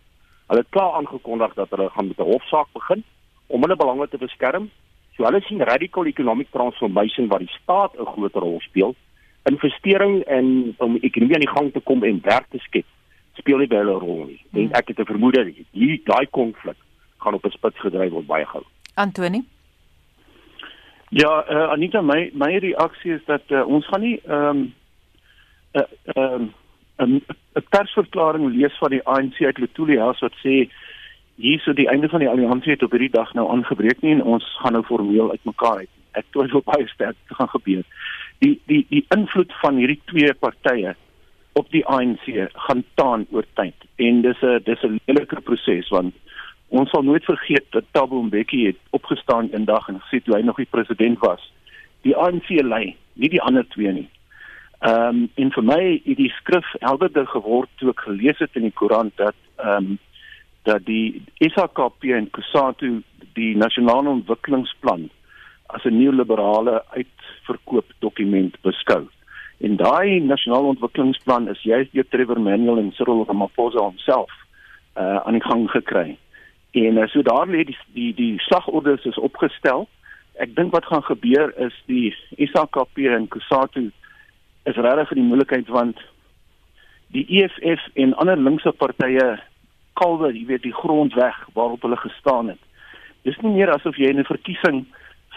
Hulle 0.49 0.63
het 0.65 0.69
klaar 0.75 0.97
aangekondig 0.97 1.53
dat 1.53 1.69
hulle 1.69 1.89
gaan 1.89 2.07
met 2.07 2.19
'n 2.19 2.31
hofsaak 2.31 2.67
begin 2.73 3.03
om 3.47 3.61
hulle 3.61 3.75
belange 3.75 4.07
te 4.09 4.17
beskerm. 4.17 4.69
So 5.15 5.23
hulle 5.23 5.41
sien 5.41 5.61
radical 5.61 6.05
economic 6.05 6.47
transformation 6.51 7.27
waar 7.27 7.39
die 7.39 7.55
staat 7.61 7.93
'n 7.97 8.05
groter 8.05 8.41
rol 8.41 8.59
speel 8.59 8.95
investering 9.43 10.23
en 10.23 10.75
om 10.77 10.97
ekonomie 11.01 11.35
aan 11.35 11.45
die 11.45 11.55
gang 11.55 11.73
te 11.73 11.79
kom 11.79 12.03
en 12.03 12.19
werk 12.23 12.49
te 12.49 12.57
skep 12.57 12.85
speel 13.39 13.61
nie 13.63 13.69
baie 13.71 13.83
rol 13.83 14.25
nie. 14.25 14.41
Hmm. 14.51 14.59
En 14.61 14.71
ek 14.71 14.91
het 14.91 14.99
'n 14.99 15.05
vermoede 15.05 15.53
hierdie 15.71 16.01
daai 16.03 16.27
konflik 16.29 16.77
gaan 17.17 17.33
op 17.33 17.45
'n 17.45 17.51
spits 17.51 17.79
gedryf 17.79 18.11
word 18.11 18.27
baie 18.27 18.45
gou. 18.45 18.63
Antoni 18.95 19.43
Ja, 21.09 21.45
uh, 21.49 21.71
Anita, 21.71 22.01
my 22.01 22.29
my 22.33 22.57
reaksie 22.57 23.13
is 23.13 23.25
dat 23.25 23.41
uh, 23.47 23.67
ons 23.67 23.87
gaan 23.87 24.01
nie 24.01 24.21
ehm 24.25 24.45
um, 24.45 24.73
'n 25.73 25.79
uh, 25.79 26.13
ehm 26.15 26.47
um, 26.99 27.21
'n 27.55 27.65
persverklaring 27.69 28.53
lees 28.55 28.77
van 28.77 28.89
die 28.89 29.03
ANC 29.03 29.41
uit 29.41 29.57
Lotuli 29.57 29.97
House 29.97 30.19
wat 30.25 30.35
sê 30.43 30.69
hier 31.35 31.59
so 31.59 31.73
die 31.73 31.87
einde 31.87 32.09
van 32.09 32.19
die 32.19 32.29
alliansie 32.29 32.71
het 32.71 32.83
op 32.83 32.91
hierdie 32.91 33.15
dag 33.15 33.33
nou 33.33 33.49
aangebreek 33.51 34.01
nie 34.01 34.11
en 34.11 34.23
ons 34.23 34.45
gaan 34.59 34.73
nou 34.75 34.83
formeel 34.83 35.31
uitmekaar 35.31 35.77
uit. 35.77 35.93
Ek 36.11 36.25
twyfel 36.35 36.61
baie 36.65 36.87
sterk 36.87 37.15
dit 37.15 37.37
gaan 37.37 37.49
gebeur. 37.49 37.83
Die 38.43 38.59
die 38.67 38.85
die 38.89 39.05
invloed 39.15 39.53
van 39.61 39.79
hierdie 39.79 40.01
twee 40.05 40.33
partye 40.33 40.95
op 41.53 41.71
die 41.71 41.85
ANC 41.85 42.27
gaan 42.67 42.83
taan 42.93 43.25
oor 43.31 43.47
tyd 43.53 43.75
en 43.95 44.21
dis 44.21 44.41
'n 44.43 44.59
dis 44.63 44.83
'n 44.83 44.99
lelike 45.07 45.41
proses 45.41 45.89
want 45.89 46.13
ons 46.67 46.89
sal 46.89 47.03
nooit 47.03 47.25
vergeet 47.25 47.65
dat 47.71 47.85
Thabo 47.91 48.21
Mbeki 48.21 48.65
het 48.65 48.77
opgestaan 48.89 49.49
eendag 49.53 49.87
en 49.87 50.01
gesê 50.01 50.23
toe 50.23 50.35
hy 50.35 50.41
nog 50.41 50.57
die 50.57 50.71
president 50.75 51.19
was 51.19 51.51
die 52.01 52.15
ANC 52.15 52.49
lei 52.49 52.95
nie 53.13 53.29
die 53.29 53.41
ander 53.41 53.67
twee 53.67 53.91
nie 53.91 54.09
ehm 54.79 55.15
um, 55.15 55.29
en 55.35 55.51
vir 55.51 55.63
my 55.63 55.81
het 56.05 56.17
die 56.17 56.31
skrif 56.37 56.67
helderder 56.79 57.27
geword 57.27 57.69
toe 57.75 57.89
ek 57.91 58.05
gelees 58.07 58.39
het 58.39 58.55
in 58.55 58.67
die 58.69 58.77
koerant 58.81 59.15
dat 59.17 59.35
ehm 59.57 59.75
um, 59.75 59.99
dat 60.67 60.85
die 60.85 61.23
SAKP 61.39 62.03
en 62.15 62.29
Kusatu 62.35 63.01
die 63.33 63.55
nasionale 63.57 64.09
ontwikkelingsplan 64.09 65.09
as 65.67 65.83
'n 65.85 65.97
neoliberale 65.97 66.83
uitverkoop 66.95 67.87
dokument 67.99 68.55
beskou 68.61 69.07
En 69.59 69.75
daai 69.75 70.19
nasionale 70.19 70.71
ontwikkelingsplan 70.71 71.49
is 71.49 71.61
juist 71.61 71.91
deur 71.91 72.07
Trevor 72.07 72.39
Manuel 72.39 72.77
en 72.77 72.91
Cyril 72.95 73.25
Ramaphosa 73.27 73.79
homself 73.79 74.31
uh 74.95 75.19
aan 75.25 75.35
die 75.35 75.43
gang 75.43 75.69
gekry. 75.71 76.17
En 76.71 76.97
uh, 76.97 77.07
so 77.07 77.21
daar 77.21 77.47
lê 77.47 77.63
die 77.67 77.77
die 77.93 78.13
die 78.15 78.39
slagorders 78.39 79.03
is 79.05 79.19
opgestel. 79.19 79.87
Ek 80.39 80.55
dink 80.55 80.71
wat 80.71 80.87
gaan 80.87 81.03
gebeur 81.03 81.51
is 81.59 81.75
die 81.91 82.15
SAKP 82.37 83.03
en 83.11 83.27
Kusatu 83.27 83.89
is 84.69 84.77
regtig 84.77 85.11
vir 85.11 85.19
die 85.19 85.27
moeilikheid 85.27 85.69
want 85.73 86.01
die 87.15 87.25
EFF 87.41 87.85
en 87.95 88.13
ander 88.21 88.37
linkse 88.37 88.71
partye 88.77 89.39
kalwe, 89.99 90.31
jy 90.33 90.45
weet, 90.45 90.63
die 90.63 90.75
grond 90.75 91.15
weg 91.17 91.37
waarop 91.57 91.81
hulle 91.85 91.97
gestaan 91.97 92.51
het. 92.53 92.61
Dis 93.27 93.39
nie 93.43 93.55
meer 93.57 93.73
asof 93.73 93.97
jy 93.97 94.11
in 94.13 94.19
'n 94.19 94.31
verkiesing 94.33 94.85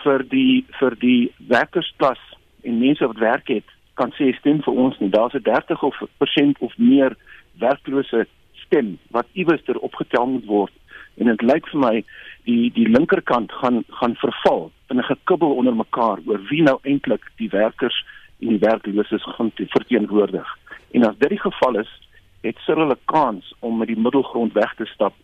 vir 0.05 0.22
die 0.28 0.64
vir 0.78 0.97
die 1.01 1.33
werkersklas 1.49 2.20
en 2.62 2.78
mense 2.78 3.07
wat 3.07 3.18
werk 3.18 3.49
het 3.49 3.68
kan 3.95 4.12
sê 4.18 4.33
stem 4.39 4.62
vir 4.62 4.74
ons 4.74 4.99
nie. 5.01 5.11
Daar's 5.11 5.35
'n 5.35 5.43
30 5.43 5.83
of 5.83 5.97
persent 6.18 6.59
of 6.59 6.72
meer 6.78 7.16
werklose 7.59 8.26
stem 8.53 8.99
wat 9.11 9.26
iewers 9.33 9.64
ter 9.64 9.78
opgetel 9.78 10.26
moet 10.26 10.47
word. 10.47 10.72
En 11.16 11.26
dit 11.26 11.43
lyk 11.43 11.66
vir 11.68 11.80
my 11.80 12.05
die 12.45 12.70
die 12.72 12.89
linkerkant 12.89 13.53
gaan 13.53 13.85
gaan 13.89 14.14
verval 14.16 14.70
in 14.89 14.99
'n 14.99 15.11
gekibbel 15.12 15.55
onder 15.55 15.74
mekaar 15.74 16.18
oor 16.26 16.41
wie 16.51 16.62
nou 16.62 16.78
eintlik 16.83 17.24
die 17.37 17.49
werkers 17.49 18.05
en 18.43 18.49
die 18.49 18.59
werkloses 18.59 19.24
gaan 19.36 19.51
verteenwoordig. 19.55 20.49
En 20.93 21.09
as 21.09 21.18
dit 21.18 21.28
die 21.28 21.40
geval 21.40 21.78
is, 21.80 21.90
het 22.43 22.57
Cyril 22.66 22.90
'n 22.90 23.05
kans 23.05 23.55
om 23.59 23.78
met 23.78 23.88
die 23.88 23.99
middelgrond 23.99 24.53
weg 24.53 24.74
te 24.74 24.86
stap 24.86 25.14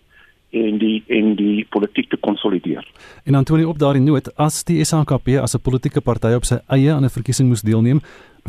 en 0.50 0.78
die 0.78 1.04
en 1.06 1.34
die 1.36 1.66
politiek 1.68 2.08
te 2.10 2.16
konsolideer. 2.16 2.86
En 3.24 3.34
Antonie 3.34 3.68
op 3.68 3.78
daardie 3.78 4.02
noot, 4.02 4.36
as 4.36 4.64
die 4.64 4.84
SHKP 4.84 5.28
as 5.42 5.54
'n 5.54 5.60
politieke 5.60 6.00
party 6.00 6.32
op 6.34 6.44
sy 6.44 6.58
eie 6.68 6.92
aan 6.92 7.04
'n 7.04 7.16
verkiesing 7.18 7.48
moes 7.48 7.62
deelneem, 7.62 8.00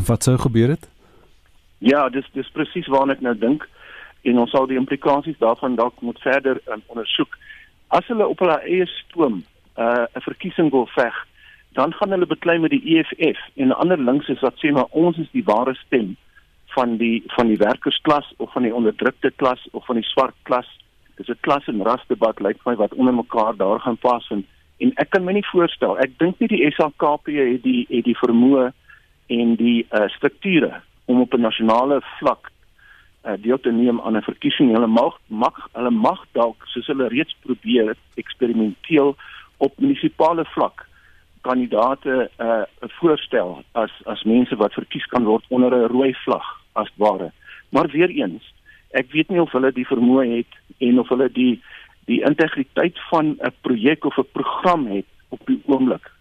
wat 0.07 0.23
sou 0.23 0.37
gebeur 0.37 0.69
het? 0.69 0.89
Ja, 1.77 2.09
dis 2.09 2.25
dis 2.33 2.49
presies 2.51 2.87
waarna 2.87 3.13
ek 3.13 3.21
nou 3.21 3.37
dink 3.37 3.67
en 4.21 4.39
ons 4.39 4.51
sal 4.51 4.67
die 4.67 4.77
implikasies 4.77 5.37
daarvan 5.37 5.75
dalk 5.75 6.01
moet 6.01 6.19
verder 6.19 6.61
um, 6.67 6.81
ondersoek. 6.87 7.37
As 7.87 8.07
hulle 8.07 8.27
op 8.27 8.39
hulle 8.39 8.59
eie 8.67 8.85
stoom 8.85 9.43
uh, 9.77 9.83
'n 9.83 10.17
uh, 10.17 10.21
verkiesing 10.21 10.71
wil 10.71 10.87
veg, 10.87 11.27
dan 11.79 11.93
gaan 11.93 12.11
hulle 12.11 12.25
beklei 12.25 12.57
met 12.59 12.73
die 12.75 12.83
EFF 12.97 13.39
en 13.55 13.71
ander 13.71 14.01
linkses 14.09 14.41
wat 14.43 14.57
sê 14.59 14.71
maar 14.75 14.89
ons 15.01 15.17
is 15.23 15.29
die 15.31 15.45
ware 15.47 15.75
stem 15.85 16.15
van 16.75 16.97
die 16.99 17.23
van 17.35 17.47
die 17.47 17.59
werkersklas 17.61 18.33
of 18.37 18.51
van 18.55 18.65
die 18.67 18.73
onderdrukte 18.75 19.31
klas 19.41 19.61
of 19.71 19.85
van 19.87 19.99
die 19.99 20.09
swart 20.11 20.35
klas. 20.49 20.67
Dis 21.15 21.31
'n 21.31 21.39
klas 21.47 21.67
en 21.71 21.83
ras 21.87 22.03
debat 22.07 22.39
lyk 22.39 22.59
my 22.65 22.75
wat 22.75 22.93
onder 22.93 23.13
mekaar 23.13 23.55
daar 23.57 23.79
gaan 23.79 23.97
pas 23.97 24.27
en 24.29 24.43
en 24.77 24.91
ek 24.95 25.09
kan 25.09 25.23
my 25.23 25.33
nie 25.33 25.51
voorstel 25.51 25.95
ek 25.99 26.19
dink 26.19 26.39
nie 26.39 26.51
die 26.51 26.71
SAKP 26.71 27.31
het 27.31 27.63
die 27.63 27.85
het 27.89 28.05
die 28.05 28.19
vermoë 28.23 28.71
en 29.37 29.55
die 29.55 29.87
uh, 29.91 30.07
strukture 30.17 30.81
om 31.05 31.21
op 31.21 31.33
'n 31.33 31.47
nasionale 31.47 32.01
vlak 32.19 32.51
uh, 33.25 33.33
deel 33.37 33.59
te 33.59 33.71
neem 33.71 34.01
aan 34.01 34.17
'n 34.17 34.29
verkiesing. 34.31 34.73
Hulle 34.75 34.87
mag 34.87 35.15
mag 35.27 35.55
hulle 35.71 35.91
mag 35.91 36.25
dalk 36.31 36.67
soos 36.67 36.87
hulle 36.87 37.07
reeds 37.07 37.35
probeer 37.39 37.95
eksperimenteel 38.15 39.15
op 39.57 39.73
munisipale 39.79 40.45
vlak 40.45 40.88
kandidate 41.41 42.29
'n 42.39 42.43
uh, 42.43 42.63
voorstel 42.99 43.63
as 43.71 43.91
as 44.05 44.23
mense 44.23 44.55
wat 44.55 44.73
verkies 44.73 45.05
kan 45.05 45.23
word 45.23 45.45
onder 45.49 45.71
'n 45.75 45.91
rooi 45.91 46.13
vlag 46.23 46.47
as 46.73 46.89
ware 46.95 47.31
maar 47.69 47.87
weer 47.87 48.09
eens 48.09 48.53
ek 48.91 49.11
weet 49.11 49.29
nie 49.29 49.41
of 49.41 49.51
hulle 49.51 49.71
die 49.71 49.87
vermoë 49.87 50.25
het 50.37 50.53
en 50.77 50.99
of 50.99 51.09
hulle 51.09 51.29
die 51.31 51.61
die 52.05 52.21
integriteit 52.25 52.97
van 53.09 53.37
'n 53.39 53.53
projek 53.61 54.05
of 54.05 54.17
'n 54.17 54.31
program 54.31 54.87
het 54.87 55.05
op 55.29 55.41
die 55.45 55.61
oomblik 55.65 56.11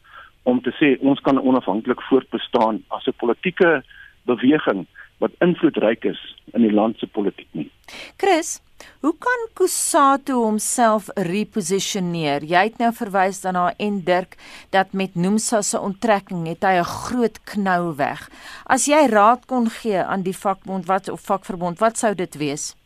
om 0.42 0.60
te 0.62 0.72
sê 0.80 1.00
ons 1.00 1.20
kan 1.20 1.40
onafhanklik 1.40 2.02
voortbestaan 2.02 2.84
as 2.88 3.06
'n 3.06 3.16
politieke 3.16 3.82
beweging 4.22 4.86
wat 5.18 5.30
invloedryk 5.38 6.04
is 6.04 6.20
in 6.52 6.62
die 6.62 6.72
land 6.72 6.98
se 6.98 7.06
politiek 7.06 7.48
nie. 7.50 7.70
Chris, 8.16 8.60
hoe 9.00 9.14
kan 9.18 9.42
Kusatu 9.54 10.32
homself 10.32 11.08
repositioneer? 11.14 12.42
Jy 12.42 12.62
het 12.70 12.78
nou 12.82 12.90
verwys 12.94 13.40
daarna 13.44 13.72
en 13.78 14.00
Dirk 14.04 14.36
dat 14.74 14.92
met 14.92 15.14
Nomsa 15.14 15.62
se 15.62 15.78
onttrekking 15.80 16.46
het 16.46 16.62
hy 16.62 16.78
'n 16.78 16.84
groot 16.84 17.38
knou 17.44 17.94
weg. 17.96 18.30
As 18.66 18.86
jy 18.86 19.06
raad 19.06 19.46
kon 19.46 19.70
gee 19.70 20.02
aan 20.02 20.22
die 20.22 20.36
vakbond 20.36 20.86
wat 20.86 21.08
of 21.08 21.20
vakverbond, 21.20 21.78
wat 21.78 21.98
sou 21.98 22.14
dit 22.14 22.34
wees? 22.34 22.76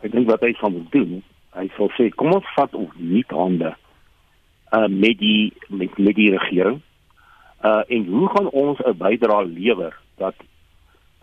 Ek 0.00 0.12
dink 0.12 0.28
wat 0.28 0.40
hy 0.40 0.52
gaan 0.52 0.86
doen, 0.90 1.22
hy 1.54 1.70
sal 1.76 1.90
sê 1.96 2.08
kom 2.14 2.32
ons 2.32 2.54
vat 2.56 2.74
ons 2.74 2.92
nie 2.96 3.24
hande 3.28 3.76
uh 4.72 4.88
met 4.88 5.18
die 5.18 5.52
met, 5.68 5.98
met 5.98 6.14
die 6.14 6.30
regering. 6.30 6.80
Uh 7.62 7.82
en 7.88 8.06
hoe 8.06 8.28
gaan 8.28 8.50
ons 8.50 8.78
'n 8.78 8.96
bydrae 8.96 9.46
lewer 9.46 9.94
dat 10.16 10.34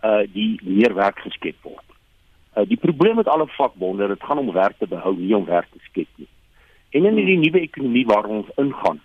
uh 0.03 0.23
die 0.33 0.59
meer 0.63 0.93
werk 0.93 1.19
geskep 1.19 1.55
word? 1.61 1.90
Uh 2.55 2.67
die 2.67 2.77
probleem 2.77 3.15
met 3.15 3.27
alle 3.27 3.47
vakbonde, 3.47 4.07
dit 4.07 4.23
gaan 4.23 4.37
om 4.37 4.51
werk 4.51 4.77
te 4.77 4.87
behou, 4.87 5.15
nie 5.17 5.35
om 5.35 5.45
werk 5.45 5.69
te 5.71 5.79
skep 5.87 6.07
nie. 6.15 6.27
En 6.91 7.05
in 7.05 7.15
hierdie 7.15 7.39
nuwe 7.39 7.61
ekonomie 7.63 8.05
waar 8.05 8.27
ons 8.27 8.49
ingaan, 8.59 8.99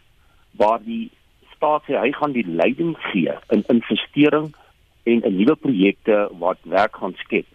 waar 0.58 0.80
die 0.82 1.10
staat 1.54 1.86
sê 1.86 1.94
hy 1.98 2.10
gaan 2.12 2.34
die 2.34 2.46
leiding 2.46 2.96
gee 3.10 3.32
in 3.54 3.62
investering 3.72 4.50
en 5.06 5.22
in 5.22 5.36
nuwe 5.36 5.54
projekte 5.56 6.26
wat 6.42 6.58
werk 6.62 6.98
gaan 6.98 7.14
skep. 7.22 7.46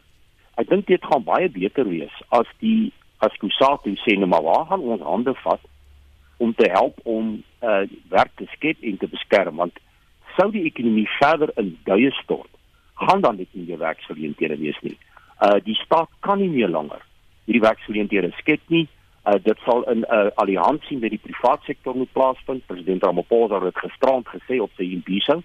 Ek 0.56 0.70
dink 0.70 0.88
dit 0.88 1.04
gaan 1.04 1.28
baie 1.28 1.50
beter 1.52 1.88
wees 1.90 2.16
as 2.30 2.48
die 2.64 2.92
as 3.22 3.36
Kusatu 3.44 3.94
sê 4.02 4.16
nou 4.18 4.30
maar 4.32 4.46
waar 4.48 4.66
gaan 4.72 4.88
ons 4.96 5.04
hande 5.06 5.36
vat 5.44 5.68
om 6.42 6.56
te 6.58 6.72
help 6.74 6.98
om 7.04 7.38
uh 7.62 7.84
werk 8.10 8.32
te 8.40 8.48
skep 8.56 8.82
en 8.82 8.98
te 8.98 9.12
beskerm 9.12 9.62
want 9.62 9.78
sou 10.38 10.48
die 10.56 10.66
ekonomie 10.70 11.10
verder 11.20 11.52
in 11.62 11.76
duie 11.86 12.12
stort 12.24 12.50
gaan 13.02 13.22
dan 13.22 13.38
net 13.42 13.52
nie 13.58 13.78
werksgeleenthede 13.78 14.58
wees 14.62 14.78
nie. 14.86 14.98
Uh 15.42 15.60
die 15.64 15.76
staat 15.76 16.10
kan 16.20 16.38
nie 16.38 16.50
meer 16.50 16.70
langer 16.70 17.02
hierdie 17.46 17.62
werksgeleenthede 17.62 18.32
skep 18.38 18.62
nie. 18.68 18.88
Uh 19.26 19.40
dit 19.44 19.58
sal 19.66 19.84
in 19.92 20.02
'n 20.02 20.06
uh, 20.10 20.30
alliansie 20.36 20.98
met 20.98 21.10
die 21.10 21.24
private 21.24 21.66
sektor 21.66 21.96
moet 21.96 22.14
plaasvind. 22.14 22.66
President 22.66 23.04
Ramaphosa 23.04 23.60
het 23.66 23.78
gisterand 23.78 24.28
gesê 24.28 24.62
op 24.62 24.72
sy 24.78 24.84
imbiso 24.84 25.42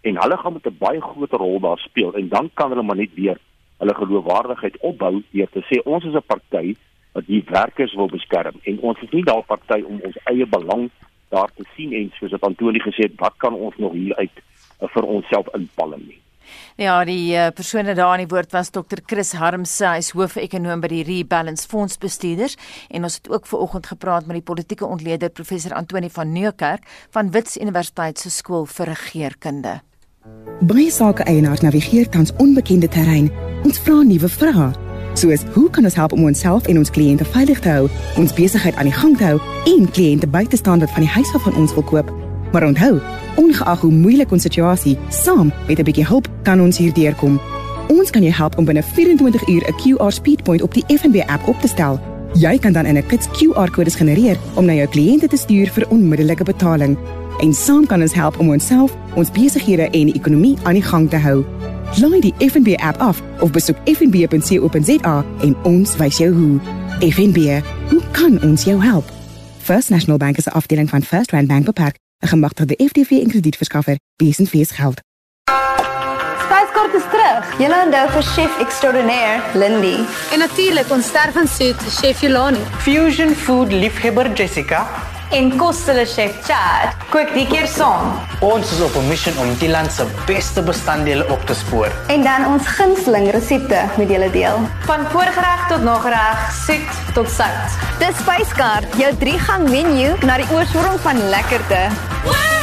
en 0.00 0.20
hulle 0.22 0.36
gaan 0.36 0.52
met 0.52 0.66
'n 0.66 0.76
baie 0.78 1.00
groot 1.00 1.32
rol 1.32 1.60
daar 1.60 1.78
speel 1.78 2.14
en 2.14 2.28
dan 2.28 2.50
kan 2.54 2.70
hulle 2.70 2.82
maar 2.82 2.96
net 2.96 3.14
weer 3.14 3.38
hulle 3.76 3.94
geloofwaardigheid 3.94 4.76
opbou 4.80 5.22
deur 5.30 5.50
te 5.50 5.62
sê 5.70 5.82
ons 5.84 6.04
is 6.04 6.14
'n 6.14 6.26
party 6.26 6.76
wat 7.12 7.26
die 7.26 7.42
werkers 7.46 7.94
wil 7.94 8.08
beskerm 8.08 8.56
en 8.62 8.78
ons 8.78 9.00
is 9.00 9.10
nie 9.10 9.22
daar 9.22 9.42
party 9.42 9.82
om 9.82 10.00
ons 10.00 10.18
eie 10.24 10.46
belang 10.46 10.90
daar 11.28 11.50
te 11.54 11.64
sien 11.76 11.92
en 11.92 12.12
soos 12.18 12.30
wat 12.30 12.42
Antoni 12.42 12.78
gesê 12.78 13.02
het 13.08 13.16
wat 13.16 13.34
kan 13.36 13.54
ons 13.54 13.76
nog 13.76 13.92
hier 13.92 14.14
uit 14.16 14.36
uh, 14.80 14.88
vir 14.88 15.02
onsself 15.02 15.46
inpalm 15.54 16.02
nie 16.06 16.20
Ja, 16.76 17.04
die 17.04 17.34
uh, 17.34 17.48
persone 17.54 17.94
daar 17.94 18.14
aan 18.14 18.24
die 18.24 18.30
woord 18.30 18.52
was 18.52 18.70
Dr. 18.70 19.02
Chris 19.06 19.32
Harmse, 19.38 19.86
hy's 19.86 20.12
hoof-ekonoom 20.16 20.82
by 20.84 20.90
die 20.92 21.02
Rebalance 21.08 21.68
Fonds 21.68 21.98
bestuurders 21.98 22.56
en 22.88 23.08
ons 23.08 23.18
het 23.20 23.30
ook 23.30 23.46
ver 23.46 23.58
oggend 23.58 23.86
gepraat 23.86 24.26
met 24.26 24.40
die 24.40 24.46
politieke 24.46 24.86
ontleder 24.86 25.30
professor 25.30 25.74
Antoni 25.74 26.10
van 26.10 26.32
Nieuwkerk 26.32 26.84
van 27.10 27.30
Wits 27.30 27.56
Universiteit 27.56 28.18
se 28.18 28.30
skool 28.30 28.66
vir 28.66 28.92
regeringskunde. 28.94 29.78
Baie 30.60 30.90
sake 30.90 31.24
eienaars 31.24 31.62
navigeer 31.64 32.08
tans 32.08 32.34
onbekende 32.36 32.88
terrein. 32.88 33.32
Ons 33.64 33.80
vra 33.80 34.02
nuwe 34.02 34.28
vrae 34.28 34.70
soos 35.18 35.42
hoe 35.54 35.70
kan 35.70 35.84
ons 35.84 35.96
help 35.98 36.12
om 36.12 36.24
onsself 36.24 36.66
en 36.70 36.78
ons 36.78 36.90
kliënte 36.94 37.26
veilig 37.34 37.60
te 37.64 37.72
hou, 37.72 37.88
ons 38.20 38.34
besigheid 38.36 38.76
aan 38.78 38.90
die 38.90 38.94
gang 38.94 39.16
te 39.18 39.26
hou 39.26 39.38
en 39.72 39.88
kliënte 39.94 40.30
by 40.30 40.44
te 40.46 40.60
staan 40.60 40.82
wat 40.84 40.92
van 40.94 41.06
die 41.06 41.14
huis 41.16 41.32
af 41.34 41.46
van 41.46 41.58
ons 41.58 41.74
wil 41.74 41.86
koop. 41.90 42.12
Maar 42.52 42.68
onthou, 42.68 42.98
ongeag 43.38 43.80
hoe 43.80 43.92
moeilik 43.92 44.32
ons 44.34 44.42
situasie, 44.42 44.98
saam 45.08 45.52
met 45.68 45.78
'n 45.78 45.84
bietjie 45.84 46.06
hulp 46.06 46.28
kan 46.42 46.60
ons 46.60 46.78
hierdeur 46.78 47.14
kom. 47.14 47.40
Ons 47.88 48.10
kan 48.10 48.22
jou 48.22 48.34
help 48.34 48.58
om 48.58 48.64
binne 48.64 48.82
24 48.82 49.48
uur 49.48 49.62
'n 49.66 49.74
QR 49.80 50.12
speedpoint 50.12 50.62
op 50.62 50.74
die 50.74 50.84
FNB 50.86 51.22
app 51.26 51.48
op 51.48 51.60
te 51.60 51.68
stel. 51.68 52.00
Jy 52.32 52.58
kan 52.58 52.72
dan 52.72 52.86
in 52.86 52.96
'n 52.96 53.06
kits 53.06 53.28
QR-kodes 53.28 53.94
genereer 53.94 54.36
om 54.54 54.64
na 54.64 54.72
jou 54.72 54.88
kliënte 54.88 55.28
te 55.28 55.36
stuur 55.36 55.68
vir 55.68 55.88
onmiddellike 55.88 56.44
betaling. 56.44 56.98
En 57.38 57.54
saam 57.54 57.86
kan 57.86 58.02
ons 58.02 58.14
help 58.14 58.38
om 58.38 58.50
onsself, 58.50 58.96
ons 59.14 59.30
besighede 59.30 59.90
en 59.90 60.06
die 60.06 60.14
ekonomie 60.14 60.56
aan 60.62 60.74
die 60.74 60.82
gang 60.82 61.10
te 61.10 61.16
hou. 61.16 61.44
Laai 62.00 62.20
die 62.20 62.34
FNB 62.38 62.74
app 62.76 62.96
af 62.96 63.22
of 63.40 63.50
besoek 63.50 63.76
fnb.co.za 63.84 65.24
en 65.40 65.56
ons 65.62 65.96
wys 65.96 66.16
jou 66.16 66.34
hoe. 66.34 66.60
FNB, 67.00 67.62
hoe 67.88 68.02
kan 68.10 68.42
ons 68.42 68.64
jou 68.64 68.82
help? 68.82 69.12
First 69.58 69.90
National 69.90 70.18
Bank 70.18 70.36
is 70.36 70.46
'n 70.46 70.50
afdeling 70.50 70.90
van 70.90 71.02
First 71.02 71.30
Rand 71.30 71.48
Bank 71.48 71.64
beperk, 71.64 71.96
'n 72.18 72.26
gemagtigde 72.26 72.74
FTV 72.86 73.10
en 73.10 73.28
kredietverskaffer, 73.28 73.98
besenfees 74.16 74.70
geld. 74.70 75.00
Spyskaart 76.44 76.94
is 76.94 77.08
terug. 77.10 77.58
Julle 77.58 77.84
onthou 77.84 78.08
vir 78.10 78.22
chef 78.22 78.58
extraordinaire 78.58 79.42
Lindy. 79.54 79.96
En 80.32 80.38
natuurlik 80.38 80.90
ons 80.90 81.06
stervensoet 81.06 81.80
chef 82.00 82.20
Jolani. 82.20 82.64
Fusion 82.78 83.34
food 83.34 83.72
liefhebber 83.72 84.32
Jessica 84.32 84.86
En 85.30 85.50
kosstele 85.60 86.06
chef 86.08 86.36
Chad. 86.46 86.94
Kook 87.12 87.34
die 87.36 87.44
keer 87.50 87.66
saam. 87.68 88.14
Ons 88.40 88.70
is 88.72 88.80
op 88.80 88.94
'n 88.96 89.08
missie 89.08 89.32
om 89.36 89.50
die 89.60 89.68
land 89.68 89.92
se 89.92 90.06
beste 90.26 90.62
bestanddele 90.62 91.28
op 91.28 91.44
te 91.46 91.54
spoor. 91.54 91.92
En 92.06 92.22
dan 92.22 92.46
ons 92.46 92.66
gunsteling 92.66 93.30
resepte 93.30 93.80
met 93.98 94.08
julle 94.08 94.30
deel. 94.30 94.56
Van 94.80 95.04
voorgereg 95.12 95.66
tot 95.68 95.82
nagereg, 95.82 96.52
soet 96.66 97.12
tot 97.14 97.30
sout. 97.30 97.70
Dis 97.98 98.16
Spyskaart, 98.16 98.96
jou 98.96 99.12
3-gang 99.18 99.68
menu 99.68 100.14
na 100.24 100.36
die 100.36 100.50
oorsprong 100.50 101.00
van 101.00 101.28
lekkerte. 101.28 102.07
Whoa! 102.24 102.57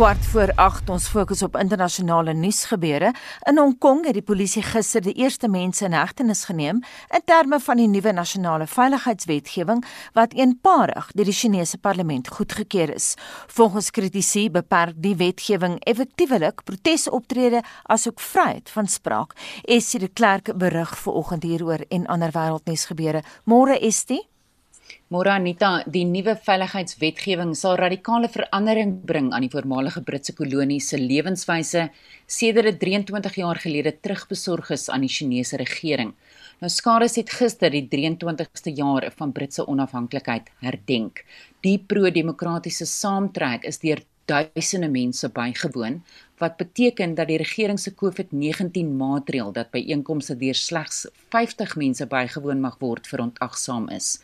Kwart 0.00 0.26
voor 0.26 0.52
8 0.54 0.88
ons 0.88 1.06
fokus 1.12 1.42
op 1.44 1.56
internasionale 1.60 2.32
nuusgebeure. 2.32 3.10
In 3.48 3.58
Hong 3.58 3.74
Kong 3.78 4.06
het 4.08 4.16
die 4.16 4.24
polisie 4.24 4.62
gister 4.64 5.02
die 5.04 5.12
eerste 5.20 5.48
mense 5.48 5.84
in 5.84 5.92
hegtenis 5.92 6.46
geneem 6.48 6.80
in 7.12 7.24
terme 7.28 7.58
van 7.60 7.76
die 7.76 7.88
nuwe 7.88 8.14
nasionale 8.16 8.64
veiligheidswetgewing 8.66 9.84
wat 10.16 10.32
eenparig 10.32 11.10
deur 11.12 11.28
die 11.28 11.36
Chinese 11.36 11.76
parlement 11.78 12.32
goedgekeur 12.32 12.94
is. 12.94 13.10
Volgens 13.52 13.90
kritici 13.90 14.46
beperk 14.50 14.96
die 14.96 15.18
wetgewing 15.20 15.76
effektiewelik 15.84 16.64
protesoptrede 16.64 17.60
asook 17.82 18.24
vryheid 18.24 18.72
van 18.72 18.88
spraak. 18.88 19.36
Essie 19.68 20.00
de 20.00 20.08
Klerk 20.08 20.48
berig 20.56 20.96
vanoggend 21.04 21.44
hieroor 21.44 21.84
en 21.88 22.08
ander 22.08 22.32
wêreldnuusgebeure. 22.32 23.20
Môre 23.44 23.76
Estie 23.76 24.29
Môre 25.10 25.32
Anita, 25.34 25.80
die 25.90 26.04
nuwe 26.06 26.36
veiligheidswetgewing 26.38 27.56
sal 27.58 27.72
radikale 27.80 28.28
verandering 28.30 28.92
bring 29.02 29.32
aan 29.34 29.42
die 29.42 29.50
voormalige 29.50 30.04
Britse 30.06 30.36
kolonie 30.38 30.76
se 30.86 31.00
lewenswyse 31.02 31.88
sedert 32.30 32.68
dit 32.68 32.78
23 32.84 33.40
jaar 33.40 33.58
gelede 33.58 33.90
terugbesorg 34.06 34.70
is 34.76 34.84
aan 34.86 35.02
die 35.02 35.10
Chinese 35.10 35.58
regering. 35.58 36.12
Nou 36.62 36.70
Skades 36.70 37.18
het 37.18 37.34
gister 37.40 37.74
die 37.74 37.88
23ste 37.90 38.70
jaar 38.78 39.08
van 39.18 39.34
Britse 39.34 39.66
onafhanklikheid 39.66 40.46
herdenk. 40.62 41.24
Die 41.66 41.80
pro-demokratiese 41.82 42.86
saamtrek 42.86 43.66
is 43.66 43.82
deur 43.82 44.04
duisende 44.30 44.92
mense 44.94 45.26
bygewoon 45.34 46.04
wat 46.38 46.54
beteken 46.56 47.16
dat 47.18 47.28
die 47.28 47.40
regering 47.42 47.80
se 47.82 47.90
COVID-19 47.98 48.94
maatreël 49.02 49.50
dat 49.52 49.74
byeenkomste 49.74 50.38
deur 50.38 50.54
slegs 50.54 51.02
50 51.34 51.74
mense 51.82 52.06
bygewoon 52.06 52.62
mag 52.62 52.78
word 52.78 53.10
verontagsaam 53.10 53.90
is. 53.98 54.20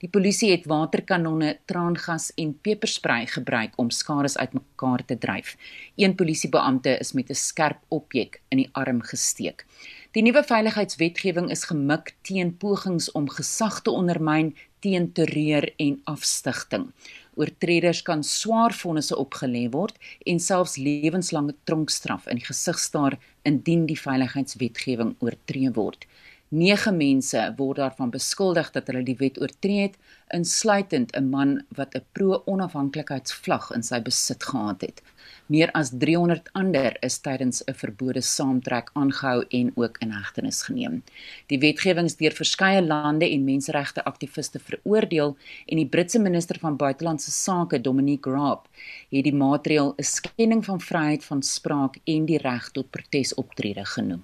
Die 0.00 0.08
polisie 0.08 0.48
het 0.48 0.64
waterkanonne, 0.64 1.58
traangas 1.68 2.30
en 2.40 2.54
peperspray 2.64 3.26
gebruik 3.28 3.74
om 3.76 3.90
skades 3.92 4.38
uitmekaar 4.40 5.04
te 5.04 5.18
dryf. 5.20 5.56
Een 6.00 6.14
polisiebeampte 6.16 6.94
is 7.04 7.12
met 7.12 7.28
'n 7.30 7.34
skerp 7.34 7.80
objek 7.88 8.40
in 8.48 8.58
die 8.58 8.68
arm 8.72 9.02
gesteek. 9.02 9.66
Die 10.12 10.22
nuwe 10.22 10.42
veiligheidswetgewing 10.42 11.50
is 11.50 11.64
gemik 11.64 12.14
teen 12.22 12.56
pogings 12.56 13.12
om 13.12 13.28
gesag 13.28 13.82
te 13.82 13.90
ondermyn, 13.90 14.56
teen 14.78 15.12
terreur 15.12 15.72
en 15.76 16.00
afstigting. 16.04 16.92
Oortreders 17.34 18.02
kan 18.02 18.24
swaar 18.24 18.72
vonnisse 18.72 19.16
opgelê 19.16 19.68
word 19.70 19.98
en 20.24 20.40
selfs 20.40 20.76
lewenslange 20.76 21.54
tronkstraf 21.64 22.26
in 22.26 22.36
die 22.36 22.46
gesig 22.46 22.78
staar 22.78 23.18
indien 23.42 23.86
die 23.86 24.00
veiligheidswetgewing 24.00 25.14
oortree 25.18 25.70
word. 25.70 26.06
9 26.52 26.96
mense 26.96 27.40
word 27.58 27.78
daarvan 27.78 28.10
beskuldig 28.10 28.72
dat 28.74 28.88
hulle 28.90 29.04
die 29.06 29.14
wet 29.20 29.36
oortree 29.38 29.84
het, 29.84 29.92
insluitend 30.34 31.12
'n 31.14 31.28
man 31.30 31.50
wat 31.78 31.94
'n 31.94 32.02
pro-onafhanklikheidsvlag 32.12 33.70
in 33.76 33.82
sy 33.82 34.00
besit 34.00 34.42
gehad 34.42 34.80
het. 34.80 35.02
Meer 35.46 35.70
as 35.72 35.90
300 35.90 36.50
ander 36.52 36.96
is 37.02 37.18
tydens 37.18 37.62
'n 37.66 37.74
verbode 37.74 38.20
saamtrek 38.20 38.90
aangehou 38.94 39.44
en 39.48 39.72
ook 39.76 39.98
in 39.98 40.10
hegtenis 40.10 40.62
geneem. 40.62 41.02
Die 41.46 41.58
wetgewing 41.58 42.06
is 42.06 42.16
deur 42.16 42.32
verskeie 42.32 42.82
lande 42.82 43.30
en 43.30 43.44
menseregte 43.44 44.04
aktiviste 44.04 44.58
veroordeel 44.58 45.36
en 45.66 45.76
die 45.76 45.88
Britse 45.88 46.18
minister 46.18 46.58
van 46.58 46.76
buitelandse 46.76 47.30
sake, 47.30 47.80
Dominic 47.80 48.26
Raab, 48.26 48.68
het 49.10 49.24
die 49.24 49.34
maatreël 49.34 49.94
'n 49.96 50.02
skending 50.02 50.64
van 50.64 50.80
vryheid 50.80 51.24
van 51.24 51.42
spraak 51.42 51.96
en 52.04 52.26
die 52.26 52.38
reg 52.38 52.70
tot 52.70 52.90
protesoptrede 52.90 53.84
genoem. 53.84 54.22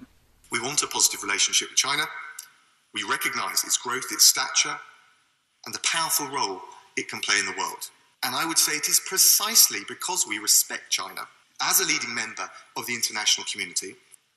We 0.56 0.62
want 0.62 0.82
a 0.82 0.86
positive 0.86 1.22
relationship 1.22 1.68
with 1.68 1.76
China. 1.76 2.04
We 2.94 3.02
recognize 3.02 3.62
its 3.62 3.76
growth, 3.76 4.06
its 4.10 4.24
stature, 4.24 4.74
and 5.66 5.74
the 5.74 5.80
powerful 5.80 6.28
role 6.28 6.62
it 6.96 7.10
can 7.10 7.20
play 7.20 7.38
in 7.38 7.44
the 7.44 7.54
world. 7.58 7.90
And 8.22 8.34
I 8.34 8.46
would 8.46 8.56
say 8.56 8.72
it 8.72 8.88
is 8.88 8.98
precisely 9.06 9.80
because 9.86 10.24
we 10.26 10.38
respect 10.38 10.88
China 10.88 11.28
as 11.60 11.80
a 11.80 11.84
leading 11.84 12.14
member 12.14 12.48
of 12.74 12.86
the 12.86 12.94
international 12.94 13.46
community 13.52 13.96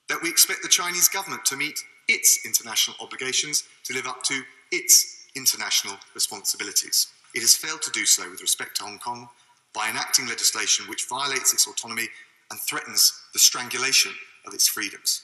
that 0.09 0.21
we 0.21 0.27
expect 0.27 0.61
the 0.61 0.67
Chinese 0.67 1.07
government 1.07 1.45
to 1.45 1.55
meet 1.55 1.79
its 2.09 2.45
international 2.45 2.97
obligations 2.99 3.63
to 3.85 3.93
live 3.93 4.05
up 4.05 4.21
to 4.23 4.41
its 4.73 5.25
international 5.37 5.95
responsibilities. 6.15 7.07
It 7.33 7.39
has 7.39 7.55
failed 7.55 7.81
to 7.83 7.91
do 7.91 8.05
so 8.05 8.29
with 8.29 8.41
respect 8.41 8.75
to 8.77 8.83
Hong 8.83 8.99
Kong 8.99 9.29
by 9.73 9.89
enacting 9.89 10.27
legislation 10.27 10.85
which 10.89 11.07
violates 11.07 11.53
its 11.53 11.65
autonomy 11.65 12.09
and 12.51 12.59
threatens 12.59 13.13
the 13.31 13.39
strangulation 13.39 14.11
of 14.45 14.53
its 14.53 14.67
freedoms. 14.67 15.21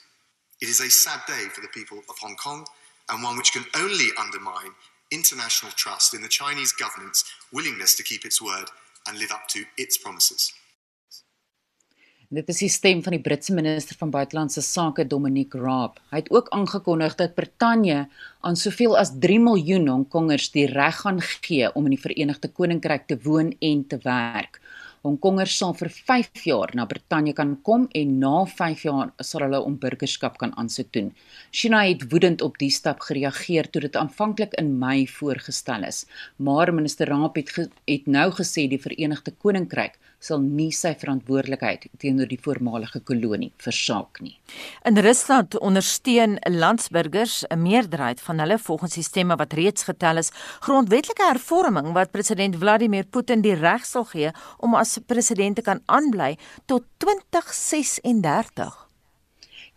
It 0.58 0.68
is 0.70 0.80
a 0.80 0.88
sad 0.88 1.20
day 1.26 1.48
for 1.52 1.60
the 1.60 1.68
people 1.68 1.98
of 2.08 2.16
Hong 2.18 2.36
Kong 2.36 2.66
and 3.10 3.22
one 3.22 3.36
which 3.36 3.52
can 3.52 3.64
only 3.76 4.08
undermine 4.18 4.72
international 5.12 5.72
trust 5.72 6.14
in 6.14 6.22
the 6.22 6.28
Chinese 6.28 6.72
government's 6.72 7.24
willingness 7.52 7.94
to 7.96 8.02
keep 8.02 8.24
its 8.24 8.40
word 8.40 8.70
and 9.06 9.18
live 9.18 9.32
up 9.32 9.48
to 9.48 9.64
its 9.76 9.98
promises. 9.98 10.52
Dit 12.28 12.48
is 12.50 12.58
die 12.58 12.70
stem 12.72 13.02
van 13.04 13.14
die 13.14 13.20
Britse 13.22 13.52
minister 13.54 13.94
van 14.00 14.10
buitelandse 14.10 14.62
sake 14.64 15.04
Dominic 15.06 15.52
Raab. 15.54 16.00
Hy 16.10 16.24
het 16.24 16.30
ook 16.34 16.48
aangekondig 16.56 17.14
dat 17.20 17.36
Brittanje 17.36 18.08
aan 18.40 18.56
soveel 18.56 18.96
as 18.98 19.12
3 19.20 19.38
miljoen 19.38 19.86
Hongkongers 19.88 20.48
die 20.56 20.66
reg 20.66 21.04
gaan 21.04 21.20
gee 21.20 21.68
om 21.74 21.86
in 21.86 21.94
die 21.94 22.02
Verenigde 22.02 22.48
Koninkryk 22.48 23.06
te 23.06 23.20
woon 23.22 23.52
en 23.60 23.86
te 23.86 24.00
werk. 24.02 24.58
Hongkongers 25.06 25.54
sal 25.60 25.74
vir 25.78 25.90
5 25.94 26.40
jaar 26.48 26.72
na 26.74 26.84
Brittanje 26.90 27.34
kan 27.38 27.52
kom 27.62 27.84
en 27.94 28.14
na 28.18 28.40
5 28.50 28.80
jaar 28.88 29.12
sal 29.22 29.44
hulle 29.46 29.60
om 29.62 29.76
burgerskap 29.78 30.38
kan 30.40 30.54
aansoek 30.58 30.90
doen. 30.96 31.12
China 31.54 31.84
het 31.86 32.02
woedend 32.10 32.42
op 32.42 32.58
die 32.58 32.72
stap 32.74 33.04
gereageer 33.06 33.70
toe 33.70 33.84
dit 33.84 33.98
aanvanklik 34.00 34.56
in 34.58 34.72
Mei 34.80 35.06
voorgestel 35.06 35.86
is, 35.86 36.04
maar 36.42 36.74
minister 36.74 37.06
Raab 37.12 37.38
het, 37.38 37.54
het 37.86 38.10
nou 38.10 38.26
gesê 38.34 38.66
die 38.72 38.82
Verenigde 38.82 39.30
Koninkryk 39.30 39.94
sal 40.18 40.40
nie 40.40 40.70
sy 40.72 40.94
verantwoordelikheid 40.98 41.86
teenoor 42.00 42.28
die 42.30 42.40
voormalige 42.40 43.00
kolonie 43.06 43.52
versaak 43.62 44.20
nie. 44.24 44.36
In 44.88 44.98
Rusland 44.98 45.58
ondersteun 45.58 46.38
landsburgers 46.50 47.44
'n 47.50 47.62
meerderheid 47.62 48.20
van 48.20 48.38
hulle 48.38 48.58
volgens 48.58 48.94
die 48.94 49.02
stemme 49.02 49.36
wat 49.36 49.52
reeds 49.52 49.84
getel 49.84 50.16
is, 50.16 50.32
grondwetlike 50.60 51.22
hervorming 51.22 51.92
wat 51.92 52.10
president 52.10 52.56
Vladimir 52.56 53.04
Putin 53.04 53.40
die 53.40 53.54
reg 53.54 53.84
sal 53.84 54.04
gee 54.04 54.30
om 54.58 54.74
as 54.74 54.98
president 55.06 55.56
te 55.56 55.62
kan 55.62 55.80
aanbly 55.86 56.36
tot 56.66 56.82
2036. 56.98 58.85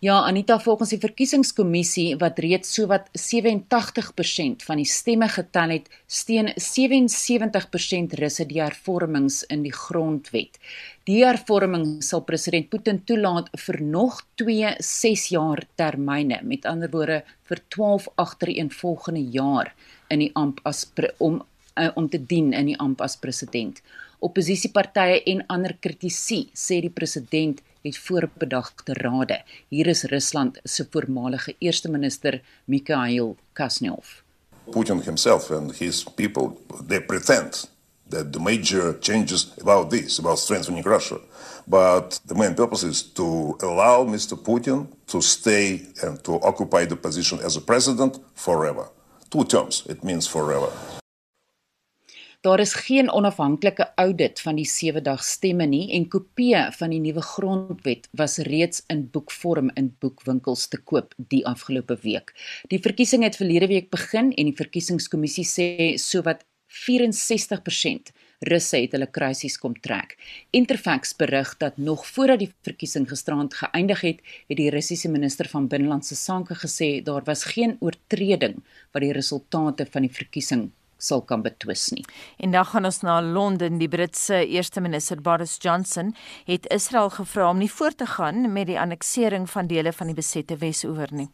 Ja, 0.00 0.22
Anita, 0.24 0.54
volgens 0.56 0.94
die 0.94 0.98
verkiesingskommissie 1.02 2.14
wat 2.22 2.38
reeds 2.40 2.70
sowat 2.72 3.10
87% 3.20 4.62
van 4.64 4.80
die 4.80 4.86
stemme 4.88 5.26
getel 5.28 5.74
het, 5.74 5.90
steun 6.08 6.48
77% 6.56 8.16
Russe 8.16 8.46
die 8.48 8.62
hervormings 8.62 9.42
in 9.52 9.60
die 9.66 9.74
grondwet. 9.76 10.56
Die 11.04 11.18
hervorming 11.20 11.98
sal 12.00 12.24
president 12.24 12.70
Putin 12.72 13.02
toelaat 13.04 13.52
vir 13.66 13.82
nog 13.84 14.22
2 14.40 14.72
6 14.80 15.28
jaar 15.36 15.66
termyne, 15.76 16.40
met 16.48 16.64
ander 16.64 16.88
woorde 16.96 17.20
vir 17.52 17.60
12 17.68 18.08
agtereenvolgende 18.24 19.26
jaar 19.36 19.74
in 20.08 20.24
die 20.24 20.32
amp 20.32 20.64
as 20.64 20.86
om 21.18 21.42
uh, 21.76 21.92
om 21.92 22.08
te 22.08 22.24
dien 22.24 22.54
in 22.56 22.72
die 22.72 22.80
amp 22.80 23.04
as 23.04 23.20
president. 23.20 23.84
Opposisiepartye 24.24 25.20
en 25.28 25.44
ander 25.52 25.76
kritici 25.76 26.46
sê 26.56 26.80
die 26.80 26.92
president 26.92 27.60
het 27.82 27.98
voorbedagte 27.98 28.92
rade. 28.92 29.42
Hier 29.68 29.86
is 29.86 30.02
Rusland 30.02 30.58
se 30.62 30.86
voormalige 30.90 31.54
eerste 31.58 31.90
minister 31.90 32.42
Mikhail 32.64 33.36
Kasnyov. 33.52 34.06
Putin 34.70 35.02
himself 35.02 35.50
and 35.50 35.76
his 35.76 36.04
people 36.14 36.56
they 36.86 37.00
pretend 37.00 37.70
that 38.08 38.32
the 38.32 38.40
major 38.40 38.96
changes 39.00 39.52
about 39.60 39.90
this 39.90 40.18
about 40.18 40.38
strengthening 40.38 40.84
Russia 40.84 41.18
but 41.66 42.20
the 42.26 42.34
main 42.34 42.54
purpose 42.54 42.86
is 42.86 43.02
to 43.02 43.56
allow 43.60 44.04
Mr 44.04 44.36
Putin 44.36 44.86
to 45.06 45.20
stay 45.20 45.80
and 46.02 46.22
to 46.22 46.40
occupy 46.40 46.86
the 46.86 46.96
position 46.96 47.38
as 47.40 47.56
a 47.56 47.60
president 47.60 48.18
forever 48.34 48.88
two 49.30 49.44
terms 49.44 49.82
it 49.88 50.04
means 50.04 50.26
forever 50.26 50.99
Daar 52.40 52.60
is 52.60 52.74
geen 52.74 53.10
onafhanklike 53.12 53.92
audit 53.94 54.40
van 54.40 54.56
die 54.56 54.64
7 54.64 55.02
dag 55.04 55.24
stemme 55.24 55.66
nie 55.68 55.90
en 55.92 56.06
kopieë 56.08 56.62
van 56.72 56.94
die 56.94 57.00
nuwe 57.04 57.20
grondwet 57.20 58.08
was 58.16 58.38
reeds 58.46 58.80
in 58.88 59.02
boekvorm 59.12 59.68
in 59.74 59.90
boekwinkels 60.00 60.62
te 60.72 60.80
koop 60.80 61.12
die 61.34 61.42
afgelope 61.46 61.98
week. 62.00 62.32
Die 62.72 62.80
verkiesing 62.80 63.26
het 63.28 63.36
verlede 63.36 63.68
week 63.68 63.90
begin 63.92 64.32
en 64.32 64.48
die 64.48 64.56
verkiesingskommissie 64.56 65.44
sê 65.44 65.68
sowat 66.00 66.46
64% 66.80 68.14
Russe 68.48 68.78
het 68.86 68.96
hulle 68.96 69.10
kruisies 69.12 69.60
kom 69.60 69.76
trek. 69.84 70.16
Interfax 70.56 71.12
berig 71.20 71.52
dat 71.60 71.76
nog 71.76 72.06
voordat 72.08 72.40
die 72.40 72.52
verkiesing 72.64 73.04
gisterand 73.10 73.52
geëindig 73.52 74.00
het, 74.00 74.24
het 74.48 74.56
die 74.56 74.72
Russiese 74.72 75.12
minister 75.12 75.48
van 75.52 75.68
binnelandse 75.68 76.16
sake 76.16 76.56
gesê 76.64 76.94
daar 77.04 77.28
was 77.28 77.44
geen 77.52 77.76
oortreding 77.84 78.62
wat 78.94 79.04
die 79.04 79.12
resultate 79.12 79.84
van 79.92 80.08
die 80.08 80.14
verkiesing 80.22 80.70
sal 81.02 81.24
kan 81.24 81.42
betwis 81.42 81.88
nie. 81.96 82.04
En 82.38 82.54
dan 82.54 82.68
gaan 82.70 82.84
ons 82.84 83.00
na 83.06 83.18
Londen. 83.22 83.78
Die 83.80 83.88
Britse 83.88 84.44
eerste 84.46 84.80
minister 84.80 85.20
Boris 85.20 85.56
Johnson 85.58 86.14
het 86.44 86.68
Israel 86.70 87.10
gevra 87.10 87.50
om 87.50 87.58
nie 87.58 87.72
voort 87.72 87.98
te 87.98 88.06
gaan 88.06 88.52
met 88.52 88.66
die 88.70 88.80
anneksering 88.80 89.50
van 89.50 89.66
dele 89.66 89.92
van 89.92 90.12
die 90.12 90.16
besette 90.16 90.56
Wes-oewer 90.56 91.12
nie. 91.12 91.30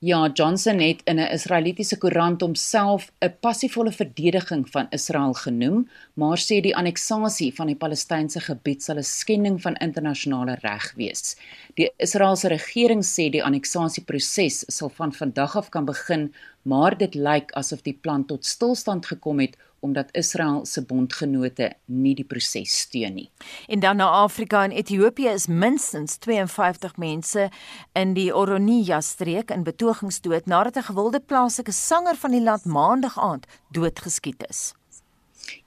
Ja, 0.00 0.30
Johnson 0.32 0.78
het 0.78 1.00
in 1.04 1.18
'n 1.18 1.32
Israelitiese 1.32 1.98
koerant 1.98 2.40
homself 2.40 3.10
'n 3.20 3.34
passievolle 3.40 3.92
verdediging 3.92 4.70
van 4.70 4.86
Israel 4.90 5.32
genoem, 5.32 5.88
maar 6.14 6.38
sê 6.38 6.60
die 6.60 6.76
anneksasie 6.76 7.54
van 7.54 7.66
die 7.66 7.76
Palestynse 7.76 8.40
gebied 8.40 8.82
sal 8.82 8.96
'n 8.96 9.02
skending 9.02 9.62
van 9.62 9.74
internasionale 9.74 10.56
reg 10.60 10.92
wees. 10.96 11.36
Die 11.74 11.90
Israeliese 11.96 12.48
regering 12.48 13.04
sê 13.04 13.30
die 13.30 13.44
anneksasieproses 13.44 14.64
sal 14.68 14.88
van 14.88 15.12
vandag 15.12 15.56
af 15.56 15.68
kan 15.68 15.84
begin, 15.84 16.34
maar 16.62 16.98
dit 16.98 17.14
lyk 17.14 17.52
asof 17.52 17.82
die 17.82 17.98
plan 18.00 18.26
tot 18.26 18.46
stilstand 18.46 19.06
gekom 19.06 19.40
het 19.40 19.56
omdat 19.80 20.08
Israel 20.12 20.64
se 20.66 20.82
bondgenote 20.82 21.72
nie 21.84 22.14
die 22.14 22.24
proses 22.24 22.78
steun 22.80 23.14
nie. 23.14 23.30
En 23.68 23.80
dan 23.80 23.96
na 23.96 24.08
Afrika 24.22 24.64
en 24.64 24.70
Ethiopië 24.70 25.28
is 25.28 25.46
minstens 25.46 26.16
52 26.16 26.96
mense 26.96 27.50
in 27.92 28.14
die 28.14 28.34
Oronia 28.34 29.00
streek 29.00 29.50
in 29.50 29.62
betogings 29.62 30.20
dood 30.20 30.46
nadat 30.46 30.76
'n 30.76 30.88
gewilde 30.90 31.20
plaaslike 31.20 31.72
sanger 31.72 32.16
van 32.16 32.30
die 32.30 32.42
land 32.42 32.64
maandag 32.64 33.18
aand 33.18 33.46
doodgeskiet 33.70 34.44
is. 34.48 34.74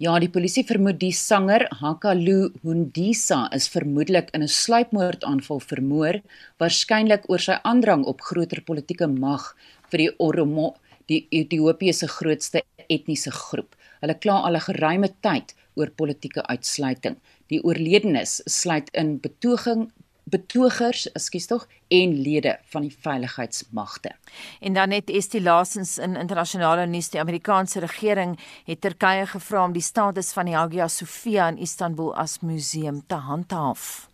Ja, 0.01 0.19
die 0.21 0.29
polisie 0.29 0.63
vermoed 0.67 0.99
die 1.01 1.13
sanger 1.15 1.65
Hakalu 1.79 2.51
Hundisa 2.65 3.47
is 3.55 3.67
vermoedelik 3.73 4.29
in 4.37 4.43
'n 4.43 4.47
sluipmoordaanval 4.47 5.59
vermoor, 5.71 6.21
waarskynlik 6.59 7.29
oor 7.29 7.39
sy 7.39 7.57
aandrang 7.63 8.05
op 8.05 8.21
groter 8.21 8.61
politieke 8.61 9.07
mag 9.07 9.55
vir 9.89 9.97
die 9.97 10.11
Oromo, 10.17 10.75
die 11.07 11.27
Ethiopië 11.29 11.93
se 11.93 12.07
grootste 12.07 12.63
etniese 12.87 13.31
groep. 13.31 13.75
Hulle 14.01 14.17
kla 14.17 14.41
al 14.41 14.55
'n 14.55 14.67
geruime 14.69 15.09
tyd 15.21 15.55
oor 15.75 15.89
politieke 15.89 16.45
uitsluiting. 16.47 17.17
Die 17.47 17.63
oorledenes 17.63 18.41
sluit 18.45 18.89
in 18.93 19.19
betoging 19.19 19.91
betogers, 20.31 21.07
ekskuus 21.11 21.47
tog, 21.49 21.67
en 21.87 22.13
lede 22.21 22.57
van 22.71 22.85
die 22.85 22.93
veiligheidsmagte. 23.03 24.13
En 24.59 24.73
dan 24.73 24.89
net 24.89 25.09
is 25.09 25.29
die 25.29 25.41
laasens 25.41 25.97
in 25.97 26.15
internasionale 26.15 26.85
nuus 26.87 27.09
die 27.11 27.19
Amerikaanse 27.19 27.79
regering 27.83 28.37
het 28.65 28.81
Turkye 28.81 29.25
gevra 29.27 29.65
om 29.65 29.73
die 29.75 29.85
status 29.85 30.31
van 30.33 30.45
die 30.45 30.55
Hagia 30.55 30.87
Sophia 30.87 31.49
in 31.51 31.57
Istanbul 31.57 32.15
as 32.15 32.39
museum 32.41 33.03
te 33.07 33.15
handhaaf. 33.15 34.10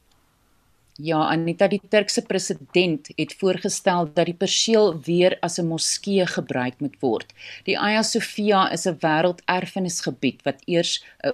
Ja, 0.97 1.27
Anita, 1.29 1.67
die 1.69 1.81
Turkse 1.89 2.23
president 2.25 3.11
het 3.15 3.35
voorgestel 3.37 4.07
dat 4.15 4.25
die 4.25 4.33
perseel 4.33 4.95
weer 5.05 5.37
as 5.45 5.59
'n 5.59 5.67
moskee 5.67 6.25
gebruik 6.25 6.79
moet 6.79 6.95
word. 6.99 7.33
Die 7.65 7.77
Hagia 7.77 8.01
Sophia 8.01 8.71
is 8.71 8.87
'n 8.87 8.97
wêrelderfenisgebied 8.99 10.41
wat 10.43 10.61
eers 10.65 11.03
'n 11.23 11.33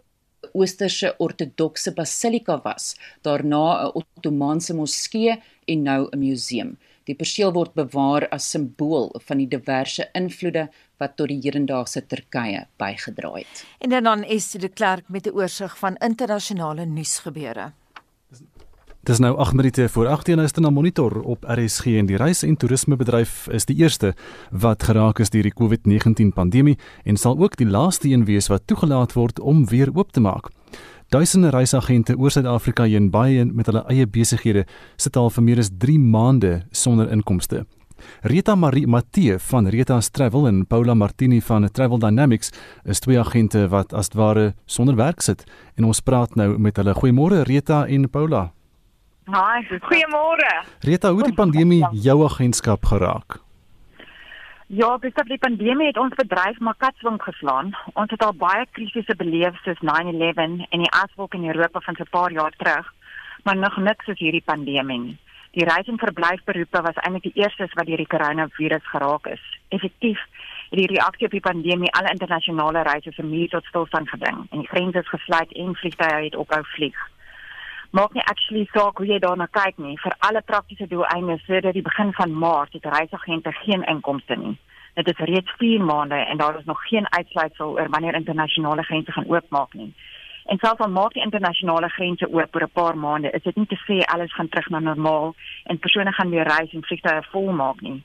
Oosterse 0.53 1.15
ortodokse 1.17 1.93
basilika 1.93 2.61
was, 2.63 2.95
daarna 3.21 3.85
'n 3.85 3.91
Ottomaanse 3.93 4.73
moskee 4.73 5.41
en 5.65 5.81
nou 5.81 6.09
'n 6.11 6.19
museum. 6.19 6.77
Die 7.05 7.15
perseel 7.15 7.51
word 7.53 7.73
bewaar 7.73 8.29
as 8.29 8.49
simbool 8.49 9.15
van 9.25 9.37
die 9.37 9.47
diverse 9.47 10.09
invloede 10.13 10.69
wat 10.97 11.15
tot 11.15 11.27
die 11.27 11.39
hedendaagse 11.41 12.05
Turkye 12.05 12.67
bygedra 12.77 13.33
het. 13.33 13.65
En 13.79 14.03
dan 14.03 14.23
is 14.23 14.51
die 14.51 14.69
klerk 14.69 15.09
met 15.09 15.27
'n 15.27 15.35
oorsig 15.35 15.77
van 15.77 15.95
internasionale 15.95 16.85
nuusgebeure. 16.85 17.71
Dis 19.03 19.19
nou 19.19 19.35
8 19.37 19.53
minute 19.53 19.89
voor 19.89 20.07
18 20.07 20.39
is 20.39 20.53
dit 20.55 20.63
na 20.63 20.69
monitor 20.69 21.21
op 21.21 21.43
RSG 21.43 21.85
en 21.85 22.05
die 22.05 22.15
reis- 22.15 22.43
en 22.43 22.55
toerismebedryf 22.55 23.47
is 23.51 23.65
die 23.65 23.75
eerste 23.75 24.13
wat 24.51 24.83
geraak 24.83 25.19
is 25.19 25.29
deur 25.29 25.43
die 25.43 25.51
COVID-19 25.51 26.31
pandemie 26.33 26.77
en 27.03 27.17
sal 27.17 27.35
ook 27.37 27.57
die 27.59 27.67
laaste 27.67 28.07
een 28.07 28.23
wees 28.25 28.47
wat 28.47 28.63
toegelaat 28.65 29.13
word 29.13 29.39
om 29.39 29.65
weer 29.67 29.91
oop 29.93 30.11
te 30.11 30.23
maak. 30.23 30.47
Duisende 31.09 31.49
reisagente 31.49 32.15
oor 32.17 32.31
Suid-Afrika 32.31 32.83
heen 32.83 33.11
baie 33.11 33.43
met 33.45 33.65
hulle 33.65 33.83
eie 33.91 34.07
besighede 34.07 34.63
sit 34.95 35.19
al 35.19 35.29
vir 35.29 35.43
meer 35.43 35.59
as 35.59 35.73
3 35.77 35.99
maande 35.99 36.61
sonder 36.71 37.11
inkomste. 37.11 37.65
Rita 38.21 38.55
Marie 38.55 38.87
Matthee 38.87 39.35
van 39.37 39.67
Rita's 39.67 40.09
Travel 40.09 40.47
en 40.47 40.65
Paula 40.65 40.93
Martini 40.93 41.41
van 41.41 41.67
Travel 41.71 41.99
Dynamics 41.99 42.51
is 42.85 42.99
twee 42.99 43.19
agente 43.19 43.67
wat 43.67 43.93
as 43.93 44.15
ware 44.15 44.53
sonder 44.65 44.95
werk 44.95 45.21
sit 45.21 45.43
en 45.75 45.83
ons 45.83 45.99
praat 45.99 46.35
nou 46.35 46.57
met 46.57 46.77
hulle. 46.77 46.93
Goeiemôre 46.93 47.43
Rita 47.43 47.85
en 47.85 48.09
Paula. 48.09 48.53
Haai, 49.23 49.63
goeiemôre. 49.79 50.51
Rita, 50.83 51.09
hoe 51.09 51.21
het 51.21 51.29
die 51.31 51.37
pandemie 51.37 51.85
jou 52.03 52.23
agentskap 52.25 52.85
geraak? 52.85 53.37
Ja, 54.67 54.97
besef 54.99 55.29
die 55.29 55.39
pandemie 55.39 55.87
het 55.87 55.97
ons 55.97 56.15
bedryf 56.19 56.59
maar 56.59 56.75
katswink 56.77 57.23
geslaan. 57.23 57.71
Ons 57.93 58.11
het 58.11 58.23
al 58.25 58.33
baie 58.35 58.65
krisisse 58.75 59.15
beleef 59.15 59.55
soos 59.63 59.79
9/11 59.79 60.65
en 60.69 60.83
die 60.83 60.91
aswolk 60.91 61.33
in 61.39 61.47
Europa 61.47 61.79
van 61.79 61.95
so 61.95 62.03
'n 62.03 62.09
paar 62.09 62.31
jaar 62.31 62.51
terug, 62.57 62.93
maar 63.43 63.55
nog 63.55 63.77
niks 63.77 64.05
soos 64.05 64.19
hierdie 64.19 64.43
pandemie 64.45 64.99
nie. 64.99 65.17
Die 65.51 65.65
reis- 65.65 65.87
en 65.87 65.97
verblyfberoepe 65.97 66.81
was 66.81 66.95
eintlik 66.95 67.23
die 67.23 67.43
eerstes 67.43 67.73
wat 67.73 67.85
deur 67.85 67.97
die 67.97 68.13
koronavirus 68.15 68.89
geraak 68.89 69.27
is. 69.27 69.59
Effektief 69.69 70.19
het 70.69 70.79
die 70.79 70.91
reaksie 70.95 71.25
op 71.25 71.31
die 71.31 71.47
pandemie 71.49 71.93
alle 71.93 72.11
internasionale 72.11 72.81
reise 72.81 73.11
vermeer 73.11 73.49
tot 73.49 73.65
stilstand 73.65 74.09
gebring 74.09 74.47
en 74.49 74.59
die 74.59 74.67
grense 74.67 74.99
is 74.99 75.09
gesluit 75.09 75.51
en 75.51 75.75
vliegtye 75.75 76.23
het 76.23 76.35
ophou 76.35 76.63
vlieg 76.63 77.12
maak 77.93 78.13
nie 78.13 78.23
actually 78.25 78.65
saak 78.73 78.97
hoe 78.97 79.05
jy 79.05 79.19
daarna 79.21 79.45
kyk 79.53 79.77
nie. 79.77 79.93
Vir 80.01 80.15
alle 80.27 80.41
praktiese 80.41 80.87
doeleindes 80.89 81.43
sedert 81.45 81.77
die 81.77 81.85
begin 81.85 82.13
van 82.17 82.31
Maart 82.43 82.73
het 82.73 82.85
reisagente 82.89 83.51
geen 83.61 83.83
inkomste 83.91 84.35
nie. 84.35 84.55
Dit 84.97 85.11
is 85.11 85.21
reeds 85.29 85.53
4 85.57 85.81
maande 85.81 86.15
en 86.15 86.37
daar 86.37 86.57
is 86.59 86.65
nog 86.65 86.81
geen 86.89 87.05
uitsluitsel 87.09 87.77
oor 87.77 87.89
wanneer 87.89 88.15
internasionale 88.15 88.83
grense 88.83 89.11
gaan 89.11 89.29
oopmaak 89.29 89.73
nie. 89.73 89.93
En 90.45 90.57
selfs 90.57 90.81
al 90.81 90.89
maak 90.89 91.13
die 91.13 91.23
internasionale 91.23 91.89
grense 91.89 92.29
oop 92.29 92.55
oor 92.55 92.63
'n 92.63 92.73
paar 92.73 92.97
maande, 92.97 93.31
is 93.31 93.43
dit 93.43 93.55
nie 93.55 93.65
te 93.65 93.79
sê 93.85 93.97
alles 94.05 94.33
gaan 94.33 94.49
terug 94.49 94.69
na 94.69 94.79
normaal 94.79 95.35
en 95.63 95.79
persone 95.79 96.11
gaan 96.11 96.29
weer 96.29 96.47
reis 96.47 96.73
en 96.73 96.83
vliegtye 96.83 97.23
volmaak 97.31 97.81
nie. 97.81 98.03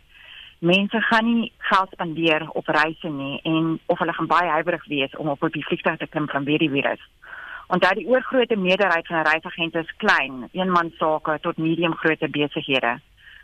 Mense 0.59 1.01
gaan 1.01 1.25
nie 1.25 1.53
geld 1.59 1.91
spandeer 1.93 2.49
op 2.51 2.67
reise 2.67 3.09
nie 3.09 3.41
en 3.43 3.81
of 3.87 3.99
hulle 3.99 4.13
gaan 4.13 4.27
baie 4.27 4.51
huiwerig 4.51 4.87
wees 4.87 5.17
om 5.17 5.29
op 5.29 5.43
'n 5.43 5.63
vliegtuig 5.63 5.99
te 5.99 6.07
klim 6.07 6.29
van 6.29 6.45
weer 6.45 6.59
die 6.59 6.71
virus. 6.71 7.01
Onthou 7.69 7.95
die 7.99 8.07
oorgrootste 8.09 8.57
meerderheid 8.57 9.07
van 9.07 9.27
reisagente 9.27 9.79
is 9.85 9.97
klein, 10.01 10.47
eenmansake 10.57 11.35
tot 11.45 11.59
medium 11.61 11.95
grootte 12.01 12.29
besighede. 12.33 12.95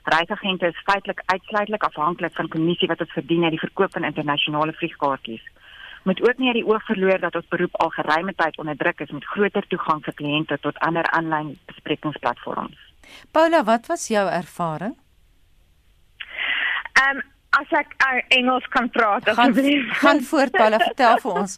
Reisagente 0.04 0.66
is 0.66 0.80
feitelik 0.86 1.20
uitsluitlik 1.26 1.84
afhanklik 1.84 2.32
van 2.38 2.48
kommissie 2.48 2.88
wat 2.88 3.00
ons 3.04 3.12
verdien 3.12 3.44
uit 3.44 3.52
die 3.56 3.60
verkoop 3.60 3.92
van 3.92 4.08
internasionale 4.08 4.72
vliegkaartjies. 4.80 5.44
Moet 6.08 6.22
ook 6.28 6.40
nie 6.40 6.48
uit 6.52 6.58
die 6.60 6.66
oog 6.68 6.84
verloor 6.84 7.20
dat 7.20 7.36
ons 7.36 7.52
beroep 7.52 7.76
al 7.84 7.92
geruime 7.98 8.34
tyd 8.40 8.58
onder 8.58 8.76
druk 8.76 9.00
is 9.00 9.12
met 9.12 9.28
groter 9.34 9.68
toegang 9.68 10.00
vir 10.04 10.16
kliënte 10.22 10.58
tot 10.60 10.80
ander 10.88 11.08
aanlyn 11.18 11.54
besprekingsplatforms. 11.68 12.80
Paula, 13.30 13.64
wat 13.64 13.92
was 13.92 14.08
jou 14.08 14.24
ervaring? 14.28 14.96
Ehm 16.92 17.16
um, 17.16 17.22
as 17.60 17.72
ek 17.80 17.94
uh, 18.02 18.20
Engels 18.38 18.66
kan 18.74 18.90
praat 18.90 19.28
asseblief. 19.28 19.86
Gaan, 19.86 20.00
gaan 20.02 20.22
voort 20.30 20.52
Paula, 20.56 20.78
vertel 20.82 21.18
vir 21.22 21.40
ons. 21.42 21.56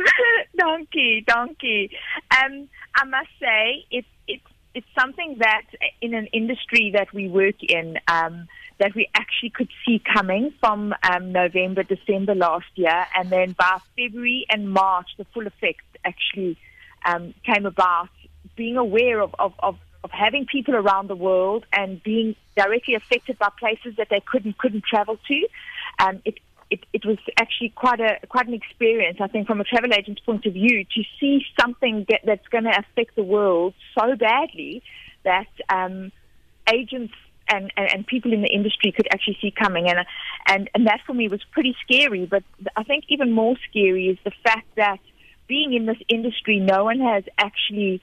donkey, 0.62 1.24
donkey. 1.26 1.90
Um, 2.38 2.68
I 2.94 3.04
must 3.04 3.32
say 3.40 3.84
it's 3.90 4.08
it's 4.26 4.50
it's 4.74 4.86
something 4.98 5.36
that 5.38 5.66
in 6.00 6.14
an 6.14 6.26
industry 6.32 6.92
that 6.94 7.12
we 7.12 7.28
work 7.28 7.62
in, 7.62 7.98
um, 8.08 8.46
that 8.78 8.94
we 8.94 9.08
actually 9.14 9.50
could 9.50 9.68
see 9.84 10.00
coming 10.14 10.52
from 10.60 10.94
um, 11.02 11.32
November, 11.32 11.82
December 11.82 12.34
last 12.34 12.70
year, 12.74 13.06
and 13.16 13.30
then 13.30 13.52
by 13.52 13.78
February 13.96 14.46
and 14.48 14.70
March, 14.70 15.08
the 15.18 15.26
full 15.34 15.46
effect 15.46 15.82
actually 16.04 16.56
um, 17.04 17.34
came 17.44 17.66
about. 17.66 18.08
Being 18.56 18.76
aware 18.76 19.20
of, 19.20 19.34
of, 19.38 19.52
of 19.60 19.76
of 20.02 20.10
having 20.10 20.46
people 20.46 20.74
around 20.74 21.08
the 21.08 21.16
world 21.16 21.66
and 21.72 22.02
being 22.02 22.34
directly 22.56 22.94
affected 22.94 23.38
by 23.38 23.48
places 23.58 23.96
that 23.96 24.08
they 24.10 24.20
couldn't 24.20 24.56
couldn't 24.58 24.84
travel 24.84 25.18
to. 25.28 25.48
Um, 25.98 26.22
it, 26.24 26.38
it 26.70 26.80
it 26.92 27.04
was 27.04 27.18
actually 27.38 27.70
quite 27.70 28.00
a 28.00 28.18
quite 28.28 28.46
an 28.46 28.54
experience, 28.54 29.18
I 29.20 29.26
think, 29.26 29.46
from 29.46 29.60
a 29.60 29.64
travel 29.64 29.92
agent's 29.92 30.20
point 30.20 30.46
of 30.46 30.54
view, 30.54 30.84
to 30.84 31.02
see 31.18 31.44
something 31.60 32.06
that's 32.24 32.46
going 32.48 32.64
to 32.64 32.70
affect 32.70 33.16
the 33.16 33.24
world 33.24 33.74
so 33.98 34.16
badly 34.16 34.82
that 35.24 35.48
um, 35.68 36.12
agents 36.72 37.12
and, 37.48 37.72
and, 37.76 37.92
and 37.92 38.06
people 38.06 38.32
in 38.32 38.42
the 38.42 38.48
industry 38.48 38.92
could 38.92 39.08
actually 39.12 39.36
see 39.40 39.50
coming. 39.50 39.88
And, 39.88 39.98
and, 40.46 40.70
and 40.74 40.86
that 40.86 41.00
for 41.06 41.14
me 41.14 41.28
was 41.28 41.42
pretty 41.50 41.76
scary. 41.84 42.24
But 42.26 42.44
I 42.76 42.84
think 42.84 43.04
even 43.08 43.32
more 43.32 43.56
scary 43.68 44.06
is 44.06 44.18
the 44.24 44.32
fact 44.44 44.68
that 44.76 45.00
being 45.48 45.74
in 45.74 45.86
this 45.86 45.98
industry, 46.08 46.60
no 46.60 46.84
one 46.84 47.00
has 47.00 47.24
actually 47.36 48.00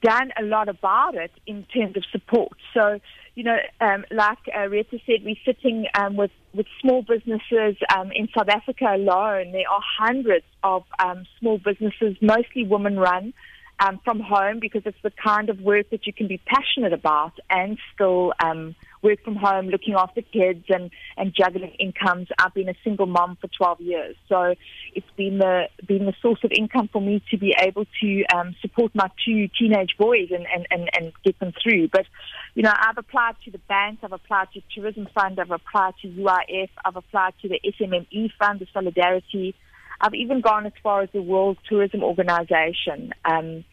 done 0.00 0.32
a 0.38 0.42
lot 0.42 0.68
about 0.68 1.14
it 1.14 1.32
in 1.46 1.64
terms 1.64 1.96
of 1.96 2.04
support. 2.12 2.56
So, 2.74 3.00
you 3.34 3.44
know, 3.44 3.58
um, 3.80 4.04
like 4.10 4.38
uh, 4.56 4.68
Rita 4.68 4.98
said, 5.06 5.24
we're 5.24 5.34
sitting 5.44 5.86
um, 5.94 6.16
with, 6.16 6.30
with 6.54 6.66
small 6.80 7.02
businesses 7.02 7.76
um, 7.94 8.12
in 8.12 8.28
South 8.36 8.48
Africa 8.48 8.86
alone. 8.94 9.52
There 9.52 9.68
are 9.68 9.82
hundreds 9.98 10.44
of 10.62 10.84
um, 10.98 11.24
small 11.38 11.58
businesses, 11.58 12.16
mostly 12.20 12.64
women 12.64 12.98
run, 12.98 13.32
um, 13.80 13.98
from 14.04 14.20
home 14.20 14.60
because 14.60 14.82
it's 14.84 15.00
the 15.02 15.10
kind 15.10 15.48
of 15.48 15.60
work 15.60 15.90
that 15.90 16.06
you 16.06 16.12
can 16.12 16.28
be 16.28 16.38
passionate 16.38 16.92
about 16.92 17.32
and 17.48 17.78
still 17.94 18.32
um, 18.38 18.74
work 19.02 19.22
from 19.24 19.36
home, 19.36 19.68
looking 19.68 19.94
after 19.94 20.22
kids 20.22 20.64
and, 20.68 20.90
and 21.16 21.34
juggling 21.34 21.72
incomes. 21.78 22.28
I've 22.38 22.54
been 22.54 22.68
a 22.68 22.74
single 22.84 23.06
mom 23.06 23.38
for 23.40 23.48
12 23.48 23.80
years, 23.80 24.16
so 24.28 24.54
it's 24.94 25.06
been 25.16 25.38
the 25.38 25.68
been 25.86 26.06
the 26.06 26.14
source 26.20 26.40
of 26.44 26.52
income 26.52 26.88
for 26.92 27.00
me 27.00 27.22
to 27.30 27.38
be 27.38 27.54
able 27.58 27.86
to 28.00 28.24
um, 28.34 28.54
support 28.60 28.94
my 28.94 29.10
two 29.24 29.48
teenage 29.58 29.96
boys 29.98 30.28
and, 30.30 30.46
and, 30.54 30.66
and, 30.70 30.90
and 30.96 31.12
get 31.24 31.38
them 31.38 31.52
through. 31.62 31.88
But 31.88 32.06
you 32.54 32.62
know, 32.62 32.72
I've 32.74 32.98
applied 32.98 33.36
to 33.44 33.50
the 33.50 33.58
banks, 33.58 34.02
I've 34.02 34.12
applied 34.12 34.48
to 34.54 34.62
Tourism 34.74 35.08
Fund, 35.14 35.38
I've 35.40 35.50
applied 35.50 35.94
to 36.02 36.08
UIF, 36.08 36.68
I've 36.84 36.96
applied 36.96 37.34
to 37.42 37.48
the 37.48 37.60
SMME 37.64 38.30
Fund, 38.38 38.60
the 38.60 38.66
Solidarity. 38.72 39.54
I've 40.00 40.14
even 40.14 40.40
gone 40.40 40.64
as 40.64 40.72
far 40.82 41.02
as 41.02 41.10
the 41.12 41.20
World 41.20 41.58
Tourism 41.68 42.02
Organization. 42.02 43.12
Um, 43.24 43.64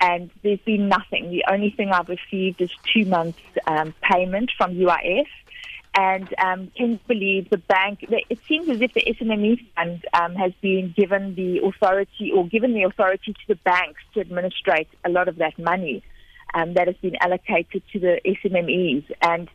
and 0.00 0.30
there's 0.42 0.60
been 0.60 0.88
nothing. 0.88 1.30
The 1.30 1.44
only 1.50 1.70
thing 1.70 1.90
I've 1.90 2.08
received 2.08 2.60
is 2.60 2.70
two 2.92 3.04
months 3.06 3.38
um, 3.66 3.94
payment 4.02 4.50
from 4.56 4.74
UIF. 4.74 5.26
And 5.98 6.28
um, 6.38 6.70
can 6.76 6.90
you 6.92 7.00
believe 7.08 7.48
the 7.48 7.56
bank? 7.56 8.04
It 8.10 8.38
seems 8.46 8.68
as 8.68 8.82
if 8.82 8.92
the 8.92 9.00
SMME 9.00 9.66
fund 9.74 10.04
um, 10.12 10.34
has 10.34 10.52
been 10.60 10.92
given 10.94 11.34
the 11.34 11.60
authority 11.64 12.30
or 12.34 12.46
given 12.46 12.74
the 12.74 12.82
authority 12.82 13.32
to 13.32 13.48
the 13.48 13.54
banks 13.56 14.02
to 14.12 14.20
administrate 14.20 14.88
a 15.06 15.08
lot 15.08 15.28
of 15.28 15.36
that 15.36 15.58
money 15.58 16.02
um, 16.52 16.74
that 16.74 16.86
has 16.86 16.96
been 16.96 17.16
allocated 17.16 17.82
to 17.92 17.98
the 17.98 18.20
SMMEs. 18.26 19.10
And 19.22 19.48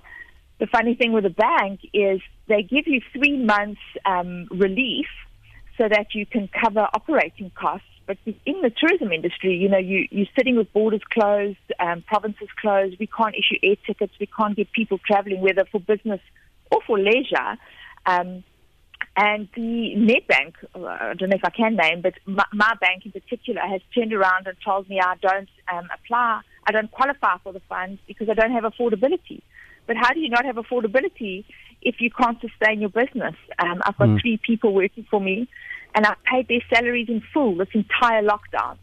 the 0.59 0.65
funny 0.65 0.95
thing 0.95 1.11
with 1.11 1.25
the 1.25 1.29
bank 1.29 1.81
is 1.93 2.21
they 2.47 2.63
give 2.63 2.87
you 2.87 3.01
three 3.13 3.37
months 3.37 3.81
um, 4.05 4.47
relief 4.49 5.07
so 5.77 5.87
that 5.87 6.15
you 6.15 6.25
can 6.25 6.47
cover 6.47 6.87
operating 6.93 7.51
costs 7.51 7.85
but 8.07 8.17
in 8.25 8.61
the 8.61 8.69
tourism 8.69 9.11
industry, 9.11 9.55
you 9.55 9.69
know, 9.69 9.77
you, 9.77 10.07
you're 10.11 10.27
sitting 10.35 10.57
with 10.57 10.71
borders 10.73 11.01
closed, 11.11 11.57
um, 11.79 12.03
provinces 12.07 12.47
closed. 12.59 12.97
We 12.99 13.07
can't 13.07 13.35
issue 13.35 13.57
air 13.63 13.75
tickets. 13.85 14.13
We 14.19 14.27
can't 14.27 14.55
get 14.55 14.71
people 14.71 14.99
traveling, 15.05 15.41
whether 15.41 15.65
for 15.71 15.79
business 15.79 16.19
or 16.71 16.79
for 16.85 16.99
leisure. 16.99 17.57
Um, 18.05 18.43
and 19.15 19.49
the 19.55 19.93
Nedbank, 19.95 20.53
uh, 20.73 20.85
I 20.85 21.13
don't 21.15 21.29
know 21.29 21.35
if 21.35 21.45
I 21.45 21.49
can 21.49 21.75
name, 21.75 22.01
but 22.01 22.13
my, 22.25 22.45
my, 22.53 22.73
bank 22.79 23.05
in 23.05 23.11
particular 23.11 23.61
has 23.61 23.81
turned 23.93 24.13
around 24.13 24.47
and 24.47 24.55
told 24.63 24.87
me 24.89 24.99
I 24.99 25.15
don't 25.21 25.49
um, 25.71 25.87
apply, 25.93 26.41
I 26.65 26.71
don't 26.71 26.89
qualify 26.91 27.37
for 27.43 27.51
the 27.51 27.61
funds 27.67 27.99
because 28.07 28.29
I 28.29 28.33
don't 28.33 28.51
have 28.51 28.63
affordability. 28.63 29.41
But 29.85 29.97
how 29.97 30.13
do 30.13 30.19
you 30.19 30.29
not 30.29 30.45
have 30.45 30.55
affordability 30.55 31.43
if 31.81 31.95
you 31.99 32.09
can't 32.09 32.39
sustain 32.39 32.79
your 32.79 32.89
business? 32.89 33.35
Um, 33.59 33.81
I've 33.83 33.97
got 33.97 34.09
mm. 34.09 34.21
three 34.21 34.37
people 34.37 34.73
working 34.73 35.05
for 35.09 35.19
me 35.19 35.49
and 35.95 36.05
I've 36.05 36.23
paid 36.23 36.47
their 36.47 36.61
salaries 36.73 37.09
in 37.09 37.21
full 37.33 37.55
this 37.55 37.69
entire 37.73 38.23
lockdown. 38.23 38.77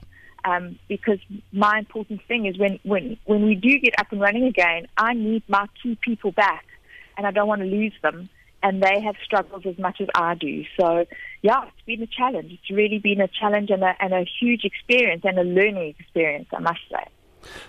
Um, 0.45 0.79
because 0.89 1.19
my 1.53 1.79
important 1.79 2.21
thing 2.29 2.47
is 2.47 2.57
when, 2.59 2.79
when, 2.85 3.19
when 3.25 3.45
we 3.45 3.55
do 3.55 3.79
get 3.81 3.95
up 3.99 4.13
and 4.13 4.21
running 4.21 4.45
again, 4.45 4.87
I 4.97 5.13
need 5.13 5.43
my 5.49 5.67
key 5.83 5.99
people 6.01 6.31
back, 6.33 6.65
and 7.17 7.27
I 7.27 7.33
don't 7.33 7.49
want 7.49 7.61
to 7.61 7.67
lose 7.67 7.93
them. 8.03 8.29
And 8.63 8.83
they 8.83 9.01
have 9.01 9.15
struggled 9.25 9.67
as 9.67 9.79
much 9.79 10.01
as 10.01 10.09
I 10.15 10.35
do. 10.35 10.65
So, 10.79 11.07
yeah, 11.43 11.65
it's 11.65 11.87
been 11.87 12.03
a 12.03 12.07
challenge. 12.07 12.53
It's 12.53 12.71
really 12.71 12.99
been 12.99 13.21
a 13.21 13.29
challenge 13.29 13.71
and 13.71 13.85
a, 13.85 13.95
and 14.01 14.13
a 14.13 14.25
huge 14.41 14.65
experience 14.65 15.23
and 15.25 15.39
a 15.39 15.45
learning 15.45 15.95
experience, 15.99 16.49
I 16.53 16.61
must 16.61 16.81
say. 16.91 17.05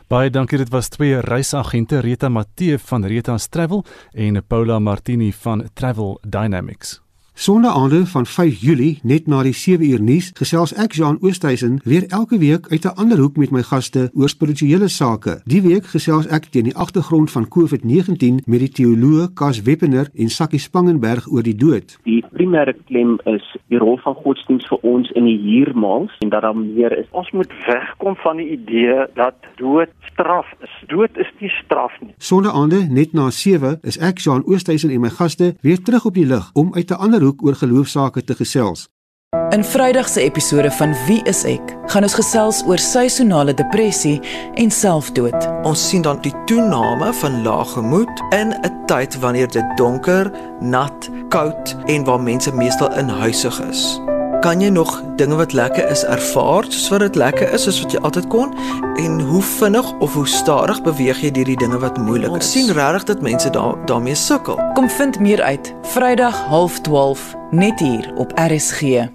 Baie 0.10 0.30
dankie 0.30 0.58
dit 0.58 0.70
was 0.74 0.90
twee 0.90 1.20
reisagente 1.22 2.00
Rita 2.02 2.30
Matthee 2.30 2.78
van 2.78 3.06
Rita's 3.06 3.48
Travel 3.50 3.84
en 4.12 4.42
Paula 4.48 4.80
Martini 4.80 5.32
van 5.32 5.70
Travel 5.74 6.18
Dynamics. 6.22 7.00
Sondaande 7.40 8.06
van 8.06 8.26
5 8.26 8.62
Julie 8.62 9.00
net 9.04 9.28
na 9.28 9.44
die 9.48 9.54
7 9.54 9.86
uur 9.92 10.02
nuus 10.04 10.26
gesels 10.36 10.74
ek 10.76 10.98
Jean 11.00 11.18
Oosthuizen 11.24 11.78
weer 11.88 12.04
elke 12.12 12.38
week 12.38 12.68
uit 12.68 12.84
'n 12.84 13.00
ander 13.00 13.18
hoek 13.18 13.38
met 13.38 13.52
my 13.52 13.62
gaste 13.64 14.10
oor 14.14 14.30
spirituele 14.30 14.88
sake. 14.88 15.42
Die 15.46 15.62
week 15.62 15.86
gesels 15.86 16.28
ek 16.28 16.52
teen 16.52 16.64
die 16.64 16.76
agtergrond 16.76 17.32
van 17.32 17.48
COVID-19 17.48 18.44
met 18.46 18.60
die 18.60 18.72
teoloog 18.80 19.34
Kas 19.34 19.62
Weppener 19.62 20.10
en 20.16 20.30
Sakkie 20.30 20.60
Spangenberg 20.60 21.32
oor 21.32 21.44
die 21.44 21.56
dood. 21.56 21.98
Die 22.04 22.26
primêre 22.34 22.76
klem 22.86 23.20
is 23.24 23.56
die 23.68 23.78
rol 23.78 23.98
van 23.98 24.16
godsdienst 24.16 24.68
vir 24.68 24.80
ons 24.82 25.12
in 25.12 25.26
die 25.26 25.38
hiermaals 25.38 26.12
en 26.20 26.30
dat 26.30 26.42
daar 26.42 26.58
meer 26.58 26.98
is. 26.98 27.08
Ons 27.12 27.32
moet 27.32 27.52
wegkom 27.66 28.16
van 28.16 28.38
die 28.38 28.50
idee 28.50 29.08
dat 29.16 29.36
dood 29.56 29.90
straf 30.12 30.46
is. 30.62 30.74
Dood 30.88 31.18
is 31.18 31.32
nie 31.40 31.50
straf 31.64 31.92
nie. 32.02 32.14
Sondaande 32.18 32.88
net 32.90 33.14
na 33.14 33.30
7 33.30 33.80
is 33.82 33.98
ek 33.98 34.20
Jean 34.20 34.44
Oosthuizen 34.46 34.90
en 34.90 35.02
my 35.02 35.10
gaste 35.10 35.56
weer 35.62 35.82
terug 35.82 36.06
op 36.06 36.14
die 36.14 36.26
lig 36.26 36.50
om 36.54 36.74
uit 36.76 36.92
'n 36.92 37.00
ander 37.00 37.29
hoek 37.30 37.44
oor 37.46 37.56
geloofsaake 37.56 38.24
te 38.24 38.36
gesels. 38.36 38.88
In 39.54 39.64
Vrydag 39.64 40.08
se 40.10 40.22
episode 40.22 40.72
van 40.72 40.96
Wie 41.06 41.20
is 41.30 41.44
ek, 41.46 41.74
gaan 41.94 42.06
ons 42.06 42.16
gesels 42.18 42.64
oor 42.66 42.82
seisonale 42.82 43.54
depressie 43.54 44.18
en 44.62 44.74
selfdood. 44.74 45.46
Ons 45.70 45.84
sien 45.90 46.06
dan 46.06 46.22
die 46.26 46.34
toename 46.50 47.14
van 47.22 47.42
lae 47.46 47.66
gemoed 47.76 48.26
in 48.34 48.54
'n 48.58 48.86
tyd 48.90 49.20
wanneer 49.22 49.50
dit 49.50 49.78
donker, 49.78 50.32
nat, 50.60 51.10
koud 51.30 51.76
en 51.86 52.04
waar 52.04 52.22
mense 52.22 52.54
meestal 52.54 52.94
in 52.98 53.10
huisig 53.10 53.62
is. 53.70 54.00
Kan 54.40 54.62
jy 54.64 54.70
nog 54.72 55.02
dinge 55.16 55.36
wat 55.36 55.52
lekker 55.52 55.90
is 55.92 56.06
ervaar 56.08 56.64
soos 56.70 56.86
wat 56.94 57.02
dit 57.04 57.18
lekker 57.20 57.52
is 57.52 57.66
soos 57.68 57.82
wat 57.84 57.92
jy 57.92 58.00
altyd 58.08 58.30
kon 58.32 58.54
en 58.96 59.20
hoe 59.20 59.42
vinnig 59.44 59.92
of 60.00 60.16
hoe 60.16 60.24
stadig 60.28 60.80
beweeg 60.86 61.20
jy 61.26 61.34
deur 61.36 61.52
die 61.52 61.60
dinge 61.60 61.82
wat 61.84 62.00
moeilik 62.00 62.32
is? 62.32 62.38
Ons 62.40 62.52
sien 62.56 62.72
regtig 62.72 63.10
dat 63.12 63.22
mense 63.22 63.52
daar 63.52 63.76
daarmee 63.92 64.16
sukkel. 64.16 64.56
Kom 64.80 64.88
vind 64.90 65.20
meer 65.20 65.44
uit 65.44 65.74
Vrydag 65.92 66.40
12:30 66.48 67.36
net 67.52 67.80
hier 67.84 68.14
op 68.16 68.32
RSG. 68.40 69.10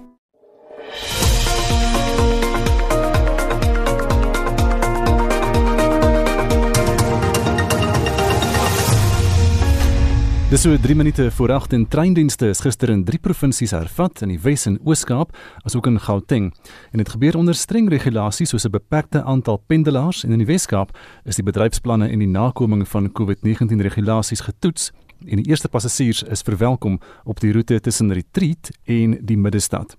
Dis 10.45 10.61
so 10.61 10.77
3 10.77 10.95
minute 10.95 11.31
voor 11.31 11.51
8 11.51 11.73
en 11.73 11.87
treindienste 11.87 12.47
is 12.47 12.59
gister 12.61 12.89
in 12.93 13.03
drie 13.03 13.17
provinsies 13.19 13.71
hervat 13.73 14.21
in 14.21 14.29
die 14.29 14.37
Wes 14.43 14.67
en 14.69 14.75
Oos-Kaap 14.85 15.31
asook 15.65 15.87
in 15.89 15.97
Gauteng. 15.99 16.51
En 16.93 17.01
dit 17.01 17.09
gebeur 17.09 17.37
onder 17.39 17.57
streng 17.57 17.89
regulasies 17.89 18.53
soos 18.53 18.65
'n 18.65 18.71
beperkte 18.71 19.23
aantal 19.23 19.57
pendelaars 19.67 20.23
en 20.23 20.31
in 20.31 20.37
die 20.37 20.45
Wes-Kaap 20.45 20.97
is 21.25 21.35
die 21.35 21.43
bedryfsplanne 21.43 22.09
en 22.09 22.19
die 22.19 22.27
nakoming 22.27 22.87
van 22.87 23.11
COVID-19 23.11 23.81
regulasies 23.81 24.45
getoets 24.45 24.91
en 25.25 25.41
die 25.41 25.49
eerste 25.49 25.67
passasiers 25.67 26.23
is 26.23 26.41
verwelkom 26.41 26.99
op 27.23 27.39
die 27.39 27.51
roete 27.51 27.79
tussen 27.79 28.13
Retreat 28.13 28.69
en 28.83 29.17
die 29.25 29.37
middestad. 29.37 29.97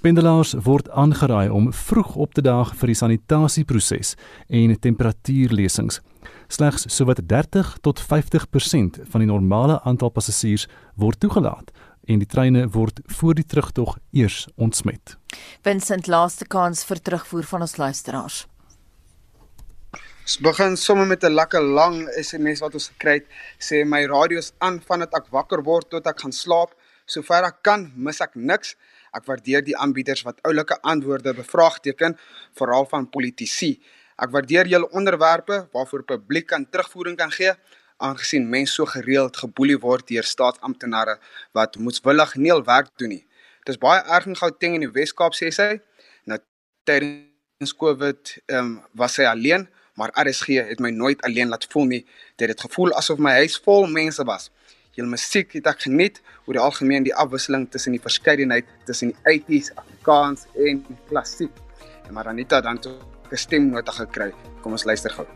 Pendelaars 0.00 0.54
word 0.64 0.90
aangeraai 0.90 1.48
om 1.48 1.72
vroeg 1.72 2.14
op 2.14 2.34
te 2.34 2.42
daag 2.42 2.74
vir 2.76 2.86
die 2.86 2.94
sanitasieproses 2.94 4.14
en 4.48 4.78
temperatuurlesings. 4.80 6.00
Slegs 6.50 6.88
sowat 6.90 7.20
30 7.30 7.76
tot 7.80 8.00
50% 8.02 9.04
van 9.10 9.22
die 9.22 9.28
normale 9.30 9.76
aantal 9.86 10.10
passasiers 10.10 10.66
word 10.98 11.20
toegelaat 11.22 11.70
en 12.10 12.18
die 12.18 12.26
treine 12.26 12.64
word 12.74 12.98
voor 13.20 13.36
die 13.38 13.46
terugtog 13.46 13.92
eers 14.10 14.48
ontsmet. 14.58 15.14
Vincent 15.62 16.10
laaste 16.10 16.48
kans 16.50 16.82
vir 16.88 16.98
terugvoer 17.06 17.46
van 17.52 17.66
ons 17.68 17.76
luisteraars. 17.78 18.40
Ons 20.26 20.40
begin 20.42 20.74
sommer 20.76 21.06
met 21.06 21.22
'n 21.24 21.34
lekker 21.34 21.62
lang 21.62 22.08
SMS 22.18 22.60
wat 22.60 22.74
ons 22.74 22.88
gekry 22.88 23.14
het. 23.22 23.26
Sê 23.58 23.84
my 23.86 24.04
radio 24.06 24.38
is 24.38 24.52
aan 24.58 24.80
vandat 24.80 25.14
ek 25.14 25.30
wakker 25.30 25.62
word 25.62 25.90
tot 25.90 26.06
ek 26.06 26.20
gaan 26.20 26.32
slaap. 26.32 26.74
Sover 27.06 27.44
ek 27.44 27.62
kan, 27.62 27.92
mis 27.96 28.20
ek 28.20 28.34
niks. 28.34 28.76
Ek 29.14 29.24
waardeer 29.24 29.64
die 29.64 29.76
aanbieders 29.76 30.22
wat 30.22 30.38
oulike 30.42 30.78
antwoorde 30.82 31.34
bevraagteken, 31.34 32.18
veral 32.54 32.86
van 32.86 33.10
politici. 33.10 33.80
Ek 34.20 34.32
waardeer 34.34 34.68
julle 34.68 34.88
onderwerpe 34.92 35.62
waarvoor 35.72 36.02
publiek 36.04 36.50
kan 36.52 36.66
terugvoering 36.68 37.16
kan 37.16 37.30
gee, 37.32 37.52
aangesien 37.96 38.48
mense 38.48 38.74
so 38.74 38.84
gereeld 38.88 39.36
geboelie 39.36 39.78
word 39.80 40.08
deur 40.08 40.26
staatsamptenare 40.28 41.16
wat 41.56 41.78
moetswillig 41.80 42.34
nie 42.36 42.52
hul 42.52 42.64
werk 42.66 42.90
doen 43.00 43.14
nie. 43.14 43.24
Dit 43.64 43.74
is 43.76 43.80
baie 43.80 44.00
erg 44.04 44.26
in 44.28 44.36
Gauteng 44.36 44.76
in 44.76 44.84
die 44.84 44.92
Wes-Kaap 44.92 45.36
sê 45.36 45.48
sy. 45.56 45.68
Nou 46.28 46.38
tydens 46.88 47.72
Covid 47.82 48.34
ehm 48.40 48.58
um, 48.58 48.74
was 48.96 49.16
sy 49.16 49.28
alleen 49.28 49.68
maar 50.00 50.12
RSG 50.16 50.56
het 50.68 50.80
my 50.80 50.90
nooit 50.96 51.22
alleen 51.28 51.52
laat 51.52 51.66
voel 51.72 51.88
nie. 51.88 52.02
Dit 52.40 52.52
het 52.52 52.60
gevoel 52.64 52.92
asof 52.96 53.20
my 53.20 53.34
huis 53.40 53.56
vol 53.64 53.88
mense 53.88 54.24
was. 54.24 54.48
Jul 54.96 55.08
musiek 55.08 55.52
het 55.56 55.68
ek 55.68 55.86
geniet 55.86 56.20
oor 56.46 56.56
die 56.56 56.64
algemeen 56.64 57.04
die 57.08 57.14
afwisseling 57.24 57.68
tussen 57.72 57.96
die 57.96 58.02
verskeidenheid 58.04 58.68
tussen 58.88 59.12
die 59.12 59.40
80s, 59.40 59.72
Afrikaans 59.76 60.44
en 60.56 60.84
klassiek. 61.08 61.52
En 62.08 62.16
maar 62.16 62.32
Anita 62.32 62.60
dan 62.64 62.80
toe 62.80 62.96
'n 63.30 63.36
stemnota 63.36 63.92
gekry. 63.92 64.32
Kom 64.62 64.72
ons 64.72 64.84
luister 64.84 65.12
gou. 65.12 65.26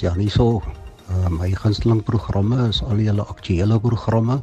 Ja, 0.00 0.14
nie 0.14 0.30
so. 0.30 0.62
Uh, 1.08 1.28
my 1.30 1.50
gunsteling 1.54 2.02
programme 2.04 2.68
is 2.68 2.82
al 2.82 2.96
die 2.96 3.06
hele 3.06 3.24
aktuelle 3.24 3.78
programme. 3.80 4.42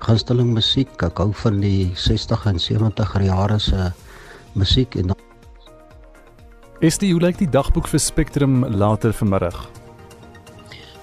Gunsteling 0.00 0.54
musiek, 0.54 1.02
ek 1.02 1.18
hou 1.18 1.32
van 1.42 1.60
die 1.60 1.90
60 1.94 2.46
en 2.46 2.58
70er 2.62 3.26
jare 3.26 3.58
se 3.58 3.90
musiek 4.54 4.96
en 4.96 5.12
Is 6.80 6.96
die 6.96 7.10
hoe 7.12 7.20
lyk 7.20 7.36
die 7.36 7.50
dagboek 7.50 7.90
vir 7.92 8.00
Spectrum 8.00 8.62
later 8.64 9.12
vanmiddag? 9.12 9.66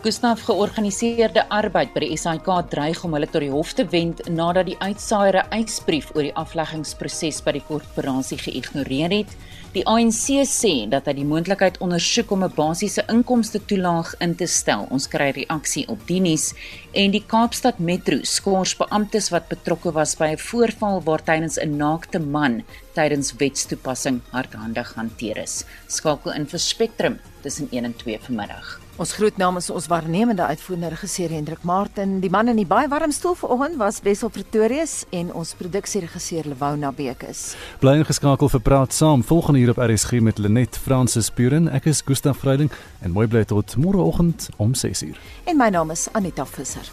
Gustaf 0.02 0.42
georganiseerde 0.48 1.44
arbeid 1.54 1.92
by 1.94 2.02
die 2.02 2.18
SAIK 2.18 2.48
dreig 2.72 3.04
om 3.06 3.14
hulle 3.14 3.28
tot 3.30 3.44
die 3.44 3.52
hof 3.54 3.76
te 3.78 3.86
wend 3.92 4.24
nadat 4.30 4.70
die 4.72 4.78
uitsaaiere 4.82 5.44
eisbrief 5.54 6.10
oor 6.16 6.24
die 6.26 6.34
afleggingsproses 6.34 7.44
by 7.46 7.54
die 7.60 7.64
korporasie 7.68 8.40
geïgnoreer 8.42 9.14
het. 9.20 9.38
Die 9.78 9.84
ANC 9.86 10.40
sê 10.50 10.72
dat 10.90 11.06
hy 11.06 11.14
die 11.20 11.26
moontlikheid 11.30 11.76
ondersoek 11.86 12.32
om 12.34 12.44
'n 12.44 12.56
basiese 12.56 13.04
inkomste 13.14 13.60
toelaag 13.70 14.16
in 14.26 14.34
te 14.36 14.48
stel. 14.50 14.88
Ons 14.90 15.06
kry 15.06 15.28
reaksie 15.36 15.84
op 15.88 16.02
die 16.08 16.18
nuus 16.20 16.56
en 16.94 17.12
die 17.12 17.22
Kaapstad 17.34 17.78
Metro 17.78 18.18
skors 18.24 18.74
beamptes 18.80 19.30
wat 19.30 19.50
betrokke 19.54 19.94
was 19.94 20.16
by 20.16 20.32
'n 20.34 20.42
voorval 20.48 21.04
waar 21.04 21.24
tydens 21.24 21.60
'n 21.60 21.78
naakte 21.78 22.20
man 22.20 22.64
tydens 22.96 23.36
wetstoepassing 23.38 24.22
hardhandig 24.32 24.96
hanteer 24.96 25.38
is. 25.38 25.64
Skakel 25.88 26.34
in 26.34 26.48
vir 26.48 26.60
Spectrum 26.60 27.20
tussen 27.44 27.68
1 27.72 27.86
en 27.86 27.96
2 27.96 28.18
vanmiddag. 28.20 28.87
Ons 28.98 29.12
groet 29.14 29.36
namens 29.38 29.68
ons 29.70 29.88
waarnemende 29.92 30.42
uitvoerende 30.42 30.90
regisseur 30.90 31.30
Hendrik 31.30 31.62
Martin. 31.62 32.16
Die 32.20 32.32
man 32.34 32.50
in 32.50 32.58
die 32.58 32.66
baie 32.66 32.88
warm 32.90 33.12
stoel 33.14 33.36
vanoggend 33.38 33.78
was 33.78 34.00
Wessel 34.02 34.32
Pretorius 34.34 35.04
en 35.14 35.30
ons 35.38 35.54
produksieregisseur 35.60 36.50
Lewona 36.50 36.90
Bekes. 36.92 37.54
Bly 37.78 38.00
ingeskakel 38.02 38.50
vir 38.50 38.64
praat 38.66 38.98
saam 38.98 39.22
volgende 39.22 39.62
hier 39.62 39.76
op 39.76 39.84
RSG 39.86 40.18
met 40.26 40.42
Lenet 40.42 40.82
Fransis 40.82 41.30
Puren. 41.30 41.70
Ek 41.70 41.86
is 41.86 42.02
Gustaf 42.02 42.42
Vreiding 42.42 42.74
en 43.06 43.14
mooi 43.14 43.28
bly 43.30 43.46
tot 43.46 43.78
môreoggend 43.78 44.50
om 44.58 44.74
6:00. 44.74 45.14
En 45.46 45.58
my 45.62 45.70
naam 45.70 45.94
is 45.94 46.10
Anita 46.18 46.46
Visser. 46.46 46.90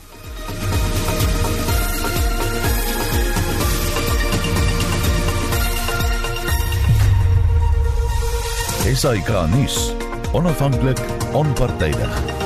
SAK 8.93 9.49
nuus 9.49 10.04
onafhanklik 10.35 11.01
onpartydig 11.33 12.44